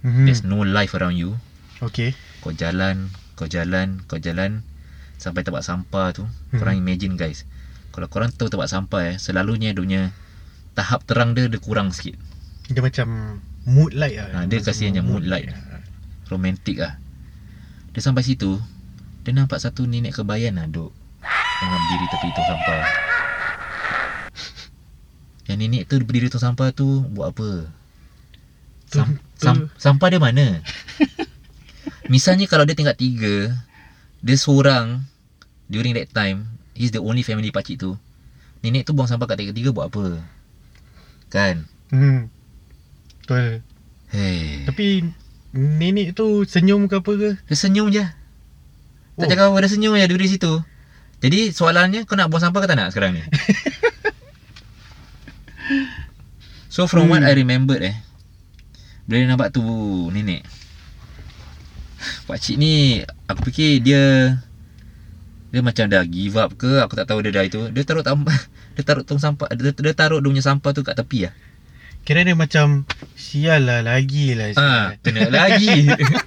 Hmm. 0.06 0.30
There's 0.30 0.46
no 0.46 0.62
life 0.62 0.94
around 0.94 1.18
you. 1.18 1.42
Okay. 1.82 2.14
Kau 2.46 2.54
jalan, 2.54 3.10
kau 3.42 3.50
jalan, 3.50 4.06
kau 4.06 4.22
jalan 4.22 4.62
sampai 5.18 5.42
tempat 5.42 5.66
sampah 5.66 6.14
tu. 6.14 6.30
Korang 6.54 6.78
imagine 6.78 7.18
guys. 7.18 7.50
Kalau 7.90 8.06
korang 8.06 8.30
tahu 8.30 8.54
tempat 8.54 8.70
sampah 8.70 9.02
eh, 9.10 9.16
selalunya 9.18 9.74
dia 9.74 9.82
punya 9.82 10.04
tahap 10.78 11.02
terang 11.10 11.34
dia 11.34 11.50
dia 11.50 11.58
kurang 11.58 11.90
sikit. 11.90 12.22
Dia 12.70 12.86
macam 12.86 13.42
mood 13.66 13.98
light 13.98 14.22
lah. 14.22 14.30
Ha, 14.30 14.46
dia 14.46 14.62
kasi 14.62 14.94
macam 14.94 15.10
mood 15.10 15.26
light. 15.26 15.50
Romantik 16.30 16.78
lah. 16.78 17.02
Dia 17.98 18.02
sampai 18.06 18.22
situ, 18.22 18.62
dia 19.26 19.34
nampak 19.34 19.58
satu 19.58 19.90
nenek 19.90 20.22
kebayan 20.22 20.62
lah 20.62 20.70
duduk 20.70 21.02
tengah 21.62 21.78
berdiri 21.78 22.06
tepi 22.10 22.28
tong 22.34 22.48
sampah. 22.50 22.82
Yang 25.50 25.58
nenek 25.62 25.82
tu 25.86 25.94
berdiri 26.02 26.28
tong 26.30 26.42
sampah 26.42 26.74
tu 26.74 27.06
buat 27.14 27.34
apa? 27.34 27.70
Sam, 28.92 29.20
sam, 29.38 29.70
sampah 29.78 30.08
dia 30.14 30.20
mana? 30.20 30.62
Misalnya 32.12 32.44
kalau 32.44 32.68
dia 32.68 32.76
tingkat 32.76 33.00
tiga, 33.00 33.56
dia 34.20 34.36
seorang 34.36 35.08
during 35.72 35.96
that 35.96 36.12
time, 36.12 36.44
he's 36.76 36.92
the 36.92 37.00
only 37.00 37.24
family 37.24 37.56
pakcik 37.56 37.80
tu. 37.80 37.96
Nenek 38.60 38.84
tu 38.84 38.92
buang 38.92 39.08
sampah 39.08 39.32
kat 39.32 39.40
tingkat 39.40 39.56
tiga 39.56 39.72
buat 39.72 39.88
apa? 39.88 40.20
Kan? 41.32 41.64
Hmm. 41.88 42.28
Betul. 43.24 43.64
Hey. 44.12 44.68
Tapi 44.68 45.08
nenek 45.56 46.12
tu 46.12 46.44
senyum 46.44 46.92
ke 46.92 47.00
apa 47.00 47.12
ke? 47.16 47.30
Dia 47.48 47.56
senyum 47.56 47.88
je. 47.88 48.04
Tak 49.16 49.24
Oh. 49.24 49.30
cakap 49.32 49.46
apa, 49.48 49.64
dia 49.64 49.72
senyum 49.72 49.96
je 49.96 50.04
duduk 50.12 50.28
di 50.28 50.32
situ. 50.36 50.54
Jadi 51.24 51.56
soalannya 51.56 52.04
kau 52.04 52.20
nak 52.20 52.28
buang 52.28 52.44
sampah 52.44 52.60
ke 52.60 52.68
tak 52.68 52.76
nak 52.76 52.92
sekarang 52.92 53.16
ni? 53.16 53.24
so 56.74 56.92
from 56.92 57.08
what 57.08 57.24
Hmm. 57.24 57.32
I 57.32 57.40
remembered 57.40 57.88
eh. 57.88 57.96
Bila 59.08 59.16
dia 59.16 59.28
nampak 59.32 59.56
tu 59.56 59.64
nenek. 60.12 60.44
Pakcik 62.26 62.56
ni 62.56 63.02
aku 63.26 63.50
fikir 63.50 63.80
dia 63.80 64.04
dia 65.52 65.60
macam 65.60 65.84
dah 65.84 66.08
give 66.08 66.40
up 66.40 66.56
ke 66.56 66.80
aku 66.80 66.96
tak 66.96 67.12
tahu 67.12 67.20
dia 67.22 67.32
dah 67.36 67.44
itu. 67.44 67.68
Dia 67.70 67.84
taruh 67.84 68.02
sampah 68.02 68.38
dia 68.76 68.84
taruh 68.84 69.04
tong 69.04 69.20
sampah 69.20 69.48
dia, 69.52 69.72
dia 69.72 69.94
taruh 69.94 70.20
dia 70.20 70.30
punya 70.30 70.44
sampah 70.44 70.72
tu 70.72 70.82
kat 70.82 70.96
tepi 70.96 71.28
lah. 71.28 71.34
Kira 72.02 72.26
dia 72.26 72.34
macam 72.34 72.88
sial 73.14 73.68
lah 73.68 73.86
lagi 73.86 74.34
lah. 74.34 74.56
Ah, 74.58 74.96
sial. 74.96 75.04
kena 75.04 75.30
lagi. 75.30 75.86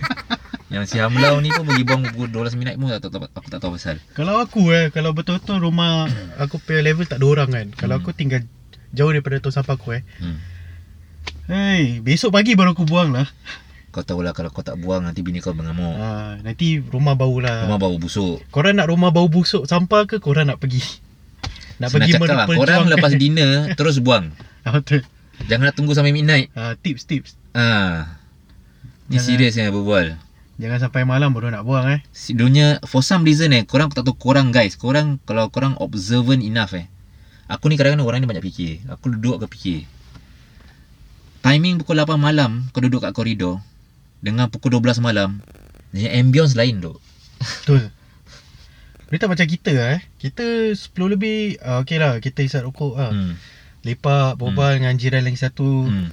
Yang 0.74 0.90
si 0.90 0.96
Hamlau 0.98 1.38
ni 1.38 1.54
pun 1.54 1.66
pergi 1.66 1.86
buang 1.86 2.02
12 2.02 2.58
minit 2.58 2.74
pun 2.74 2.90
tak 2.90 3.06
tahu, 3.06 3.22
aku 3.22 3.46
tak 3.46 3.62
tahu 3.62 3.78
pasal. 3.78 3.96
Kalau 4.10 4.42
aku 4.42 4.74
eh, 4.74 4.90
kalau 4.90 5.14
betul-betul 5.14 5.62
rumah 5.62 6.10
aku 6.34 6.58
punya 6.58 6.82
level 6.82 7.06
tak 7.06 7.22
ada 7.22 7.26
orang 7.26 7.48
kan. 7.50 7.66
Kalau 7.78 7.94
Hmm. 7.94 8.02
aku 8.02 8.10
tinggal 8.10 8.42
jauh 8.90 9.10
daripada 9.10 9.38
tong 9.38 9.54
sampah 9.54 9.78
aku 9.78 9.94
eh. 9.94 10.02
Hmm. 10.18 10.38
Hey, 11.46 12.00
besok 12.00 12.34
pagi 12.34 12.56
baru 12.56 12.74
aku 12.74 12.86
buang 12.86 13.14
lah. 13.14 13.28
Kau 13.94 14.02
tahulah 14.02 14.34
kalau 14.34 14.50
kau 14.50 14.66
tak 14.66 14.74
buang 14.74 15.06
nanti 15.06 15.22
bini 15.22 15.38
kau 15.38 15.54
mengamuk. 15.54 15.94
Ah, 15.94 16.34
nanti 16.42 16.82
rumah 16.82 17.14
bau 17.14 17.38
lah. 17.38 17.62
Rumah 17.70 17.78
bau 17.78 17.94
busuk. 17.94 18.42
Korang 18.50 18.74
nak 18.74 18.90
rumah 18.90 19.14
bau 19.14 19.30
busuk 19.30 19.70
sampah 19.70 20.10
ke 20.10 20.18
korang 20.18 20.50
nak 20.50 20.58
pergi? 20.58 20.82
Nak 21.74 21.90
Senang 21.90 22.06
pergi 22.06 22.14
cakap 22.22 22.38
lah, 22.38 22.46
korang 22.46 22.86
lepas 22.86 23.12
dinner 23.18 23.66
terus 23.78 23.98
buang. 23.98 24.30
Ah, 24.62 24.78
betul. 24.78 25.02
Jangan 25.50 25.70
nak 25.70 25.74
tunggu 25.74 25.90
sampai 25.90 26.14
midnight. 26.14 26.50
Ah, 26.54 26.78
tips 26.78 27.02
tips. 27.02 27.30
Ah. 27.50 28.18
Ni 29.10 29.18
serius 29.18 29.58
yang 29.58 29.74
berbual. 29.74 30.14
Jangan 30.58 30.78
sampai 30.86 31.02
malam 31.02 31.34
baru 31.34 31.50
nak 31.50 31.66
buang 31.66 31.86
eh. 31.90 32.02
Dunia 32.30 32.78
for 32.86 33.02
some 33.02 33.26
reason 33.26 33.50
eh 33.50 33.66
korang 33.66 33.90
aku 33.90 34.02
tak 34.02 34.06
tahu 34.06 34.18
korang 34.18 34.54
guys. 34.54 34.78
Korang 34.78 35.22
kalau 35.26 35.50
korang 35.50 35.74
observant 35.82 36.42
enough 36.42 36.78
eh. 36.78 36.86
Aku 37.50 37.66
ni 37.66 37.74
kadang-kadang 37.74 38.06
orang 38.06 38.22
ni 38.22 38.30
banyak 38.30 38.42
fikir. 38.42 38.86
Aku 38.90 39.10
duduk 39.10 39.42
ke 39.42 39.46
fikir. 39.54 39.80
Timing 41.42 41.82
pukul 41.82 41.98
8 42.02 42.18
malam 42.18 42.70
kau 42.70 42.82
duduk 42.82 43.02
kat 43.02 43.10
koridor 43.14 43.62
dengan 44.24 44.48
pukul 44.48 44.80
12 44.80 45.04
malam 45.04 45.44
dia 45.94 46.10
ambience 46.16 46.56
lain 46.58 46.80
duk. 46.82 46.98
Betul. 47.38 47.92
Dia 49.12 49.18
tak 49.22 49.30
macam 49.30 49.46
kita 49.46 49.72
eh. 49.94 49.98
Kita 50.18 50.74
10 50.74 51.14
lebih, 51.14 51.60
uh, 51.62 51.84
okay 51.84 52.02
lah. 52.02 52.18
Kita 52.18 52.42
isap 52.42 52.66
rokok 52.66 52.98
lah. 52.98 53.14
Hmm. 53.14 53.30
Hmm. 53.30 53.34
Lepak, 53.86 54.40
berbual 54.40 54.80
dengan 54.80 54.96
jiran 54.98 55.22
lagi 55.22 55.38
satu. 55.38 55.86
Hmm. 55.86 56.10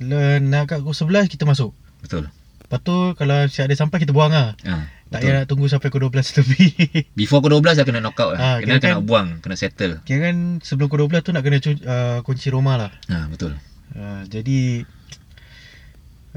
hmm. 0.00 0.48
Nak 0.48 0.62
kat 0.72 0.78
pukul 0.80 0.96
11, 0.96 1.28
kita 1.28 1.44
masuk. 1.44 1.76
Betul. 2.00 2.32
Lepas 2.64 2.80
tu, 2.80 2.96
kalau 3.20 3.44
siap 3.44 3.68
ada 3.68 3.76
sampah, 3.76 4.00
kita 4.00 4.16
buang 4.16 4.32
lah. 4.32 4.56
Ah. 4.64 4.88
Tak 5.12 5.20
payah 5.20 5.44
nak 5.44 5.46
tunggu 5.52 5.68
sampai 5.68 5.92
pukul 5.92 6.08
12 6.08 6.32
lebih. 6.40 6.68
Before 7.12 7.44
pukul 7.44 7.60
12 7.60 7.76
dah 7.76 7.84
kena 7.84 8.00
knock 8.00 8.16
out 8.24 8.34
lah. 8.34 8.40
Ah, 8.40 8.56
kena 8.56 8.80
kira 8.80 8.88
kena 8.88 8.94
kan- 8.96 9.04
buang, 9.04 9.28
kena 9.44 9.56
settle. 9.60 10.00
Kira 10.08 10.32
kan 10.32 10.64
sebelum 10.64 10.88
pukul 10.88 11.12
12 11.12 11.28
tu 11.28 11.30
nak 11.36 11.44
kena 11.44 11.60
uh, 11.60 12.18
kunci 12.24 12.48
rumah 12.48 12.80
lah. 12.80 12.90
Ha, 13.12 13.28
betul. 13.28 13.52
Uh, 13.92 14.24
jadi, 14.32 14.88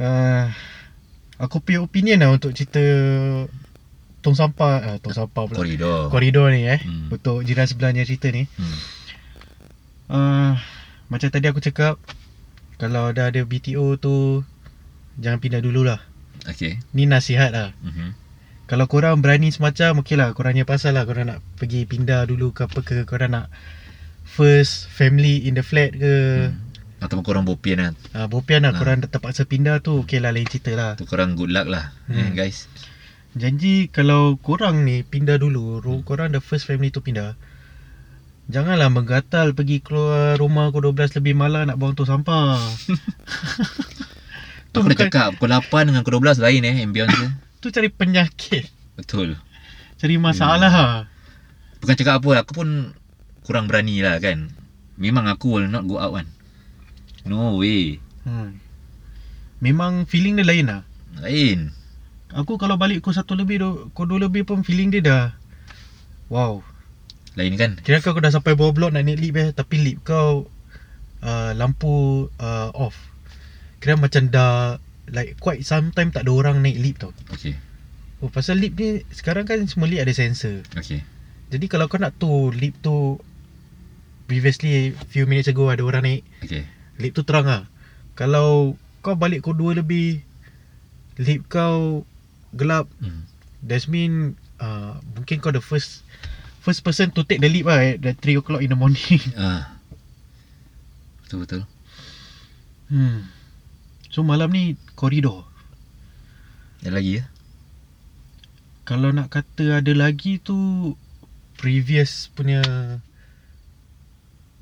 uh, 0.04 0.52
aku 1.38 1.62
punya 1.62 1.80
opinion 1.80 2.20
lah 2.20 2.34
untuk 2.34 2.52
cerita 2.52 2.82
tong 4.20 4.34
sampah, 4.34 4.72
uh, 4.84 4.98
tong 5.00 5.14
sampah 5.14 5.48
pula. 5.48 5.58
Koridor. 5.62 6.10
Koridor 6.10 6.48
ni 6.52 6.68
eh. 6.68 6.82
Hmm. 6.82 7.10
Untuk 7.10 7.42
jiran 7.42 7.66
sebelahnya 7.66 8.04
cerita 8.04 8.28
ni. 8.30 8.46
Hmm. 8.58 8.78
Uh, 10.08 10.54
macam 11.12 11.28
tadi 11.28 11.52
aku 11.52 11.60
cakap 11.60 12.00
Kalau 12.80 13.12
dah 13.12 13.28
ada 13.28 13.44
BTO 13.44 14.00
tu 14.00 14.40
Jangan 15.20 15.44
pindah 15.44 15.60
dululah 15.60 16.00
Okay. 16.48 16.80
Ni 16.96 17.04
nasihat 17.04 17.52
lah 17.52 17.76
Mhm. 17.84 18.16
Kalau 18.72 18.88
korang 18.88 19.20
berani 19.20 19.52
semacam 19.52 20.00
Okey 20.00 20.16
lah 20.16 20.32
korangnya 20.32 20.64
pasal 20.64 20.96
lah 20.96 21.04
Korang 21.04 21.28
nak 21.28 21.44
pergi 21.60 21.84
pindah 21.84 22.24
dulu 22.24 22.56
ke 22.56 22.72
apa 22.72 22.80
ke 22.80 23.04
Korang 23.04 23.36
nak 23.36 23.52
First 24.24 24.88
family 24.88 25.44
in 25.44 25.60
the 25.60 25.64
flat 25.64 25.92
ke 25.92 26.14
Hmm. 26.56 26.67
Ataupun 26.98 27.22
korang 27.22 27.44
bopian 27.44 27.78
lah. 27.78 27.92
hmm. 27.94 28.16
uh, 28.16 28.28
Bopian 28.28 28.62
lah 28.62 28.72
Ah. 28.72 28.78
korang 28.78 29.00
terpaksa 29.00 29.44
pindah 29.44 29.80
tu 29.80 30.02
Okey 30.02 30.18
lah 30.18 30.30
lain 30.30 30.44
cerita 30.44 30.74
lah 30.74 30.92
Tu 30.94 31.04
korang 31.04 31.34
good 31.34 31.50
luck 31.50 31.66
lah. 31.66 31.94
Hmm. 32.06 32.18
Eh, 32.18 32.30
guys. 32.34 32.66
Janji 33.32 33.88
kalau 33.88 34.36
korang 34.36 34.82
ni 34.82 35.02
pindah 35.02 35.38
dulu 35.38 35.78
ru- 35.78 36.02
Korang 36.02 36.30
the 36.30 36.40
first 36.40 36.66
family 36.66 36.90
tu 36.90 37.00
pindah 37.00 37.38
Janganlah 38.48 38.88
menggatal 38.88 39.52
pergi 39.52 39.78
keluar 39.78 40.36
rumah 40.36 40.72
pukul 40.72 40.96
12 40.96 41.18
lebih 41.18 41.36
malam 41.36 41.68
nak 41.68 41.76
buang 41.76 41.94
tu 41.94 42.02
sampah. 42.02 42.56
tu 44.72 44.80
Aku 44.80 44.82
dah 44.82 44.82
bukan 44.88 44.98
cakap 45.06 45.28
pukul 45.36 45.52
8 45.52 45.84
dengan 45.86 46.02
pukul 46.02 46.24
12 46.24 46.40
lain 46.40 46.62
eh 46.64 46.76
ambience 46.80 47.12
tu 47.62 47.68
cari 47.68 47.90
penyakit, 47.90 48.72
Betul. 48.96 49.36
cari 49.98 50.16
masalah. 50.16 50.72
Hmm. 50.72 51.04
Bukan 51.78 51.96
cakap 51.96 52.24
apa, 52.24 52.40
aku 52.40 52.52
pun 52.56 52.96
kurang 53.44 53.68
berani 53.68 54.00
lah 54.00 54.16
kan. 54.18 54.48
Memang 54.96 55.28
aku 55.28 55.60
will 55.60 55.68
not 55.68 55.84
go 55.84 56.00
out 56.00 56.16
kan. 56.16 56.28
No 57.28 57.60
way. 57.60 58.00
Hmm. 58.24 58.58
Memang 59.60 60.06
feeling 60.06 60.38
dia 60.38 60.46
lain 60.46 60.66
lah. 60.68 60.82
Lain. 61.20 61.72
Aku 62.36 62.60
kalau 62.60 62.76
balik 62.76 63.00
pukul 63.00 63.16
1 63.16 63.40
lebih, 63.40 63.58
du- 63.64 63.80
pukul 63.96 64.20
2 64.20 64.28
lebih 64.28 64.44
pun 64.44 64.60
feeling 64.60 64.92
dia 64.92 65.00
dah 65.00 65.26
Wow 66.28 66.60
Lain 67.40 67.56
kan? 67.56 67.80
Kira 67.80 68.04
kau 68.04 68.12
dah 68.20 68.28
sampai 68.28 68.52
bawah 68.52 68.76
blok 68.76 68.92
nak 68.92 69.08
naik 69.08 69.16
lift 69.16 69.40
eh 69.40 69.50
Tapi 69.56 69.76
lift 69.80 70.04
kau 70.04 70.52
uh, 71.24 71.52
Lampu 71.56 72.28
uh, 72.28 72.70
off 72.76 73.00
Kira 73.80 73.96
macam 73.96 74.28
dah 74.28 74.76
Like 75.08 75.40
quite 75.40 75.64
sometime 75.64 76.12
tak 76.12 76.28
ada 76.28 76.36
orang 76.36 76.60
naik 76.60 76.78
lift 76.78 77.00
tau 77.00 77.16
Okay. 77.32 77.56
Oh 78.20 78.28
pasal 78.28 78.60
lift 78.60 78.76
ni 78.76 79.08
Sekarang 79.08 79.48
kan 79.48 79.64
semua 79.64 79.88
lift 79.88 80.04
ada 80.04 80.12
sensor 80.12 80.68
Okay. 80.76 81.08
Jadi 81.48 81.66
kalau 81.72 81.88
kau 81.88 81.96
nak 81.96 82.12
tu 82.20 82.52
Lift 82.52 82.84
tu 82.84 83.24
Previously 84.28 84.92
Few 85.08 85.24
minutes 85.24 85.48
ago 85.48 85.72
ada 85.72 85.82
orang 85.82 86.04
naik 86.04 86.24
Okay. 86.44 86.68
Lift 86.98 87.14
tu 87.16 87.24
terang 87.24 87.46
lah 87.46 87.64
Kalau 88.14 88.74
Kau 89.00 89.14
balik 89.14 89.46
kau 89.46 89.54
2 89.54 89.80
lebih 89.80 90.22
Lift 91.18 91.46
kau 91.48 92.04
Gelap 92.54 92.90
Hmm. 93.00 93.26
That's 93.62 93.86
mean 93.86 94.36
uh, 94.58 94.98
Mungkin 95.14 95.40
kau 95.40 95.54
the 95.54 95.62
first 95.62 96.02
First 96.62 96.82
person 96.82 97.14
to 97.16 97.24
take 97.24 97.40
the 97.40 97.48
lift 97.48 97.70
lah 97.70 97.80
At 97.80 98.18
3 98.20 98.40
o'clock 98.40 98.62
in 98.62 98.74
the 98.74 98.80
morning 98.80 99.22
Ah. 99.40 99.78
Betul 101.24 101.44
betul. 101.44 101.62
hmm. 102.88 103.28
So 104.10 104.24
malam 104.24 104.50
ni 104.50 104.74
Koridor 104.96 105.44
Ada 106.82 106.96
lagi 106.96 107.20
ya? 107.20 107.24
Kalau 108.88 109.12
nak 109.12 109.28
kata 109.28 109.84
ada 109.84 109.92
lagi 109.92 110.40
tu 110.40 110.56
Previous 111.60 112.32
punya 112.32 112.64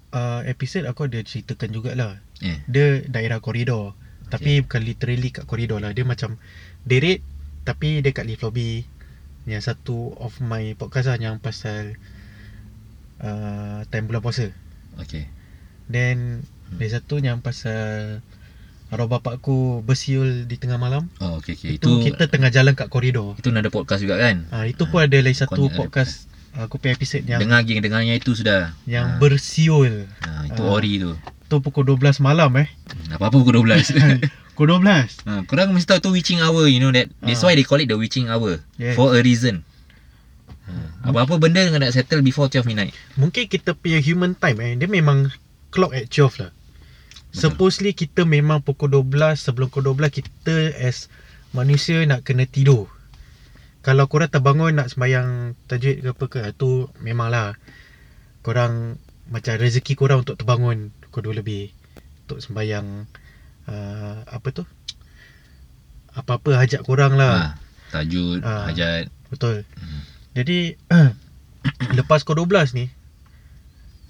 uh, 0.09 0.41
Episode 0.43 0.89
aku 0.89 1.05
ada 1.05 1.21
ceritakan 1.21 1.69
jugalah 1.69 2.17
Eh. 2.43 2.59
Dia 2.67 3.03
daerah 3.07 3.39
koridor 3.39 3.95
Tapi 4.27 4.59
bukan 4.65 4.81
literally 4.83 5.29
kat 5.31 5.47
koridor 5.47 5.79
lah 5.79 5.95
Dia 5.95 6.03
macam 6.03 6.35
Deret 6.83 7.23
Tapi 7.63 8.03
dia 8.03 8.11
kat 8.11 8.27
lift 8.27 8.43
lobby 8.43 8.83
Yang 9.47 9.71
satu 9.71 10.11
of 10.19 10.35
my 10.43 10.75
podcast 10.75 11.13
lah 11.13 11.17
Yang 11.21 11.39
pasal 11.39 11.83
uh, 13.23 13.87
Time 13.87 14.05
bulan 14.09 14.19
puasa 14.23 14.51
Okay. 14.95 15.27
Then 15.87 16.47
Hmm. 16.65 16.81
Dia 16.81 16.97
satu 16.97 17.21
yang 17.21 17.45
pasal 17.45 18.19
arwah 18.89 19.17
bapak 19.17 19.41
aku 19.41 19.81
bersiul 19.85 20.45
di 20.49 20.57
tengah 20.57 20.77
malam. 20.81 21.09
Oh 21.21 21.37
okey 21.41 21.57
okey. 21.57 21.69
Itu, 21.77 22.01
Itu 22.01 22.09
kita 22.13 22.25
tengah 22.29 22.49
jalan 22.49 22.73
kat 22.73 22.89
koridor. 22.89 23.37
itu 23.37 23.49
ada 23.53 23.69
podcast 23.69 24.01
juga 24.01 24.17
kan? 24.17 24.45
Ah 24.49 24.65
itu 24.65 24.85
pun 24.89 25.05
ada 25.05 25.17
lagi 25.17 25.37
satu 25.37 25.69
Konyol 25.69 25.73
ada 25.73 25.77
podcast 25.77 26.25
aku 26.57 26.77
punya 26.77 26.93
episod 26.93 27.21
yang 27.21 27.37
Dengar 27.37 27.61
geng 27.61 27.79
dengarnya 27.79 28.15
itu 28.15 28.31
sudah. 28.31 28.71
yang 28.85 29.15
Ah. 29.15 29.19
bersiul. 29.19 30.07
Ha, 30.21 30.47
itu 30.47 30.61
Ah. 30.61 30.71
ori 30.71 30.97
tu. 30.97 31.11
Tu 31.45 31.55
pukul 31.59 31.85
12 31.85 32.17
malam 32.19 32.49
eh. 32.57 32.67
Apa-apa 33.11 33.35
pukul 33.35 33.61
12. 33.61 33.91
Pukul 34.55 34.71
12. 34.71 35.19
ha, 35.27 35.43
korang 35.43 35.69
mesti 35.69 35.83
tahu 35.85 35.99
tu 35.99 36.11
witching 36.11 36.39
hour, 36.39 36.63
you 36.65 36.79
know 36.79 36.89
that. 36.89 37.11
That's 37.19 37.43
Ah. 37.43 37.51
why 37.51 37.53
they 37.53 37.63
call 37.63 37.77
it 37.77 37.85
the 37.85 37.95
witching 37.95 38.27
hour. 38.27 38.63
Yes. 38.75 38.95
For 38.95 39.11
a 39.11 39.19
reason. 39.19 39.67
Ha, 40.65 40.73
apa-apa 41.05 41.37
benda 41.37 41.61
kena 41.61 41.91
settle 41.91 42.19
before 42.19 42.47
12 42.47 42.65
midnight. 42.65 42.95
Mungkin 43.13 43.45
kita 43.45 43.75
punya 43.75 43.99
human 43.99 44.33
time 44.33 44.57
eh 44.59 44.73
dia 44.73 44.87
memang 44.87 45.29
clock 45.69 45.91
at 45.91 46.07
12 46.07 46.39
lah. 46.39 46.49
Betul. 46.49 47.35
Supposedly 47.35 47.91
kita 47.91 48.23
memang 48.23 48.63
pukul 48.63 48.89
12 48.89 49.37
sebelum 49.37 49.67
pukul 49.67 49.91
12 49.91 50.09
kita 50.15 50.55
as 50.79 51.11
manusia 51.51 51.99
nak 52.01 52.23
kena 52.23 52.47
tidur. 52.47 52.87
Kalau 53.85 54.09
korang 54.09 54.33
terbangun 54.33 54.81
nak 54.81 54.89
sembahyang 54.89 55.53
tajwid 55.69 56.01
ke 56.01 56.09
apa 56.09 56.25
ke 56.25 56.39
tu 56.57 56.89
memanglah 57.05 57.53
korang 58.41 58.97
macam 59.29 59.53
rezeki 59.61 59.93
korang 59.93 60.25
untuk 60.25 60.41
terbangun 60.41 60.89
pukul 61.05 61.29
2 61.29 61.45
lebih 61.45 61.69
untuk 62.25 62.41
sembahyang 62.41 63.05
uh, 63.69 64.25
apa 64.25 64.47
tu? 64.49 64.65
Apa-apa 66.17 66.65
hajat 66.65 66.81
korang 66.81 67.13
lah. 67.13 67.53
Ha, 67.53 68.01
tajud, 68.01 68.41
Ah. 68.41 68.73
hajat. 68.73 69.05
Betul. 69.29 69.69
Hmm. 69.77 70.01
Jadi 70.33 70.73
lepas 72.01 72.25
pukul 72.25 72.41
12 72.49 72.73
ni 72.81 72.89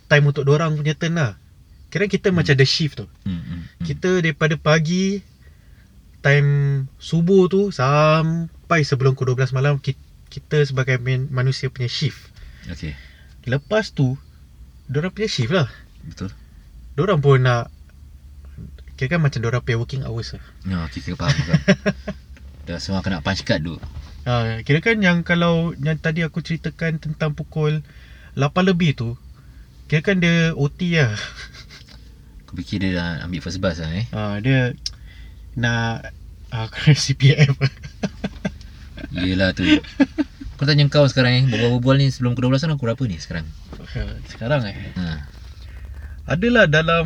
time 0.07 0.23
untuk 0.23 0.47
dorang 0.47 0.79
punya 0.79 0.95
turn 0.95 1.19
lah. 1.19 1.35
Kira 1.91 2.07
kita 2.07 2.31
hmm. 2.31 2.35
macam 2.39 2.55
ada 2.55 2.63
shift 2.63 3.03
tu. 3.03 3.11
Hmm, 3.27 3.43
hmm, 3.43 3.43
hmm. 3.43 3.83
Kita 3.83 4.23
daripada 4.23 4.55
pagi 4.55 5.19
time 6.23 6.87
subuh 6.95 7.51
tu 7.51 7.75
sampai 8.65 8.81
sebelum 8.81 9.13
pukul 9.13 9.37
12 9.37 9.53
malam 9.53 9.77
kita, 9.77 10.01
kita 10.33 10.65
sebagai 10.65 10.97
man- 10.97 11.29
manusia 11.29 11.69
punya 11.69 11.85
shift. 11.85 12.17
Okey. 12.65 12.97
Lepas 13.45 13.93
tu 13.93 14.17
dorang 14.89 15.13
punya 15.13 15.29
shift 15.29 15.53
lah. 15.53 15.69
Betul. 16.01 16.33
Dorang 16.97 17.21
pun 17.21 17.45
nak 17.45 17.69
kira 18.97 19.15
kan 19.15 19.21
macam 19.21 19.37
dorang 19.37 19.61
punya 19.61 19.77
working 19.77 20.01
hours 20.01 20.33
lah. 20.33 20.41
Ya, 20.65 20.81
okey, 20.89 21.05
kita 21.05 21.13
faham 21.13 21.37
kan. 21.45 21.61
Dah 22.65 22.81
semua 22.81 23.05
kena 23.05 23.21
punch 23.21 23.45
card 23.45 23.61
tu. 23.61 23.77
Ha, 24.25 24.65
kira 24.65 24.81
kan 24.81 24.97
yang 24.97 25.21
kalau 25.21 25.77
yang 25.77 26.01
tadi 26.01 26.25
aku 26.25 26.41
ceritakan 26.41 26.97
tentang 26.97 27.37
pukul 27.37 27.85
8 28.33 28.49
lebih 28.65 28.97
tu 28.97 29.13
kira 29.85 30.01
kan 30.01 30.17
dia 30.17 30.57
OT 30.57 30.97
lah. 30.97 31.13
Aku 32.49 32.57
fikir 32.57 32.81
dia 32.81 32.97
dah 32.97 33.29
ambil 33.29 33.45
first 33.45 33.61
bus 33.61 33.77
lah 33.77 33.93
eh. 33.93 34.09
Ha, 34.09 34.41
dia 34.41 34.73
nak 35.53 36.09
uh, 36.49 36.65
kena 36.73 36.97
CPF. 36.97 37.53
Yelah 39.15 39.51
tu. 39.51 39.63
Kau 40.55 40.63
tanya 40.63 40.87
kau 40.87 41.03
sekarang 41.05 41.31
eh, 41.33 41.43
berbual-bual 41.45 41.95
ni 41.97 42.07
sebelum 42.07 42.31
ke 42.31 42.41
12 42.41 42.59
kan 42.59 42.71
aku 42.71 42.83
berapa 42.83 43.03
ni 43.03 43.17
sekarang? 43.17 43.43
Sekarang 44.31 44.63
eh. 44.65 44.75
Ha. 44.95 45.27
Adalah 46.25 46.65
dalam 46.65 47.05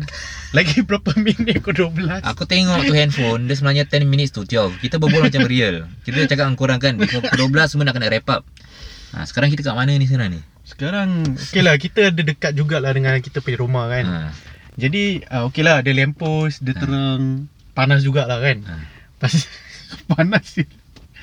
lagi 0.56 0.80
berapa 0.80 1.10
minit 1.16 1.58
ke 1.58 1.72
12. 1.72 2.22
Aku 2.22 2.44
tengok 2.44 2.86
tu 2.86 2.92
handphone 2.92 3.44
Dia 3.44 3.54
sebenarnya 3.54 3.84
10 3.84 4.06
minutes 4.06 4.30
to 4.30 4.42
12 4.42 4.78
Kita 4.78 4.98
berbual 4.98 5.26
macam 5.26 5.42
real 5.44 5.90
Kita 6.02 6.16
dah 6.16 6.28
cakap 6.28 6.44
dengan 6.46 6.58
korang 6.58 6.78
kan 6.78 6.94
pukul 6.94 7.22
12 7.50 7.66
semua 7.66 7.84
nak 7.86 7.98
kena 7.98 8.06
wrap 8.06 8.26
up 8.30 8.42
ha, 9.10 9.26
Sekarang 9.26 9.50
kita 9.50 9.62
kat 9.64 9.74
mana 9.74 9.90
ni 9.90 10.06
sekarang 10.06 10.38
ni? 10.38 10.40
Sekarang 10.62 11.34
okey 11.34 11.62
lah 11.62 11.74
kita 11.76 12.14
ada 12.14 12.22
dekat 12.22 12.54
jugalah 12.54 12.94
dengan 12.94 13.18
kita 13.18 13.42
punya 13.42 13.58
rumah 13.58 13.90
kan. 13.90 14.04
Ha, 14.06 14.16
Jadi 14.78 15.18
uh, 15.26 15.50
okey 15.50 15.66
lah 15.66 15.82
ada 15.82 15.90
lamppost, 15.90 16.62
dia 16.62 16.72
Ha. 16.72 16.78
terang 16.78 17.50
panas 17.74 18.06
jugalah 18.06 18.38
kan. 18.38 18.62
ha. 18.62 18.74
Pas 19.18 19.34
panas 20.14 20.46
je. 20.54 20.62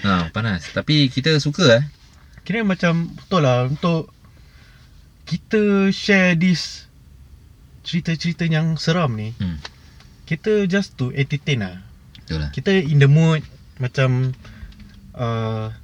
Ha, 0.03 0.29
panas 0.29 0.67
Tapi 0.73 1.07
kita 1.07 1.37
suka 1.39 1.79
eh 1.79 1.83
Kira 2.43 2.63
macam 2.63 3.11
betul 3.11 3.43
lah 3.43 3.67
untuk 3.67 4.11
kita 5.27 5.91
share 5.91 6.39
this 6.39 6.87
cerita-cerita 7.83 8.47
yang 8.47 8.79
seram 8.79 9.15
ni. 9.15 9.35
hmm, 9.35 9.59
Kita 10.23 10.63
just 10.63 10.95
to 10.95 11.11
entertain 11.11 11.59
lah. 11.59 11.75
Betul 12.23 12.47
lah 12.47 12.49
Kita 12.55 12.71
in 12.71 13.03
the 13.03 13.11
mood 13.11 13.43
macam 13.77 14.31
uh, 15.13 15.75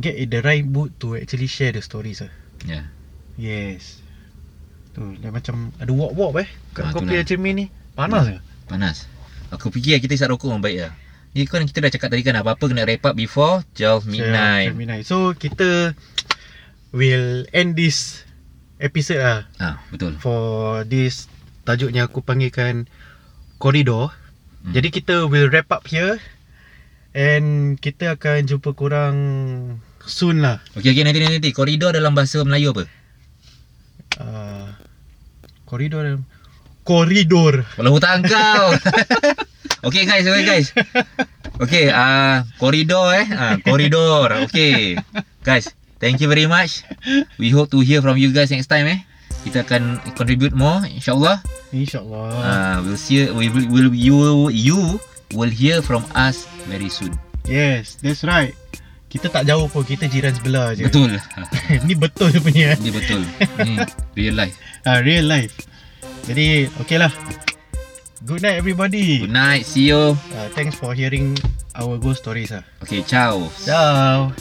get 0.00 0.16
in 0.16 0.32
the 0.32 0.40
right 0.40 0.64
mood 0.64 0.96
to 0.96 1.20
actually 1.20 1.48
share 1.48 1.76
the 1.76 1.84
stories 1.84 2.24
lah. 2.24 2.32
Ya 2.64 2.88
Yes. 3.36 4.00
Tu 4.96 5.04
dia 5.20 5.28
macam 5.28 5.70
ada 5.76 5.92
walk-walk 5.92 6.42
eh 6.42 6.48
kat 6.72 6.88
Ah, 6.88 6.96
kau 6.96 7.04
cermin 7.04 7.54
ni. 7.54 7.66
Panas 7.92 8.24
ke? 8.26 8.40
Panas 8.64 9.04
Aku 9.52 9.68
fikir 9.68 10.00
kita 10.00 10.16
isap 10.16 10.32
rokok 10.32 10.56
baik 10.58 10.88
lah 10.88 10.92
Ni 11.36 11.44
kan 11.44 11.64
kita 11.64 11.84
dah 11.84 11.92
cakap 11.92 12.08
tadi 12.12 12.24
kan 12.24 12.40
Apa-apa 12.40 12.64
kena 12.70 12.88
wrap 12.88 13.04
up 13.04 13.14
before 13.14 13.62
12 13.76 14.08
midnight 14.08 14.72
midnight. 14.74 15.04
So 15.04 15.36
kita 15.36 15.92
will 16.90 17.44
end 17.52 17.76
this 17.76 18.24
episode 18.80 19.20
lah 19.20 19.40
ha, 19.60 19.82
Betul 19.92 20.16
for 20.22 20.82
this 20.88 21.28
tajuk 21.68 21.92
yang 21.92 22.08
aku 22.08 22.24
panggilkan 22.24 22.88
koridor. 23.60 24.14
Hmm. 24.64 24.72
Jadi 24.72 24.88
kita 24.88 25.28
will 25.28 25.52
wrap 25.52 25.68
up 25.68 25.84
here 25.84 26.16
and 27.12 27.76
kita 27.76 28.16
akan 28.16 28.48
jumpa 28.48 28.72
korang 28.72 29.16
soon 30.08 30.40
lah. 30.40 30.64
Okey 30.78 30.96
okey 30.96 31.04
nanti 31.04 31.20
nanti 31.20 31.36
nanti 31.36 31.50
Koridor 31.52 31.92
dalam 31.92 32.16
bahasa 32.16 32.40
Melayu 32.40 32.72
apa? 32.72 32.84
Uh, 34.18 34.68
koridor 35.68 36.00
dalam 36.00 36.22
koridor. 36.88 37.68
Kalau 37.76 37.92
hutang 37.92 38.24
kau 38.24 38.66
Okay 39.84 40.02
guys 40.04 40.24
Okay 40.26 40.44
guys 40.44 40.66
Okay 41.58 41.84
uh, 41.90 42.42
Koridor 42.58 43.14
eh 43.14 43.26
uh, 43.30 43.54
Koridor 43.62 44.46
Okay 44.46 44.98
Guys 45.42 45.70
Thank 45.98 46.18
you 46.18 46.28
very 46.30 46.46
much 46.46 46.82
We 47.38 47.50
hope 47.50 47.70
to 47.70 47.82
hear 47.82 48.02
from 48.02 48.18
you 48.18 48.30
guys 48.30 48.50
next 48.50 48.66
time 48.66 48.86
eh 48.86 49.00
Kita 49.46 49.62
akan 49.62 50.02
contribute 50.18 50.54
more 50.54 50.82
InsyaAllah 50.82 51.42
InsyaAllah. 51.70 52.28
uh, 52.34 52.76
We'll 52.82 52.98
see 52.98 53.26
we 53.30 53.50
will, 53.50 53.66
will 53.70 53.90
you 53.94 54.50
You 54.50 54.98
will 55.34 55.50
hear 55.50 55.78
from 55.82 56.02
us 56.14 56.46
very 56.66 56.90
soon 56.90 57.14
Yes, 57.48 57.96
that's 57.96 58.28
right. 58.28 58.52
Kita 59.08 59.32
tak 59.32 59.48
jauh 59.48 59.72
pun, 59.72 59.80
kita 59.80 60.04
jiran 60.04 60.36
sebelah 60.36 60.76
je. 60.76 60.84
Betul 60.84 61.16
Ni 61.88 61.96
betul 61.96 62.28
punya. 62.44 62.76
Ini 62.76 62.92
betul 62.92 63.24
Ni 63.64 63.80
real 64.12 64.36
life 64.36 64.52
Ah, 64.88 65.00
real 65.00 65.24
life. 65.24 65.56
Jadi, 66.28 66.68
okay 66.76 67.00
lah. 67.00 67.08
Good 68.26 68.42
night 68.42 68.58
everybody. 68.58 69.18
Good 69.22 69.30
night 69.30 69.64
See 69.64 69.88
you 69.94 70.18
Uh, 70.18 70.48
thanks 70.50 70.74
for 70.74 70.92
hearing 70.94 71.38
our 71.78 71.98
ghost 71.98 72.26
stories 72.26 72.50
ah. 72.50 72.66
Okay 72.82 73.02
ciao 73.06 73.46
Ciao. 73.62 74.34